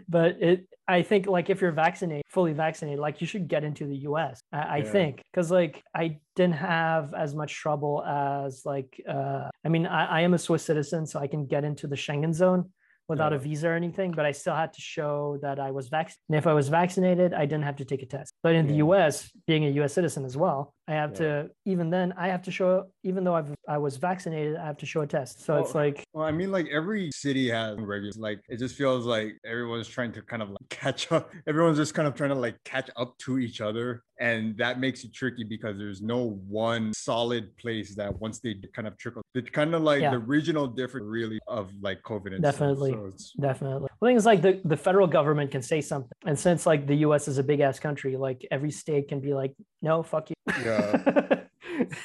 but 0.09 0.41
it 0.41 0.67
i 0.87 1.01
think 1.01 1.27
like 1.27 1.49
if 1.49 1.61
you're 1.61 1.71
vaccinated 1.71 2.23
fully 2.29 2.53
vaccinated 2.53 2.99
like 2.99 3.19
you 3.21 3.27
should 3.27 3.47
get 3.47 3.63
into 3.63 3.85
the 3.85 3.95
us 3.95 4.39
i, 4.53 4.59
I 4.59 4.77
Yeah. 4.77 4.91
think 4.91 5.21
because 5.31 5.51
like 5.51 5.83
i 5.95 6.19
didn't 6.35 6.55
have 6.55 7.13
as 7.13 7.35
much 7.35 7.53
trouble 7.53 8.03
as 8.05 8.61
like 8.65 9.01
uh, 9.09 9.49
i 9.65 9.69
mean 9.69 9.85
I, 9.85 10.05
I 10.05 10.21
am 10.21 10.33
a 10.33 10.37
swiss 10.37 10.63
citizen 10.63 11.05
so 11.05 11.19
i 11.19 11.27
can 11.27 11.45
get 11.45 11.63
into 11.63 11.87
the 11.87 11.95
schengen 11.95 12.33
zone 12.33 12.69
without 13.07 13.33
a 13.33 13.39
visa 13.39 13.69
or 13.69 13.73
anything 13.73 14.11
but 14.11 14.25
i 14.25 14.31
still 14.31 14.55
had 14.55 14.73
to 14.73 14.81
show 14.81 15.37
that 15.41 15.59
i 15.59 15.71
was 15.71 15.87
vaccinated 15.87 16.23
and 16.29 16.37
if 16.37 16.47
i 16.47 16.53
was 16.53 16.69
vaccinated 16.69 17.33
i 17.33 17.45
didn't 17.45 17.63
have 17.63 17.77
to 17.77 17.85
take 17.85 18.01
a 18.01 18.05
test. 18.05 18.33
But 18.43 18.55
in 18.55 18.67
the 18.67 18.75
us 18.75 19.31
being 19.45 19.63
a 19.63 19.83
us 19.83 19.93
citizen 19.93 20.25
as 20.25 20.35
well 20.35 20.73
i 20.87 20.93
have 20.93 21.11
Yeah. 21.11 21.17
to 21.17 21.49
even 21.65 21.89
then 21.89 22.13
i 22.17 22.27
have 22.27 22.41
to 22.43 22.51
show 22.51 22.87
even 23.03 23.23
though 23.23 23.35
I've, 23.35 23.53
i 23.67 23.77
was 23.77 23.97
vaccinated 23.97 24.55
i 24.57 24.65
have 24.65 24.77
to 24.77 24.85
show 24.85 25.01
a 25.01 25.07
test 25.07 25.43
so 25.45 25.57
it's 25.61 25.75
like 25.75 26.03
Well, 26.13 26.25
I 26.25 26.31
mean, 26.31 26.51
like 26.51 26.67
every 26.71 27.11
city 27.11 27.49
has 27.49 27.77
regulars. 27.79 28.17
Like 28.17 28.39
it 28.49 28.57
just 28.57 28.75
feels 28.75 29.05
like 29.05 29.37
everyone's 29.45 29.87
trying 29.87 30.11
to 30.13 30.21
kind 30.21 30.41
of 30.41 30.49
like 30.49 30.67
catch 30.69 31.11
up. 31.11 31.31
Everyone's 31.47 31.77
just 31.77 31.93
kind 31.93 32.07
of 32.07 32.13
trying 32.15 32.29
to 32.31 32.35
like 32.47 32.55
catch 32.65 32.89
up 32.97 33.17
to 33.25 33.37
each 33.39 33.59
other, 33.61 34.03
and 34.19 34.57
that 34.57 34.79
makes 34.79 35.03
it 35.05 35.13
tricky 35.13 35.43
because 35.43 35.77
there's 35.77 36.01
no 36.01 36.21
one 36.47 36.91
solid 36.93 37.55
place 37.57 37.89
that 37.95 38.11
once 38.19 38.39
they 38.39 38.55
kind 38.75 38.87
of 38.87 38.97
trickle, 38.97 39.21
it's 39.35 39.49
kind 39.59 39.75
of 39.75 39.81
like 39.83 40.01
Yeah. 40.01 40.11
the 40.11 40.19
regional 40.35 40.67
difference 40.67 41.05
really 41.07 41.39
of 41.47 41.65
like 41.87 41.99
COVID. 42.03 42.33
And. 42.35 42.41
Definitely. 42.41 42.91
So 42.93 43.05
it's, 43.13 43.33
Definitely. 43.39 43.89
The 44.01 44.07
thing 44.07 44.17
is, 44.17 44.25
like 44.25 44.41
the, 44.41 44.53
the 44.65 44.77
federal 44.87 45.07
government 45.07 45.51
can 45.51 45.61
say 45.61 45.81
something, 45.81 46.17
and 46.25 46.37
since 46.45 46.65
like 46.65 46.81
the 46.87 46.97
U.S. 47.07 47.27
is 47.27 47.37
a 47.37 47.43
big 47.51 47.59
ass 47.59 47.77
country, 47.79 48.15
like 48.17 48.39
every 48.51 48.71
state 48.71 49.07
can 49.11 49.19
be 49.19 49.33
like, 49.41 49.53
no, 49.81 50.01
fuck 50.03 50.29
you, 50.31 50.35
Yeah. 50.65 50.76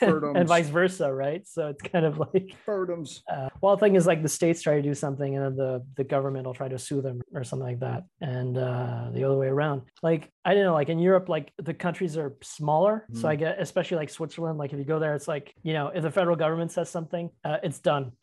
And, 0.00 0.36
and 0.36 0.48
vice 0.48 0.68
versa, 0.68 1.12
right? 1.12 1.46
So 1.46 1.68
it's 1.68 1.82
kind 1.82 2.04
of 2.04 2.18
like, 2.18 2.54
burdens. 2.66 3.22
uh, 3.32 3.48
well, 3.60 3.76
the 3.76 3.80
thing 3.80 3.96
is, 3.96 4.06
like 4.06 4.22
the 4.22 4.28
states 4.28 4.62
try 4.62 4.76
to 4.76 4.82
do 4.82 4.94
something, 4.94 5.36
and 5.36 5.44
then 5.44 5.56
the 5.56 5.84
the 5.96 6.04
government 6.04 6.46
will 6.46 6.54
try 6.54 6.68
to 6.68 6.78
sue 6.78 7.00
them 7.00 7.22
or 7.34 7.44
something 7.44 7.66
like 7.66 7.80
that, 7.80 8.04
and 8.20 8.56
uh, 8.58 9.10
the 9.12 9.24
other 9.24 9.36
way 9.36 9.48
around. 9.48 9.82
Like 10.02 10.30
I 10.44 10.54
don't 10.54 10.64
know, 10.64 10.74
like 10.74 10.88
in 10.88 10.98
Europe, 10.98 11.28
like 11.28 11.52
the 11.58 11.74
countries 11.74 12.16
are 12.16 12.36
smaller, 12.42 13.06
so 13.14 13.28
I 13.28 13.36
get 13.36 13.60
especially 13.60 13.98
like 13.98 14.10
Switzerland. 14.10 14.58
Like 14.58 14.72
if 14.72 14.78
you 14.78 14.84
go 14.84 14.98
there, 14.98 15.14
it's 15.14 15.28
like 15.28 15.54
you 15.62 15.72
know, 15.72 15.88
if 15.88 16.02
the 16.02 16.10
federal 16.10 16.36
government 16.36 16.72
says 16.72 16.90
something, 16.90 17.30
uh, 17.44 17.58
it's 17.62 17.78
done. 17.78 18.12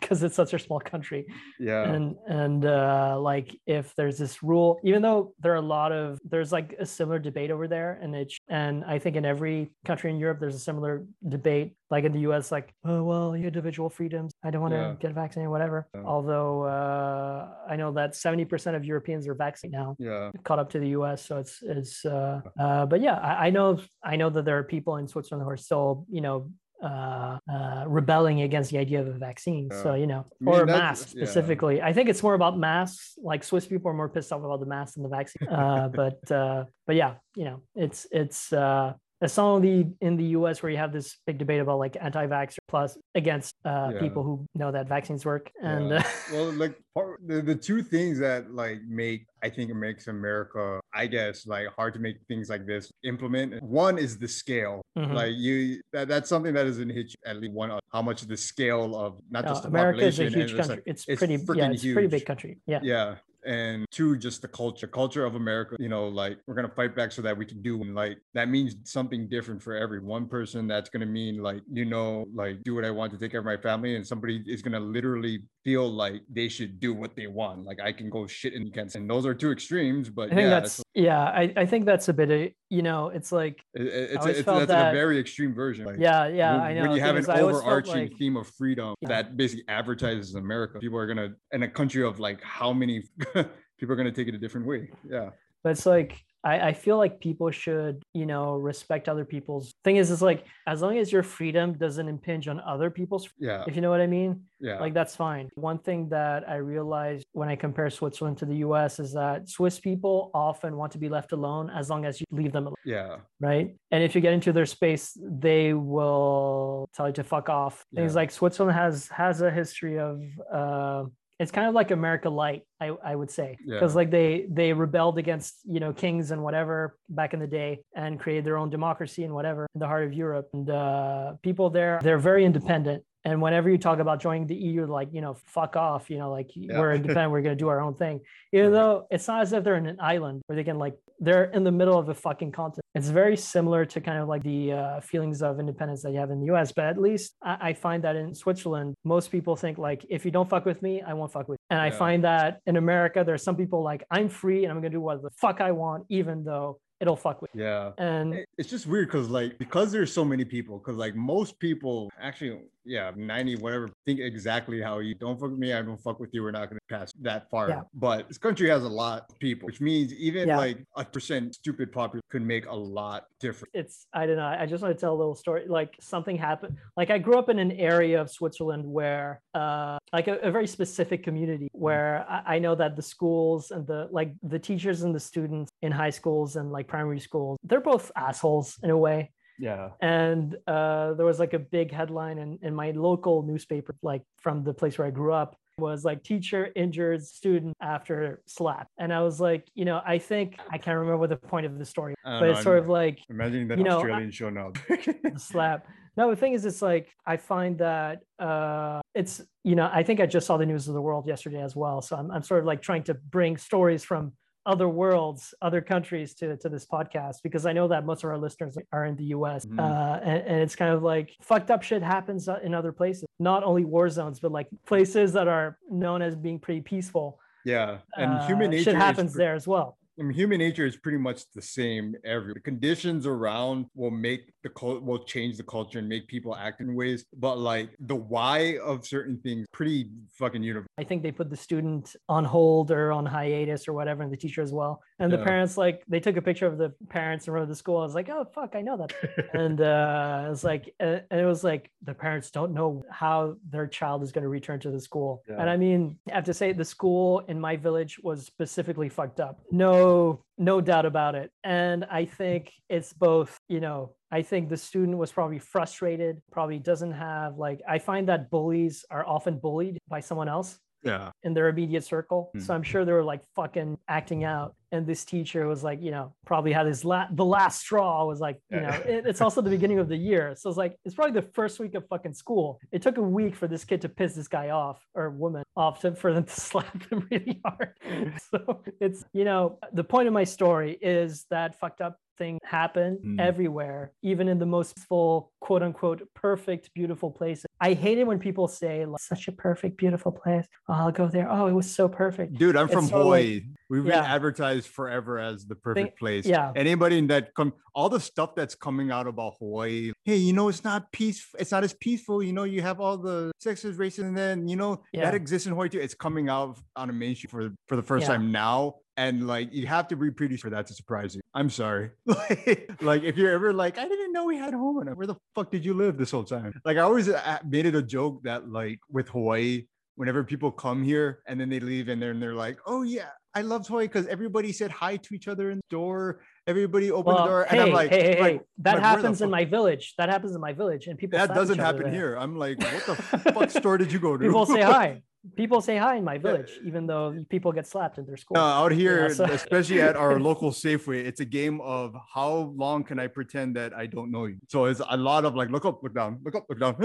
because 0.00 0.22
it's 0.22 0.34
such 0.36 0.52
a 0.54 0.58
small 0.58 0.80
country 0.80 1.26
Yeah. 1.58 1.82
and 1.92 2.16
and 2.28 2.64
uh 2.64 3.18
like 3.20 3.48
if 3.66 3.94
there's 3.96 4.18
this 4.18 4.42
rule 4.42 4.80
even 4.84 5.02
though 5.02 5.34
there 5.40 5.52
are 5.52 5.56
a 5.56 5.70
lot 5.78 5.92
of 5.92 6.18
there's 6.24 6.52
like 6.52 6.74
a 6.78 6.86
similar 6.86 7.18
debate 7.18 7.50
over 7.50 7.66
there 7.68 7.98
and 8.02 8.14
it 8.14 8.32
and 8.48 8.84
i 8.84 8.98
think 8.98 9.16
in 9.16 9.24
every 9.24 9.70
country 9.84 10.10
in 10.10 10.18
europe 10.18 10.38
there's 10.40 10.54
a 10.54 10.58
similar 10.70 11.04
debate 11.28 11.74
like 11.90 12.04
in 12.04 12.12
the 12.12 12.20
us 12.20 12.52
like 12.52 12.72
oh 12.84 13.02
well 13.02 13.34
individual 13.34 13.88
freedoms 13.88 14.32
i 14.44 14.50
don't 14.50 14.62
want 14.62 14.72
to 14.74 14.78
Yeah. 14.78 14.94
get 15.00 15.12
vaccinated 15.14 15.50
whatever 15.50 15.88
Yeah. 15.94 16.02
although 16.04 16.62
uh 16.64 17.48
i 17.68 17.76
know 17.76 17.90
that 17.92 18.12
70% 18.12 18.74
of 18.76 18.84
europeans 18.84 19.26
are 19.28 19.34
vaccinated 19.34 19.78
now 19.78 19.96
yeah. 19.98 20.30
caught 20.44 20.58
up 20.58 20.70
to 20.70 20.78
the 20.78 20.88
us 20.90 21.24
so 21.26 21.38
it's 21.38 21.62
it's 21.62 22.04
uh, 22.04 22.40
uh 22.58 22.86
but 22.86 23.00
yeah 23.00 23.16
I, 23.30 23.46
I 23.46 23.50
know 23.50 23.78
i 24.02 24.16
know 24.16 24.30
that 24.30 24.44
there 24.44 24.58
are 24.58 24.64
people 24.64 24.96
in 24.96 25.08
switzerland 25.08 25.44
who 25.44 25.50
are 25.50 25.56
still 25.56 26.06
you 26.10 26.20
know 26.20 26.50
uh, 26.82 27.38
uh, 27.52 27.84
rebelling 27.86 28.42
against 28.42 28.70
the 28.70 28.78
idea 28.78 29.00
of 29.00 29.08
a 29.08 29.12
vaccine. 29.12 29.68
So, 29.82 29.94
you 29.94 30.06
know, 30.06 30.26
I 30.40 30.44
mean, 30.44 30.54
or 30.54 30.66
masks 30.66 31.14
yeah. 31.14 31.24
specifically. 31.24 31.82
I 31.82 31.92
think 31.92 32.08
it's 32.08 32.22
more 32.22 32.34
about 32.34 32.58
masks. 32.58 33.14
Like 33.22 33.44
Swiss 33.44 33.66
people 33.66 33.90
are 33.90 33.94
more 33.94 34.08
pissed 34.08 34.32
off 34.32 34.42
about 34.42 34.60
the 34.60 34.66
masks 34.66 34.94
than 34.94 35.02
the 35.02 35.08
vaccine. 35.08 35.48
Uh, 35.48 35.88
but, 35.94 36.30
uh, 36.30 36.64
but 36.86 36.96
yeah, 36.96 37.14
you 37.34 37.44
know, 37.44 37.62
it's, 37.74 38.06
it's, 38.10 38.52
uh, 38.52 38.92
it's 39.20 39.36
not 39.36 39.46
only 39.46 39.92
in 40.00 40.16
the 40.16 40.24
US 40.38 40.62
where 40.62 40.70
you 40.70 40.78
have 40.78 40.92
this 40.92 41.16
big 41.26 41.38
debate 41.38 41.60
about 41.60 41.78
like 41.78 41.96
anti-vax 42.00 42.56
plus 42.68 42.96
against 43.14 43.54
uh, 43.64 43.90
Yeah. 43.92 44.00
people 44.00 44.22
who 44.22 44.46
know 44.54 44.70
that 44.72 44.88
vaccines 44.88 45.24
work. 45.24 45.50
And 45.62 45.90
Yeah. 45.90 45.96
uh, 45.96 46.02
well 46.32 46.52
like 46.52 46.74
part, 46.94 47.20
the, 47.26 47.42
the 47.42 47.54
two 47.54 47.82
things 47.82 48.18
that 48.18 48.52
like 48.52 48.80
make 48.88 49.26
i 49.42 49.48
think 49.48 49.70
it 49.70 49.74
makes 49.74 50.08
america 50.08 50.80
i 50.92 51.06
guess 51.06 51.46
like 51.46 51.66
hard 51.76 51.94
to 51.94 52.00
make 52.00 52.16
things 52.26 52.50
like 52.50 52.66
this 52.66 52.90
implement 53.04 53.62
one 53.62 53.98
is 53.98 54.18
the 54.18 54.26
scale 54.26 54.82
mhm. 54.98 55.14
like 55.14 55.32
you 55.36 55.80
that, 55.92 56.08
that's 56.08 56.28
something 56.28 56.52
that 56.52 56.64
doesn't 56.64 56.90
hit 56.90 57.06
you 57.10 57.14
at 57.24 57.36
least 57.36 57.52
one 57.52 57.70
of 57.70 57.80
how 57.92 58.02
much 58.02 58.22
the 58.22 58.36
scale 58.36 58.96
of 58.96 59.20
not 59.30 59.44
No, 59.44 59.50
just 59.50 59.62
the 59.62 59.68
America 59.68 60.00
is 60.06 60.18
a 60.18 60.28
huge 60.28 60.56
country. 60.56 60.76
like, 60.76 60.82
it's, 60.86 61.04
it's 61.08 61.18
pretty, 61.18 61.34
yeah, 61.54 61.70
it's 61.70 61.84
a 61.84 61.92
pretty 61.92 62.08
big 62.08 62.26
country. 62.26 62.58
Yeah. 62.66 62.80
yeah 62.82 63.16
and 63.46 63.84
two 63.90 64.16
just 64.16 64.42
the 64.42 64.48
culture 64.48 64.86
culture 64.86 65.24
of 65.24 65.36
america 65.36 65.76
you 65.78 65.88
know 65.88 66.08
like 66.08 66.38
we're 66.46 66.54
gonna 66.54 66.68
fight 66.68 66.94
back 66.96 67.12
so 67.12 67.22
that 67.22 67.36
we 67.36 67.44
can 67.44 67.62
do 67.62 67.80
and 67.82 67.94
like 67.94 68.18
that 68.34 68.48
means 68.48 68.74
something 68.84 69.28
different 69.28 69.62
for 69.62 69.74
every 69.74 70.00
one 70.00 70.26
person. 70.26 70.66
That's 70.66 70.90
gonna 70.90 71.06
mean 71.06 71.42
like 71.42 71.62
you 71.72 71.84
know 71.84 72.26
like 72.34 72.62
do 72.64 72.74
what 72.74 72.84
i 72.84 72.90
want 72.90 73.12
to 73.12 73.18
take 73.18 73.30
care 73.30 73.40
of 73.40 73.46
my 73.46 73.56
family 73.56 73.96
and 73.96 74.06
somebody 74.06 74.42
is 74.46 74.62
gonna 74.62 74.80
literally 74.80 75.42
feel 75.68 75.90
like 75.92 76.22
they 76.32 76.48
should 76.48 76.80
do 76.80 76.94
what 76.94 77.14
they 77.14 77.26
want 77.26 77.62
like 77.64 77.78
i 77.88 77.92
can 77.92 78.08
go 78.08 78.26
shit 78.26 78.54
you 78.54 78.70
can't 78.72 78.94
and 78.94 79.08
those 79.10 79.26
are 79.26 79.34
two 79.34 79.52
extremes 79.52 80.08
but 80.08 80.26
I 80.32 80.34
think 80.34 80.40
yeah 80.46 80.48
that's, 80.60 80.82
yeah, 80.94 81.20
I, 81.42 81.52
I 81.62 81.66
think 81.66 81.84
that's 81.84 82.08
a 82.08 82.12
bit 82.12 82.30
of, 82.30 82.40
you 82.70 82.82
know, 82.82 83.08
it's 83.10 83.30
like, 83.30 83.62
it- 83.74 83.82
it- 83.86 84.10
it's, 84.14 84.26
a, 84.26 84.28
it's 84.30 84.42
that's 84.46 84.62
in 84.62 84.68
that- 84.68 84.90
a 84.94 84.96
very 85.02 85.18
extreme 85.24 85.52
version 85.54 85.84
like, 85.84 85.98
yeah, 86.00 86.26
yeah, 86.26 86.52
when, 86.56 86.60
I 86.68 86.72
know. 86.74 86.82
when 86.82 86.92
you 86.96 87.00
have 87.02 87.16
an 87.16 87.30
overarching 87.30 88.08
like- 88.08 88.16
theme 88.18 88.36
of 88.36 88.46
freedom 88.60 88.94
Yeah. 89.02 89.08
that 89.12 89.36
basically 89.36 89.64
advertises 89.68 90.34
America, 90.34 90.78
people 90.80 90.98
are 90.98 91.06
gonna 91.06 91.28
in 91.52 91.62
a 91.62 91.68
country 91.80 92.02
of 92.10 92.18
like 92.18 92.40
how 92.42 92.72
many 92.72 93.02
people 93.78 93.92
are 93.92 93.96
gonna 94.00 94.10
take 94.20 94.28
it 94.28 94.34
a 94.34 94.38
different 94.38 94.66
way. 94.66 94.90
Yeah. 95.08 95.30
but 95.62 95.70
it's 95.74 95.86
like 95.86 96.12
I, 96.44 96.68
I 96.68 96.72
feel 96.72 96.96
like 96.98 97.18
people 97.20 97.50
should 97.50 98.02
you 98.14 98.24
know 98.26 98.54
respect 98.56 99.08
other 99.08 99.24
people's 99.24 99.74
thing 99.84 99.96
is 99.96 100.10
it's 100.10 100.22
like 100.22 100.44
as 100.66 100.82
long 100.82 100.96
as 100.98 101.10
your 101.12 101.22
freedom 101.22 101.72
doesn't 101.76 102.08
impinge 102.08 102.46
on 102.48 102.60
other 102.60 102.90
people's 102.90 103.28
Yeah. 103.38 103.64
if 103.66 103.74
you 103.74 103.82
know 103.82 103.90
what 103.90 104.00
i 104.00 104.06
mean 104.06 104.42
Yeah. 104.60 104.78
like 104.78 104.94
that's 104.94 105.16
fine 105.16 105.48
one 105.56 105.78
thing 105.78 106.08
that 106.10 106.48
i 106.48 106.56
realized 106.56 107.24
when 107.32 107.48
i 107.48 107.56
compare 107.56 107.90
switzerland 107.90 108.38
to 108.38 108.46
the 108.46 108.56
us 108.58 109.00
is 109.00 109.12
that 109.14 109.48
swiss 109.48 109.80
people 109.80 110.30
often 110.32 110.76
want 110.76 110.92
to 110.92 110.98
be 110.98 111.08
left 111.08 111.32
alone 111.32 111.70
as 111.70 111.90
long 111.90 112.04
as 112.04 112.20
you 112.20 112.26
leave 112.30 112.52
them 112.52 112.66
alone 112.66 112.76
yeah. 112.84 113.16
right 113.40 113.74
and 113.90 114.04
if 114.04 114.14
you 114.14 114.20
get 114.20 114.32
into 114.32 114.52
their 114.52 114.66
space 114.66 115.16
they 115.20 115.74
will 115.74 116.88
tell 116.94 117.08
you 117.08 117.12
to 117.14 117.24
fuck 117.24 117.48
off 117.48 117.84
things 117.94 118.12
Yeah. 118.14 118.20
like 118.20 118.30
switzerland 118.30 118.76
has 118.76 119.08
has 119.08 119.40
a 119.42 119.50
history 119.50 119.98
of 119.98 120.22
uh 120.52 121.04
it's 121.38 121.52
kind 121.52 121.68
of 121.68 121.74
like 121.74 121.90
america 121.90 122.28
light 122.28 122.62
i, 122.80 122.88
I 123.04 123.14
would 123.14 123.30
say. 123.30 123.56
Because 123.66 123.92
Yeah. 123.92 123.96
like 124.00 124.10
they 124.10 124.46
they 124.50 124.72
rebelled 124.72 125.18
against 125.18 125.54
you 125.64 125.80
know 125.80 125.92
kings 125.92 126.30
and 126.32 126.42
whatever 126.42 126.96
back 127.08 127.34
in 127.34 127.40
the 127.40 127.46
day 127.46 127.80
and 127.94 128.18
created 128.18 128.44
their 128.44 128.56
own 128.56 128.70
democracy 128.70 129.22
and 129.24 129.34
whatever 129.34 129.66
in 129.74 129.78
the 129.80 129.86
heart 129.86 130.04
of 130.04 130.12
europe. 130.12 130.48
And 130.52 130.68
uh 130.70 131.34
people 131.42 131.70
there 131.70 132.00
they're 132.02 132.18
very 132.18 132.44
independent 132.44 133.02
and 133.28 133.42
whenever 133.42 133.68
you 133.68 133.76
talk 133.78 133.98
about 133.98 134.20
joining 134.20 134.46
the 134.46 134.54
EU, 134.54 134.86
like, 134.86 135.08
you 135.12 135.20
know, 135.20 135.34
fuck 135.44 135.76
off, 135.76 136.08
you 136.10 136.18
know, 136.18 136.30
like 136.30 136.50
we're 136.56 136.94
independent, 136.94 137.30
we're 137.30 137.42
going 137.42 137.56
to 137.58 137.62
do 137.64 137.68
our 137.68 137.80
own 137.80 137.94
thing. 137.94 138.20
Even 138.52 138.70
Right. 138.70 138.78
though 138.78 139.06
it's 139.10 139.28
not 139.28 139.42
as 139.42 139.52
if 139.52 139.62
they're 139.64 139.76
in 139.76 139.86
an 139.86 140.00
island 140.00 140.40
where 140.46 140.56
they 140.56 140.64
can, 140.64 140.78
like, 140.78 140.94
they're 141.20 141.44
in 141.56 141.64
the 141.64 141.72
middle 141.72 141.98
of 141.98 142.08
a 142.08 142.14
fucking 142.14 142.52
continent. 142.52 142.84
It's 142.94 143.08
very 143.08 143.36
similar 143.36 143.84
to 143.84 144.00
kind 144.00 144.18
of 144.18 144.28
like 144.28 144.42
the 144.44 144.72
uh, 144.72 145.00
feelings 145.00 145.42
of 145.42 145.58
independence 145.60 146.02
that 146.04 146.12
you 146.12 146.18
have 146.20 146.30
in 146.30 146.40
the 146.40 146.54
US. 146.54 146.72
But 146.72 146.84
at 146.86 146.96
least 146.96 147.34
I, 147.42 147.68
I 147.68 147.72
find 147.74 148.02
that 148.04 148.14
in 148.16 148.34
Switzerland, 148.34 148.94
most 149.04 149.30
people 149.30 149.54
think, 149.56 149.78
like, 149.78 150.06
if 150.08 150.24
you 150.24 150.30
don't 150.30 150.48
fuck 150.48 150.64
with 150.64 150.80
me, 150.80 151.02
I 151.02 151.12
won't 151.14 151.32
fuck 151.32 151.48
with 151.48 151.58
you. 151.58 151.66
And 151.70 151.80
I 151.80 151.90
find 151.90 152.24
that 152.24 152.60
in 152.66 152.76
America, 152.76 153.24
there's 153.26 153.42
some 153.42 153.56
people 153.56 153.82
like, 153.82 154.04
I'm 154.10 154.28
free 154.28 154.64
and 154.64 154.72
I'm 154.72 154.80
going 154.80 154.92
to 154.92 154.96
do 154.96 155.00
what 155.02 155.20
the 155.22 155.30
fuck 155.36 155.60
I 155.60 155.72
want, 155.72 156.04
even 156.08 156.44
though 156.44 156.78
it'll 157.00 157.16
fuck 157.16 157.42
with 157.42 157.50
you. 157.54 157.62
Yeah. 157.64 157.90
And 157.98 158.34
It- 158.34 158.47
It's 158.58 158.68
just 158.68 158.86
weird 158.86 159.06
because 159.06 159.30
like 159.30 159.56
because 159.58 159.92
there's 159.92 160.12
so 160.12 160.24
many 160.24 160.44
people, 160.44 160.78
because 160.78 160.96
like 160.96 161.14
most 161.14 161.58
people 161.60 162.10
actually, 162.20 162.58
yeah, 162.84 163.12
90, 163.14 163.56
whatever, 163.56 163.88
think 164.04 164.18
exactly 164.18 164.80
how 164.80 164.98
you 164.98 165.14
don't 165.14 165.38
fuck 165.38 165.50
with 165.50 165.58
me, 165.60 165.72
I 165.72 165.82
don't 165.82 166.00
fuck 166.02 166.18
with 166.18 166.30
you, 166.32 166.42
we're 166.42 166.50
not 166.50 166.68
gonna 166.68 166.80
pass 166.90 167.12
that 167.20 167.48
far. 167.50 167.68
Yeah. 167.68 167.82
But 167.94 168.26
this 168.26 168.38
country 168.38 168.68
has 168.70 168.82
a 168.82 168.88
lot 168.88 169.26
of 169.30 169.38
people, 169.38 169.66
which 169.66 169.80
means 169.80 170.12
even 170.14 170.48
Yeah. 170.48 170.56
like 170.56 170.78
a 170.96 171.04
percent 171.04 171.54
stupid 171.54 171.92
population 171.92 172.24
could 172.30 172.42
make 172.42 172.66
a 172.66 172.74
lot 172.74 173.26
different. 173.38 173.70
it's 173.74 174.06
I 174.12 174.26
don't 174.26 174.36
know. 174.36 174.46
I 174.46 174.66
just 174.66 174.82
want 174.82 174.92
to 174.96 175.00
tell 175.00 175.14
a 175.14 175.18
little 175.22 175.36
story. 175.36 175.66
Like 175.68 175.94
something 176.00 176.36
happened. 176.36 176.78
Like 176.96 177.10
I 177.10 177.18
grew 177.18 177.38
up 177.38 177.48
in 177.50 177.60
an 177.60 177.70
area 177.72 178.20
of 178.20 178.28
Switzerland 178.28 178.84
where, 178.84 179.40
uh, 179.54 179.98
like 180.12 180.26
a, 180.26 180.36
a 180.38 180.50
very 180.50 180.66
specific 180.66 181.22
community 181.22 181.68
where 181.72 182.26
I, 182.28 182.56
I 182.56 182.58
know 182.58 182.74
that 182.74 182.96
the 182.96 183.02
schools 183.02 183.70
and 183.70 183.86
the 183.86 184.08
like 184.10 184.34
the 184.42 184.58
teachers 184.58 185.02
and 185.02 185.14
the 185.14 185.20
students 185.20 185.70
in 185.82 185.92
high 185.92 186.10
schools 186.10 186.56
and 186.56 186.72
like 186.72 186.88
primary 186.88 187.20
schools, 187.20 187.56
they're 187.62 187.80
both 187.80 188.10
assholes 188.16 188.47
in 188.82 188.90
a 188.90 188.96
way. 188.96 189.30
Yeah. 189.58 189.90
And 190.00 190.56
uh, 190.66 191.14
there 191.14 191.26
was 191.26 191.38
like 191.38 191.52
a 191.52 191.58
big 191.58 191.92
headline 191.92 192.38
in, 192.38 192.58
in 192.62 192.74
my 192.74 192.92
local 192.92 193.42
newspaper, 193.42 193.94
like 194.02 194.22
from 194.36 194.62
the 194.62 194.72
place 194.72 194.98
where 194.98 195.08
I 195.08 195.10
grew 195.10 195.32
up, 195.32 195.56
was 195.78 196.04
like 196.04 196.22
teacher 196.22 196.70
injured 196.74 197.24
student 197.24 197.74
after 197.80 198.42
slap. 198.46 198.88
And 198.98 199.12
I 199.12 199.22
was 199.22 199.40
like, 199.40 199.68
you 199.74 199.84
know, 199.84 200.00
I 200.04 200.18
think 200.18 200.58
I 200.70 200.78
can't 200.78 200.98
remember 200.98 201.26
the 201.26 201.36
point 201.36 201.66
of 201.66 201.78
the 201.78 201.84
story, 201.84 202.14
but 202.24 202.40
know, 202.40 202.50
it's 202.50 202.62
sort 202.62 202.78
I'm 202.78 202.84
of 202.84 202.88
like 202.88 203.20
Imagining 203.28 203.68
that 203.68 203.78
you 203.78 203.84
know, 203.84 203.98
Australian 203.98 204.30
show 204.30 204.50
now. 204.50 204.72
the 204.88 205.32
slap. 205.36 205.86
No, 206.16 206.30
the 206.30 206.36
thing 206.36 206.52
is, 206.52 206.64
it's 206.64 206.82
like 206.82 207.14
I 207.24 207.36
find 207.36 207.78
that 207.78 208.22
uh, 208.40 209.00
it's 209.14 209.40
you 209.62 209.76
know 209.76 209.88
I 209.92 210.02
think 210.02 210.18
I 210.18 210.26
just 210.26 210.48
saw 210.48 210.56
the 210.56 210.66
news 210.66 210.88
of 210.88 210.94
the 210.94 211.00
world 211.00 211.28
yesterday 211.28 211.62
as 211.62 211.76
well. 211.76 212.02
So 212.02 212.16
I'm 212.16 212.32
I'm 212.32 212.42
sort 212.42 212.58
of 212.58 212.66
like 212.66 212.82
trying 212.82 213.04
to 213.04 213.14
bring 213.14 213.56
stories 213.56 214.02
from 214.02 214.32
other 214.72 214.88
worlds, 214.88 215.54
other 215.68 215.80
countries 215.92 216.34
to 216.34 216.56
to 216.62 216.68
this 216.74 216.84
podcast 216.86 217.36
because 217.42 217.64
I 217.70 217.72
know 217.72 217.88
that 217.88 218.04
most 218.10 218.20
of 218.24 218.28
our 218.30 218.38
listeners 218.46 218.76
are 218.92 219.04
in 219.10 219.16
the 219.16 219.28
U.S. 219.36 219.64
Mhm. 219.66 219.78
Uh, 219.80 220.20
and, 220.30 220.40
and 220.50 220.58
it's 220.64 220.76
kind 220.82 220.92
of 220.96 221.02
like 221.02 221.28
fucked 221.50 221.70
up 221.74 221.82
shit 221.82 222.02
happens 222.02 222.48
uh, 222.48 222.58
in 222.66 222.72
other 222.74 222.92
places, 223.00 223.26
not 223.50 223.60
only 223.64 223.84
war 223.84 224.08
zones, 224.18 224.38
but 224.40 224.52
like 224.52 224.68
places 224.86 225.32
that 225.32 225.48
are 225.48 225.78
known 225.90 226.20
as 226.22 226.36
being 226.36 226.58
pretty 226.60 226.82
peaceful. 226.82 227.26
yeah. 227.64 227.98
And 228.16 228.30
Uh, 228.32 228.46
human 228.46 228.70
nature 228.70 228.84
shit 228.92 228.94
happens 229.06 229.32
pre- 229.32 229.42
there 229.44 229.54
as 229.60 229.66
well. 229.74 229.88
I 230.18 230.22
mean, 230.22 230.36
human 230.36 230.58
nature 230.58 230.84
is 230.84 230.96
pretty 230.96 231.18
much 231.18 231.42
the 231.54 231.62
same 231.62 232.14
every 232.24 232.54
the 232.54 232.60
conditions 232.60 233.26
around 233.26 233.86
will 233.94 234.10
make 234.10 234.52
the 234.62 234.68
cult 234.70 235.02
will 235.02 235.24
change 235.24 235.56
the 235.56 235.62
culture 235.62 235.98
and 236.00 236.08
make 236.08 236.26
people 236.26 236.56
act 236.56 236.80
in 236.80 236.94
ways 236.94 237.24
but 237.36 237.58
like 237.58 237.90
the 238.00 238.16
why 238.16 238.78
of 238.84 239.06
certain 239.06 239.38
things 239.38 239.66
pretty 239.72 240.10
fucking 240.32 240.62
universal 240.62 240.88
I 240.98 241.04
think 241.04 241.22
they 241.22 241.30
put 241.30 241.50
the 241.50 241.56
student 241.56 242.16
on 242.28 242.44
hold 242.44 242.90
or 242.90 243.12
on 243.12 243.24
hiatus 243.24 243.86
or 243.86 243.92
whatever, 243.92 244.22
and 244.22 244.32
the 244.32 244.36
teacher 244.36 244.62
as 244.62 244.72
well. 244.72 245.00
And 245.20 245.32
the 245.32 245.38
Yeah. 245.38 245.44
parents, 245.44 245.76
like, 245.76 246.04
they 246.06 246.20
took 246.20 246.36
a 246.36 246.42
picture 246.42 246.66
of 246.66 246.78
the 246.78 246.90
parents 247.08 247.46
in 247.46 247.52
front 247.52 247.62
of 247.64 247.68
the 247.68 247.74
school. 247.74 247.98
I 247.98 248.04
was 248.04 248.14
like, 248.14 248.28
oh, 248.28 248.44
fuck, 248.54 248.76
I 248.76 248.82
know 248.82 248.96
that. 248.98 249.12
and 249.54 249.80
uh, 249.80 250.44
it 250.46 250.50
was 250.50 250.62
like, 250.64 250.94
and 251.00 251.22
it 251.30 251.44
was 251.44 251.64
like, 251.64 251.90
the 252.02 252.14
parents 252.14 252.50
don't 252.50 252.72
know 252.72 253.04
how 253.10 253.56
their 253.68 253.86
child 253.86 254.22
is 254.22 254.30
going 254.32 254.42
to 254.42 254.48
return 254.48 254.78
to 254.80 254.90
the 254.90 255.00
school. 255.00 255.42
Yeah. 255.48 255.56
And 255.60 255.68
I 255.68 255.76
mean, 255.76 256.18
I 256.30 256.34
have 256.36 256.44
to 256.44 256.54
say, 256.54 256.72
the 256.72 256.84
school 256.84 257.40
in 257.48 257.58
my 257.60 257.76
village 257.76 258.20
was 258.22 258.46
specifically 258.46 259.08
fucked 259.08 259.40
up. 259.40 259.60
No, 259.72 260.44
no 260.56 260.80
doubt 260.80 261.06
about 261.06 261.34
it. 261.34 261.50
And 261.64 262.04
I 262.04 262.24
think 262.24 262.72
it's 262.88 263.12
both, 263.12 263.58
you 263.68 263.80
know, 263.80 264.14
I 264.30 264.42
think 264.42 264.68
the 264.68 264.76
student 264.76 265.16
was 265.16 265.32
probably 265.32 265.58
frustrated, 265.58 266.42
probably 266.52 266.78
doesn't 266.78 267.12
have 267.12 267.56
like, 267.56 267.80
I 267.88 267.98
find 267.98 268.28
that 268.28 268.50
bullies 268.50 269.04
are 269.10 269.26
often 269.26 269.58
bullied 269.58 269.98
by 270.08 270.20
someone 270.20 270.48
else 270.48 270.78
yeah 271.02 271.30
in 271.42 271.54
their 271.54 271.68
immediate 271.68 272.04
circle. 272.04 272.50
Hmm. 272.52 272.60
So 272.60 272.74
I'm 272.74 272.82
sure 272.82 273.04
they 273.04 273.12
were 273.12 273.24
like 273.24 273.42
fucking 273.54 273.98
acting 274.08 274.44
out. 274.44 274.74
And 274.90 275.06
this 275.06 275.24
teacher 275.24 275.66
was 275.68 275.84
like, 275.84 276.00
you 276.02 276.10
know, 276.10 276.34
probably 276.46 276.72
had 276.72 276.86
his 276.86 277.04
la- 277.04 277.28
the 277.30 277.44
last 277.44 277.80
straw 277.80 278.24
was 278.24 278.40
like, 278.40 278.58
you 278.70 278.80
know, 278.80 278.88
it, 278.88 279.26
it's 279.26 279.42
also 279.42 279.60
the 279.60 279.68
beginning 279.68 279.98
of 279.98 280.08
the 280.08 280.16
year. 280.16 280.54
So 280.56 280.70
it's 280.70 280.78
like, 280.78 280.96
it's 281.04 281.14
probably 281.14 281.38
the 281.38 281.46
first 281.52 281.78
week 281.78 281.94
of 281.94 282.06
fucking 282.08 282.32
school. 282.32 282.80
It 282.90 283.02
took 283.02 283.18
a 283.18 283.22
week 283.22 283.54
for 283.54 283.68
this 283.68 283.84
kid 283.84 284.00
to 284.00 284.08
piss 284.08 284.34
this 284.34 284.48
guy 284.48 284.70
off 284.70 285.06
or 285.14 285.28
woman 285.28 285.62
off 285.76 286.00
to, 286.00 286.14
for 286.14 286.32
them 286.32 286.44
to 286.44 286.60
slap 286.68 287.10
him 287.10 287.26
really 287.30 287.60
hard. 287.64 287.92
So 288.50 288.82
it's, 288.98 289.24
you 289.34 289.44
know, 289.44 289.78
the 289.92 290.04
point 290.04 290.26
of 290.26 290.32
my 290.32 290.44
story 290.44 290.96
is 291.02 291.44
that 291.50 291.78
fucked 291.78 292.00
up 292.00 292.18
thing 292.38 292.58
happen 292.64 293.18
Mm. 293.24 293.40
everywhere, 293.40 294.12
even 294.22 294.48
in 294.48 294.58
the 294.58 294.66
most 294.66 294.98
full, 295.08 295.52
quote 295.60 295.82
unquote, 295.82 296.22
perfect, 296.34 296.90
beautiful 296.94 297.30
places. 297.30 297.66
I 297.80 297.92
hate 297.94 298.18
it 298.18 298.26
when 298.26 298.38
people 298.38 298.66
say, 298.68 299.04
like, 299.06 299.20
such 299.20 299.46
a 299.48 299.52
perfect, 299.52 299.96
beautiful 299.98 300.32
place. 300.32 300.66
Oh, 300.88 300.94
I'll 300.94 301.12
go 301.12 301.28
there. 301.28 301.50
Oh, 301.50 301.66
it 301.66 301.72
was 301.72 301.88
so 301.90 302.08
perfect. 302.08 302.54
Dude, 302.54 302.76
I'm 302.76 302.86
It's 302.86 302.94
from 302.94 303.04
of 303.06 303.10
like- 303.12 303.22
Hawaii. 303.22 303.60
We've 303.90 304.04
Yeah. 304.04 304.20
been 304.20 304.30
advertised 304.30 304.88
forever 304.88 305.38
as 305.38 305.64
the 305.66 305.74
perfect 305.74 306.18
place. 306.18 306.44
yeah. 306.46 306.72
Anybody 306.76 307.18
in 307.18 307.26
that 307.28 307.54
come, 307.54 307.72
all 307.94 308.08
the 308.10 308.20
stuff 308.20 308.54
that's 308.54 308.74
coming 308.74 309.10
out 309.10 309.26
about 309.26 309.54
Hawaii. 309.60 310.12
Hey, 310.24 310.36
you 310.36 310.52
know, 310.52 310.68
it's 310.68 310.84
not 310.84 311.10
peaceful. 311.12 311.58
It's 311.60 311.72
not 311.72 311.84
as 311.84 311.94
peaceful. 311.94 312.42
You 312.42 312.52
know, 312.52 312.64
you 312.64 312.82
have 312.82 313.00
all 313.00 313.16
the 313.16 313.50
sexist, 313.64 313.94
racist, 313.96 314.24
and 314.24 314.36
then 314.36 314.68
you 314.68 314.76
know 314.76 315.02
Yeah. 315.12 315.24
that 315.24 315.34
exists 315.34 315.66
in 315.66 315.72
Hawaii 315.72 315.88
too. 315.88 315.98
It's 316.00 316.14
coming 316.14 316.48
out 316.50 316.78
on 316.96 317.08
a 317.10 317.12
mainstream 317.12 317.50
for 317.50 317.74
for 317.88 317.96
the 317.96 318.02
first 318.02 318.22
Yeah. 318.26 318.34
time 318.36 318.52
now. 318.52 318.96
And 319.18 319.48
like 319.48 319.74
you 319.74 319.88
have 319.88 320.06
to 320.08 320.16
be 320.16 320.30
pretty 320.30 320.56
for 320.56 320.70
that 320.70 320.86
to 320.86 320.94
surprise 320.94 321.34
you. 321.34 321.40
I'm 321.52 321.70
sorry. 321.70 322.10
like, 322.24 322.88
like 323.00 323.24
if 323.24 323.36
you're 323.36 323.50
ever 323.50 323.72
like, 323.72 323.98
I 323.98 324.06
didn't 324.06 324.32
know 324.32 324.44
we 324.44 324.56
had 324.56 324.72
home. 324.72 324.98
And 325.00 325.16
where 325.16 325.26
the 325.26 325.34
fuck 325.56 325.72
did 325.72 325.84
you 325.84 325.92
live 325.92 326.16
this 326.16 326.30
whole 326.30 326.44
time? 326.44 326.80
Like 326.84 326.98
I 326.98 327.00
always 327.00 327.28
uh, 327.28 327.58
made 327.66 327.84
it 327.86 327.96
a 327.96 328.02
joke 328.02 328.44
that 328.44 328.70
like 328.70 329.00
with 329.10 329.28
Hawaii, 329.30 329.86
whenever 330.14 330.44
people 330.44 330.70
come 330.70 331.02
here 331.02 331.40
and 331.48 331.60
then 331.60 331.68
they 331.68 331.80
leave 331.80 332.08
and 332.08 332.22
they're 332.22 332.30
and 332.30 332.40
they're 332.40 332.54
like, 332.54 332.78
oh 332.86 333.02
yeah, 333.02 333.30
I 333.54 333.62
love 333.62 333.88
Hawaii 333.88 334.06
because 334.06 334.28
everybody 334.28 334.70
said 334.70 334.92
hi 334.92 335.16
to 335.16 335.34
each 335.34 335.48
other 335.48 335.72
in 335.72 335.78
the 335.78 335.88
door. 335.90 336.40
Everybody 336.68 337.10
opened 337.10 337.34
Well, 337.34 337.44
the 337.44 337.50
door, 337.50 337.66
hey, 337.68 337.78
and 337.78 337.88
I'm 337.88 337.92
like, 337.92 338.10
hey, 338.10 338.22
hey, 338.22 338.40
like, 338.40 338.52
hey, 338.52 338.60
that 338.78 338.94
like, 338.94 339.02
happens 339.02 339.42
in 339.42 339.50
my 339.50 339.64
village. 339.64 340.14
That 340.18 340.28
happens 340.28 340.54
in 340.54 340.60
my 340.60 340.72
village, 340.72 341.08
and 341.08 341.18
people. 341.18 341.40
that 341.40 341.54
doesn't 341.54 341.80
happen 341.80 342.12
here. 342.12 342.36
I'm 342.36 342.56
like, 342.56 342.78
what 342.78 343.06
the 343.06 343.52
fuck 343.52 343.70
store 343.70 343.98
did 343.98 344.12
you 344.12 344.20
go 344.20 344.36
to? 344.36 344.44
People 344.44 344.66
say 344.66 344.82
hi. 344.82 345.22
People 345.56 345.80
say 345.80 345.96
hi 345.96 346.16
in 346.16 346.24
my 346.24 346.38
village, 346.38 346.78
even 346.84 347.06
though 347.06 347.44
people 347.48 347.72
get 347.72 347.86
slapped 347.86 348.18
in 348.18 348.26
their 348.26 348.36
school. 348.36 348.56
No, 348.56 348.60
out 348.62 348.92
here, 348.92 349.30
so- 349.32 349.44
especially 349.60 350.00
at 350.00 350.16
our 350.16 350.38
local 350.40 350.70
Safeway, 350.70 351.24
it's 351.24 351.40
a 351.40 351.44
game 351.44 351.80
of 351.80 352.14
how 352.34 352.72
long 352.76 353.04
can 353.04 353.18
I 353.18 353.26
pretend 353.26 353.76
that 353.76 353.94
I 353.94 354.06
don't 354.06 354.30
know 354.30 354.46
you. 354.46 354.56
So 354.68 354.84
it's 354.86 355.00
a 355.08 355.16
lot 355.16 355.44
of 355.44 355.54
like, 355.54 355.70
look 355.70 355.84
up, 355.84 356.02
look 356.02 356.14
down, 356.14 356.40
look 356.44 356.54
up, 356.54 356.66
look 356.68 356.80
down. 356.80 356.96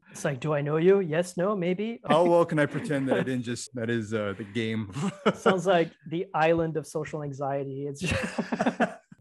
It's 0.10 0.24
like, 0.24 0.40
do 0.40 0.54
I 0.54 0.60
know 0.62 0.76
you? 0.76 1.00
Yes, 1.00 1.36
no, 1.36 1.56
maybe. 1.56 2.00
how 2.08 2.24
well 2.30 2.44
can 2.44 2.58
I 2.58 2.66
pretend 2.66 3.08
that 3.08 3.18
I 3.18 3.22
didn't 3.22 3.44
just 3.44 3.74
that 3.74 3.90
is 3.90 4.12
uh, 4.14 4.34
the 4.36 4.44
game? 4.44 4.92
Sounds 5.34 5.66
like 5.66 5.90
the 6.08 6.26
island 6.34 6.76
of 6.76 6.86
social 6.86 7.22
anxiety. 7.22 7.86
It's 7.86 8.00
just. 8.00 8.24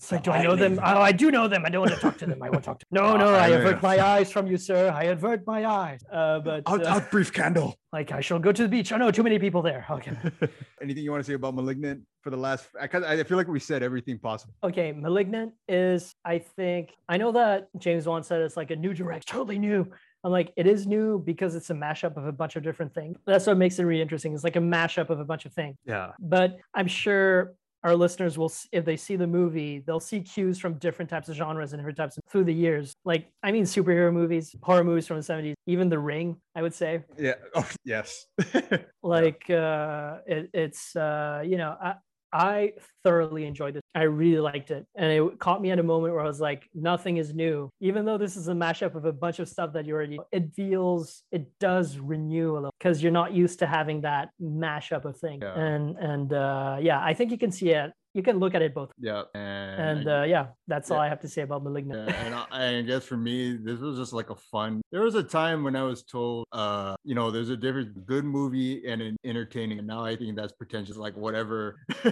It's 0.02 0.12
like, 0.12 0.24
do 0.24 0.32
I 0.32 0.41
know 0.41 0.56
them? 0.56 0.80
Oh, 0.82 0.99
I 0.99 1.12
do 1.12 1.30
know 1.30 1.47
them. 1.47 1.64
I 1.64 1.70
don't 1.70 1.82
want 1.82 1.93
to 1.93 1.99
talk 1.99 2.18
to 2.18 2.26
them. 2.26 2.41
I 2.41 2.49
won't 2.49 2.64
talk 2.64 2.80
to 2.80 2.86
them. 2.91 3.04
No, 3.04 3.16
no, 3.18 3.36
I 3.36 3.49
avert 3.49 3.84
my 3.84 4.04
eyes 4.04 4.32
from 4.32 4.47
you, 4.47 4.58
sir. 4.58 4.89
I 4.89 5.04
avert 5.04 5.45
my 5.45 5.64
eyes. 5.64 5.99
Uh, 6.12 6.39
but 6.39 6.64
out, 6.66 6.84
uh, 6.84 6.89
out, 6.89 7.12
brief 7.12 7.32
candle. 7.32 7.76
like, 7.93 8.12
I 8.12 8.20
shall 8.20 8.39
go 8.39 8.52
to 8.52 8.64
the 8.64 8.68
beach. 8.68 8.91
Oh, 8.91 8.97
no, 8.97 9.12
too 9.12 9.22
many 9.22 9.38
people 9.38 9.62
there. 9.62 9.86
Okay. 9.91 10.18
Anything 10.82 11.04
you 11.04 11.12
want 11.12 11.24
to 11.24 11.28
say 11.30 11.36
about 11.36 11.54
Malignant 11.54 12.02
for 12.22 12.32
the 12.32 12.38
last? 12.38 12.70
I, 12.82 12.89
I 12.91 13.24
feel 13.24 13.38
like 13.38 13.47
we 13.47 13.60
said 13.60 13.84
everything 13.84 14.18
possible. 14.18 14.56
Okay, 14.64 14.91
Malignant 14.91 15.54
is, 15.68 16.16
I 16.26 16.39
think, 16.39 16.93
I 17.08 17.18
know 17.18 17.32
that 17.34 17.68
James 17.78 18.08
Wan 18.08 18.24
said 18.24 18.41
it's 18.41 18.58
like 18.58 18.72
a 18.72 18.76
new 18.76 18.95
direct, 18.95 19.28
totally 19.28 19.60
new. 19.60 19.86
I'm 20.24 20.32
like, 20.32 20.52
it 20.56 20.66
is 20.66 20.88
new 20.88 21.20
because 21.20 21.54
it's 21.54 21.70
a 21.70 21.76
mashup 21.76 22.18
of 22.18 22.26
a 22.26 22.32
bunch 22.32 22.56
of 22.56 22.64
different 22.64 22.93
things. 22.95 23.20
That's 23.28 23.45
what 23.45 23.58
makes 23.58 23.78
it 23.78 23.84
really 23.84 24.02
interesting. 24.02 24.34
It's 24.34 24.43
like 24.43 24.56
a 24.56 24.60
mashup 24.60 25.12
of 25.12 25.20
a 25.20 25.26
bunch 25.26 25.45
of 25.45 25.54
things. 25.54 25.78
Yeah. 25.86 26.12
But 26.20 26.58
I'm 26.74 26.88
sure 26.88 27.54
our 27.84 27.96
listeners 27.96 28.38
will, 28.38 28.52
if 28.72 28.86
they 28.86 28.98
see 28.98 29.16
the 29.16 29.28
movie, 29.28 29.80
they'll 29.80 30.00
see 30.00 30.22
cues 30.22 30.60
from 30.60 30.76
different 30.76 31.10
types 31.10 31.30
of 31.30 31.36
genres 31.36 31.74
and 31.74 31.80
different 31.80 31.98
types 31.98 32.18
of, 32.18 32.24
through 32.30 32.44
the 32.46 32.54
years. 32.54 32.94
Like, 33.06 33.28
I 33.44 33.52
mean, 33.52 33.64
superhero 33.64 34.14
movies, 34.14 34.56
horror 34.62 34.84
movies 34.84 35.08
from 35.08 35.18
the 35.18 35.24
70s, 35.24 35.54
even 35.66 35.90
The 35.90 36.00
Ring, 36.00 36.38
I 36.56 36.62
would 36.62 36.74
say 36.74 37.04
Yeah. 37.18 37.36
Oh, 37.56 37.68
yes. 37.84 38.26
like 39.04 39.50
uh 39.50 40.18
it, 40.26 40.50
it's 40.54 40.96
uh 40.96 41.42
you 41.46 41.58
know 41.58 41.76
i 41.82 41.96
i 42.32 42.74
thoroughly 43.04 43.46
enjoyed 43.46 43.76
it 43.76 43.82
i 43.96 44.04
really 44.04 44.40
liked 44.40 44.72
it 44.72 44.86
and 44.96 45.12
it 45.12 45.40
caught 45.40 45.62
me 45.62 45.72
at 45.72 45.80
a 45.80 45.84
moment 45.84 46.14
where 46.14 46.24
i 46.24 46.28
was 46.28 46.40
like 46.40 46.70
nothing 46.74 47.18
is 47.18 47.34
new 47.34 47.70
even 47.82 48.06
though 48.06 48.18
this 48.18 48.38
is 48.38 48.48
a 48.48 48.54
mashup 48.54 48.96
of 48.96 49.06
a 49.06 49.12
bunch 49.12 49.40
of 49.40 49.50
stuff 49.50 49.74
that 49.74 49.86
you 49.86 49.94
already 49.94 50.20
it 50.32 50.54
feels 50.54 51.24
it 51.32 51.48
does 51.60 51.98
renew 51.98 52.54
a 52.54 52.56
little 52.56 52.71
because 52.82 53.04
you're 53.04 53.12
not 53.12 53.32
used 53.32 53.60
to 53.60 53.68
having 53.68 54.02
that 54.02 54.30
mashup 54.42 55.06
of 55.06 55.16
things 55.18 55.44
Yeah. 55.44 55.54
and 55.54 55.98
and 55.98 56.34
uh 56.34 56.78
yeah 56.82 57.00
i 57.04 57.14
think 57.14 57.32
you 57.32 57.38
can 57.38 57.52
see 57.52 57.70
it 57.70 57.92
you 58.14 58.24
can 58.24 58.40
look 58.40 58.56
at 58.56 58.62
it 58.62 58.74
both 58.74 58.92
yeah. 58.98 59.24
And, 59.36 60.00
and 60.00 60.10
uh 60.10 60.24
yeah 60.24 60.48
that's 60.68 60.90
all 60.92 61.00
i 61.00 61.08
have 61.08 61.20
to 61.22 61.30
say 61.30 61.44
about 61.44 61.64
malignant 61.64 62.10
Yeah, 62.10 62.26
and 62.26 62.34
I, 62.36 62.80
I 62.80 62.82
guess 62.82 63.06
for 63.06 63.18
me, 63.18 63.56
this 63.68 63.80
was 63.80 63.98
just 63.98 64.14
like 64.14 64.30
a 64.30 64.36
fun. 64.36 64.82
There 64.92 65.02
was 65.02 65.16
a 65.16 65.24
time 65.24 65.64
when 65.64 65.76
I 65.76 65.84
was 65.84 66.04
told, 66.04 66.46
uh, 66.52 66.96
you 67.04 67.16
know, 67.16 67.32
there's 67.32 67.50
a 67.50 67.58
difference 67.58 67.90
good 68.06 68.26
movie 68.26 68.86
and 68.90 69.02
an 69.02 69.16
entertaining. 69.24 69.78
And 69.80 69.88
now 69.88 70.04
I 70.04 70.16
think 70.16 70.36
that's 70.36 70.52
pretentious. 70.54 70.98
Like 70.98 71.16
whatever, 71.16 71.60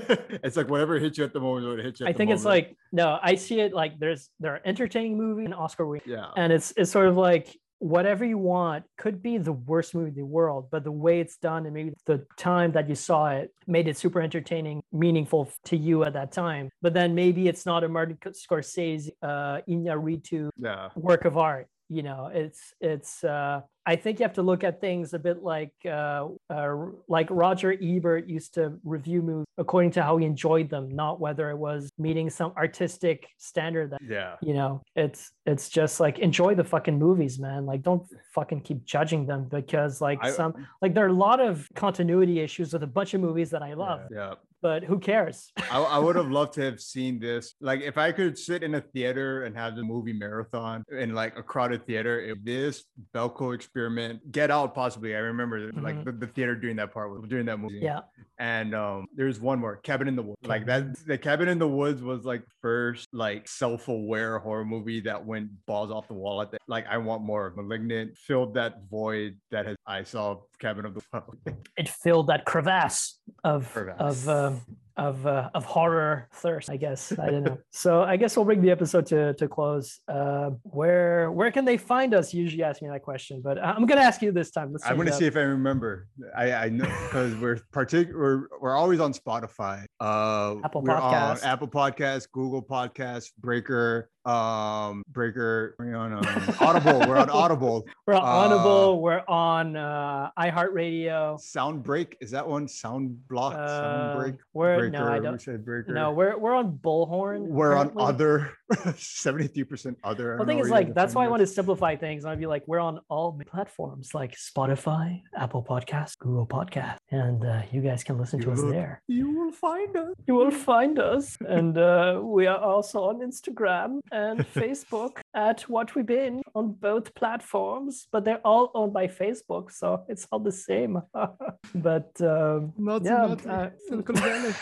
it's 0.45 0.57
like 0.59 0.70
whatever 0.70 0.99
hits 0.99 1.17
you 1.17 1.24
at 1.24 1.34
the 1.34 1.39
moment, 1.39 1.67
what 1.67 1.80
hits 1.84 1.99
you. 1.99 2.05
At 2.05 2.11
i 2.11 2.13
think 2.17 2.30
it's 2.32 2.43
moment. 2.43 2.67
like 2.67 2.78
no 2.91 3.07
i 3.22 3.36
see 3.36 3.59
it 3.59 3.74
like 3.74 3.93
there's 3.99 4.30
there 4.39 4.53
are 4.55 4.61
entertaining 4.65 5.17
movie 5.17 5.45
and 5.45 5.53
oscar 5.53 5.86
winning 5.89 6.07
yeah, 6.15 6.28
and 6.41 6.53
it's 6.53 6.70
it's 6.78 6.91
sort 6.91 7.07
of 7.11 7.15
like 7.17 7.47
whatever 7.80 8.25
you 8.25 8.38
want 8.38 8.84
could 8.97 9.23
be 9.23 9.38
the 9.38 9.53
worst 9.53 9.95
movie 9.95 10.09
in 10.09 10.15
the 10.15 10.25
world 10.25 10.67
but 10.69 10.84
the 10.84 10.91
way 10.91 11.19
it's 11.21 11.38
done 11.38 11.65
and 11.65 11.73
maybe 11.73 11.93
the 12.05 12.25
time 12.38 12.71
that 12.73 12.88
you 12.89 12.95
saw 12.95 13.30
it 13.30 13.53
made 13.67 13.88
it 13.88 13.97
super 13.97 14.21
entertaining 14.21 14.82
meaningful 14.91 15.49
to 15.63 15.77
you 15.77 16.03
at 16.03 16.13
that 16.13 16.32
time. 16.32 16.69
But 16.82 16.93
then 16.93 17.15
maybe 17.15 17.47
it's 17.47 17.65
not 17.65 17.84
a 17.84 17.89
martin 17.89 18.17
scorsese 18.17 19.09
uh 19.21 19.61
Iñárritu 19.67 20.49
yeah, 20.57 20.89
work 20.95 21.25
of 21.25 21.38
art 21.38 21.67
you 21.89 22.03
know 22.03 22.30
it's 22.34 22.73
it's 22.82 23.23
uh 23.23 23.61
i 23.91 23.95
think 23.95 24.19
you 24.19 24.23
have 24.23 24.33
to 24.33 24.41
look 24.51 24.63
at 24.63 24.79
things 24.79 25.13
a 25.13 25.19
bit 25.19 25.43
like 25.43 25.73
uh, 25.85 26.27
uh 26.49 26.75
like 27.07 27.27
roger 27.29 27.71
ebert 27.81 28.27
used 28.27 28.53
to 28.53 28.63
review 28.83 29.21
movies 29.21 29.45
according 29.57 29.91
to 29.91 30.01
how 30.01 30.17
he 30.17 30.25
enjoyed 30.25 30.69
them 30.69 30.85
not 30.89 31.19
whether 31.19 31.49
it 31.49 31.57
was 31.57 31.89
meeting 31.97 32.29
some 32.29 32.51
artistic 32.57 33.27
standard 33.37 33.91
that 33.91 34.01
yeah. 34.07 34.35
you 34.41 34.53
know 34.53 34.81
it's 34.95 35.31
it's 35.45 35.69
just 35.69 35.99
like 35.99 36.19
enjoy 36.19 36.53
the 36.55 36.63
fucking 36.63 36.97
movies 36.97 37.39
man. 37.39 37.65
Like 37.65 37.81
don't 37.81 38.03
fucking 38.33 38.61
keep 38.61 38.85
judging 38.85 39.25
them 39.25 39.47
because 39.49 40.01
like 40.01 40.19
I- 40.21 40.31
some 40.31 40.53
like 40.81 40.93
there 40.93 41.05
are 41.05 41.09
a 41.09 41.23
lot 41.29 41.39
of 41.39 41.67
continuity 41.75 42.39
issues 42.39 42.73
with 42.73 42.83
a 42.83 42.87
bunch 42.87 43.13
of 43.13 43.21
movies 43.21 43.49
that 43.51 43.63
i 43.63 43.73
love. 43.73 44.01
Yeah, 44.11 44.35
but 44.62 44.84
who 44.84 44.99
cares 44.99 45.51
I, 45.72 45.80
I 45.82 45.97
would 45.99 46.16
have 46.16 46.30
loved 46.32 46.53
to 46.53 46.62
have 46.62 46.80
seen 46.80 47.20
this. 47.20 47.53
Like, 47.62 47.82
if 47.82 47.97
I 47.97 48.12
could 48.12 48.38
sit 48.38 48.64
in 48.64 48.76
a 48.76 48.82
theater 48.82 49.43
and 49.45 49.55
have 49.55 49.76
the 49.76 49.84
movie 49.84 50.14
marathon 50.14 50.84
in 50.91 51.14
like 51.14 51.38
a 51.38 51.43
crowded 51.43 51.86
theater, 51.86 52.20
if 52.20 52.38
this 52.43 52.84
Belko 53.14 53.53
experiment, 53.55 54.32
Get 54.32 54.51
Out, 54.51 54.74
possibly. 54.76 55.16
I 55.16 55.20
remember 55.20 55.72
like 55.74 55.95
Mhm. 55.95 56.05
the, 56.05 56.12
the 56.12 56.28
theater 56.28 56.55
doing 56.55 56.76
that 56.78 56.93
part 56.93 57.12
was 57.12 57.22
during 57.30 57.45
that 57.47 57.57
movie. 57.60 57.80
yeah 57.82 58.01
And 58.39 58.74
um, 58.76 59.05
there's 59.16 59.39
one 59.39 59.60
more, 59.60 59.78
Cabin 59.78 60.07
in 60.07 60.16
the 60.16 60.24
Woods. 60.24 60.39
Like 60.43 60.66
that, 60.68 60.95
the 61.05 61.18
Cabin 61.18 61.47
in 61.49 61.60
the 61.60 61.68
Woods 61.68 62.01
was 62.01 62.26
like 62.26 62.43
first 62.62 63.07
like 63.14 63.47
self-aware 63.47 64.39
horror 64.39 64.66
movie 64.66 65.01
that 65.01 65.26
went 65.26 65.49
balls 65.66 65.91
off 65.91 66.07
the 66.07 66.14
wall. 66.14 66.41
At 66.41 66.51
the, 66.51 66.57
like, 66.68 66.86
I 66.89 66.97
want 66.97 67.22
more. 67.24 67.53
Malignant 67.55 68.18
filled 68.18 68.53
that 68.55 68.76
void 68.89 69.38
that 69.51 69.66
has 69.68 69.76
I 69.86 70.03
saw 70.03 70.38
Cabin 70.60 70.86
of 70.86 70.93
the 70.95 71.01
Woods. 71.14 71.60
it 71.78 71.89
filled 71.89 72.28
that 72.28 72.45
crevasse 72.45 73.20
of 73.43 73.72
Crevasse. 73.72 73.99
of 73.99 74.30
um, 74.49 74.61
of 74.99 75.25
uh, 75.25 75.49
of 75.53 75.63
horror 75.65 76.27
thirst 76.33 76.69
i 76.69 76.77
guess 76.77 77.01
i 77.17 77.27
don't 77.31 77.43
know 77.43 77.57
so 77.71 78.03
i 78.03 78.15
guess 78.17 78.35
we'll 78.35 78.45
bring 78.45 78.61
the 78.61 78.71
episode 78.71 79.05
to 79.05 79.33
to 79.35 79.47
close 79.47 80.01
uh 80.07 80.49
where 80.63 81.31
where 81.31 81.51
can 81.51 81.63
they 81.65 81.77
find 81.77 82.13
us 82.13 82.33
You 82.33 82.43
usually 82.43 82.63
ask 82.63 82.81
me 82.81 82.89
that 82.89 83.01
question 83.01 83.41
but 83.41 83.55
i'm 83.63 83.85
gonna 83.85 84.01
ask 84.01 84.21
you 84.21 84.31
this 84.31 84.51
time 84.51 84.71
Let's 84.73 84.85
I'm 84.85 84.97
gonna 84.97 85.13
see 85.13 85.25
if 85.25 85.37
I 85.37 85.41
remember. 85.41 86.07
I 86.35 86.51
I 86.53 86.69
know 86.69 86.85
because 86.85 87.35
we're 87.35 87.59
partic 87.73 88.13
we're 88.13 88.47
we're 88.61 88.75
always 88.75 88.99
on 88.99 89.13
Spotify. 89.13 89.85
Uh, 89.99 90.55
Apple 90.63 90.83
Podcast. 90.83 91.43
Apple 91.43 91.67
Podcasts, 91.67 92.27
Google 92.31 92.61
Podcast, 92.61 93.31
Breaker, 93.39 94.09
um, 94.25 95.03
Breaker. 95.09 95.75
We're 95.79 95.95
on 95.95 96.13
um, 96.13 96.25
Audible. 96.59 96.99
We're 97.07 97.17
on 97.17 97.29
Audible. 97.29 97.85
we're 98.07 98.15
on 98.15 98.51
uh, 98.51 98.55
audible 98.55 99.01
we're 99.01 99.23
on 99.27 99.75
uh 99.75 100.29
iheartradio 100.37 101.39
Sound 101.39 101.83
Break 101.83 102.17
is 102.21 102.31
that 102.31 102.47
one? 102.47 102.67
Sound 102.67 103.27
Block. 103.27 103.53
uh, 103.55 103.67
Sound 103.67 104.19
Break. 104.19 104.35
we're 104.53 104.88
Breaker. 104.91 105.05
no 105.05 105.11
i 105.11 105.19
don't 105.19 105.41
said 105.41 105.65
Breaker. 105.65 105.93
no 105.93 106.11
we're 106.11 106.37
we're 106.37 106.53
on 106.55 106.77
bullhorn 106.77 107.47
we're 107.47 107.75
on 107.75 107.91
other. 107.97 108.51
Seventy-three 108.97 109.63
percent 109.63 109.97
other. 110.03 110.36
I 110.36 110.38
The 110.39 110.45
thing 110.45 110.59
is, 110.59 110.70
like, 110.70 110.93
that's 110.93 111.15
why 111.15 111.26
I 111.26 111.28
want 111.28 111.41
to 111.41 111.47
simplify 111.47 111.95
things. 111.95 112.26
I'd 112.26 112.39
be 112.39 112.45
like, 112.45 112.63
we're 112.67 112.80
on 112.80 112.99
all 113.09 113.39
platforms 113.47 114.13
like 114.13 114.36
Spotify, 114.36 115.22
Apple 115.36 115.63
Podcasts, 115.63 116.17
Google 116.17 116.45
Podcasts, 116.45 116.97
and 117.11 117.43
uh, 117.43 117.61
you 117.72 117.82
guys 117.82 118.03
can 118.03 118.17
listen 118.17 118.39
to 118.41 118.47
You 118.47 118.53
us 118.53 118.61
there. 118.61 119.01
You 119.07 119.32
will 119.38 119.51
find 119.51 119.95
us. 119.95 120.13
You 120.28 120.36
will 120.36 120.51
find 120.51 120.99
us, 120.99 121.38
and 121.41 121.78
uh, 121.78 122.20
we 122.22 122.47
are 122.47 122.59
also 122.59 123.03
on 123.03 123.20
Instagram 123.20 123.99
and 124.11 124.39
Facebook 124.55 125.20
at 125.34 125.61
What 125.61 125.95
We 125.95 126.03
Been 126.03 126.41
on 126.55 126.74
both 126.74 127.13
platforms, 127.15 128.07
but 128.11 128.26
they're 128.26 128.45
all 128.45 128.72
owned 128.74 128.93
by 128.93 129.07
Facebook, 129.07 129.72
so 129.72 130.03
it's 130.07 130.28
all 130.32 130.39
the 130.39 130.51
same. 130.51 131.01
but 131.76 132.11
um, 132.22 132.74
Nazi, 132.78 133.05
Yeah, 133.05 133.26
Nazi, 133.28 133.49
uh, 133.49 133.70
Silicon 133.88 134.15
Valley. 134.15 134.53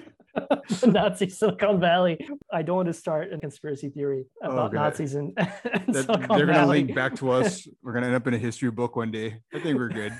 Nazi 0.86 1.28
Silicon 1.28 1.80
Valley. 1.80 2.18
I 2.52 2.62
don't 2.62 2.76
want 2.76 2.88
to 2.88 2.92
start 2.92 3.32
a 3.32 3.38
conspiracy 3.38 3.90
theory 3.90 4.26
about 4.42 4.72
God. 4.72 4.74
Nazis 4.74 5.14
in, 5.14 5.26
in 5.26 5.34
That- 5.92 6.04
Silicon 6.04 6.36
they're 6.36 6.46
gonna 6.46 6.66
link 6.66 6.94
back 6.94 7.14
to 7.16 7.30
us. 7.30 7.66
We're 7.82 7.92
gonna 7.92 8.06
end 8.06 8.16
up 8.16 8.26
in 8.26 8.34
a 8.34 8.38
history 8.38 8.70
book 8.70 8.96
one 8.96 9.10
day. 9.10 9.40
I 9.54 9.60
think 9.60 9.78
we're 9.78 9.88
good. 9.88 10.12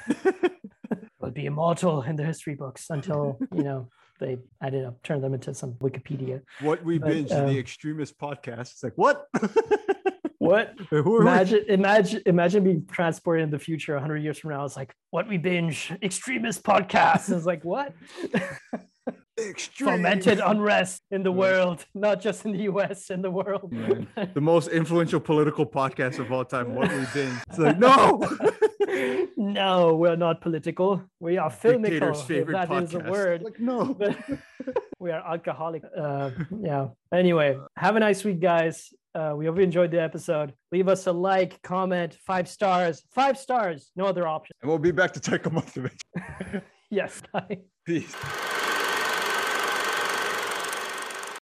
We'll 1.20 1.30
be 1.30 1.46
immortal 1.46 2.02
in 2.02 2.16
the 2.16 2.24
history 2.24 2.54
books 2.54 2.86
until 2.90 3.38
you 3.54 3.64
know 3.64 3.88
they 4.20 4.38
I 4.60 4.66
ended 4.66 4.84
up 4.84 5.02
turning 5.02 5.22
them 5.22 5.34
into 5.34 5.54
some 5.54 5.74
Wikipedia. 5.74 6.42
What 6.60 6.84
we 6.84 6.98
But, 6.98 7.08
binge 7.08 7.32
um, 7.32 7.48
the 7.48 7.58
extremist 7.58 8.18
podcast. 8.18 8.72
It's 8.72 8.82
like 8.84 8.94
what? 8.96 9.26
What? 10.38 10.74
Who 10.90 10.98
are 10.98 11.02
we? 11.02 11.26
Imagine, 11.26 11.64
imagine, 11.68 12.22
imagine 12.26 12.62
being 12.64 12.86
transported 12.86 13.42
in 13.42 13.50
the 13.50 13.58
future 13.58 13.94
100 13.94 14.18
years 14.18 14.38
from 14.38 14.50
now. 14.50 14.64
It's 14.64 14.76
like, 14.76 14.94
what 15.10 15.26
we 15.26 15.38
binge, 15.38 15.92
extremist 16.02 16.62
podcast. 16.62 17.34
It's 17.34 17.46
like, 17.46 17.64
what? 17.64 17.94
Extreme. 19.38 19.90
Fomented 19.90 20.40
unrest 20.40 21.02
in 21.10 21.22
the 21.22 21.30
Right. 21.30 21.38
world, 21.38 21.84
not 21.94 22.20
just 22.20 22.44
in 22.46 22.52
the 22.52 22.62
US, 22.70 23.10
in 23.10 23.20
the 23.20 23.30
world. 23.30 23.70
Man, 23.70 24.08
the 24.34 24.40
most 24.40 24.68
influential 24.68 25.20
political 25.20 25.66
podcast 25.66 26.18
of 26.18 26.32
all 26.32 26.44
time. 26.44 26.74
What 26.74 26.90
we 26.90 27.04
binge. 27.12 27.38
It's 27.48 27.58
like 27.58 27.78
no. 27.78 28.22
no, 29.36 29.94
we're 29.96 30.16
not 30.16 30.40
political. 30.40 31.02
We 31.20 31.36
are 31.36 31.50
Dictator's 31.50 31.82
filmical. 31.82 32.20
If 32.20 32.26
favorite 32.26 32.68
that 32.68 32.82
is 32.82 32.94
a 32.94 32.98
word. 33.00 33.42
Like 33.42 33.60
no. 33.60 33.94
But 33.98 34.16
we 34.98 35.10
are 35.10 35.22
alcoholic. 35.26 35.82
Uh, 35.96 36.30
yeah. 36.58 36.88
Anyway, 37.12 37.58
have 37.76 37.96
a 37.96 38.00
nice 38.00 38.24
week, 38.24 38.40
guys. 38.40 38.92
Uh, 39.14 39.34
we 39.36 39.46
hope 39.46 39.56
you 39.56 39.62
enjoyed 39.62 39.90
the 39.90 40.00
episode. 40.00 40.54
Leave 40.72 40.88
us 40.88 41.06
a 41.06 41.12
like, 41.12 41.60
comment, 41.62 42.16
five 42.26 42.48
stars, 42.48 43.02
five 43.14 43.38
stars, 43.38 43.90
no 43.96 44.06
other 44.06 44.26
option. 44.26 44.54
And 44.62 44.68
we'll 44.68 44.78
be 44.78 44.92
back 44.92 45.12
to 45.12 45.20
take 45.20 45.44
a 45.46 45.50
month 45.50 45.76
of 45.76 45.86
it. 45.86 46.62
Yes. 46.90 47.22
Bye. 47.32 47.58
Peace. 47.84 48.14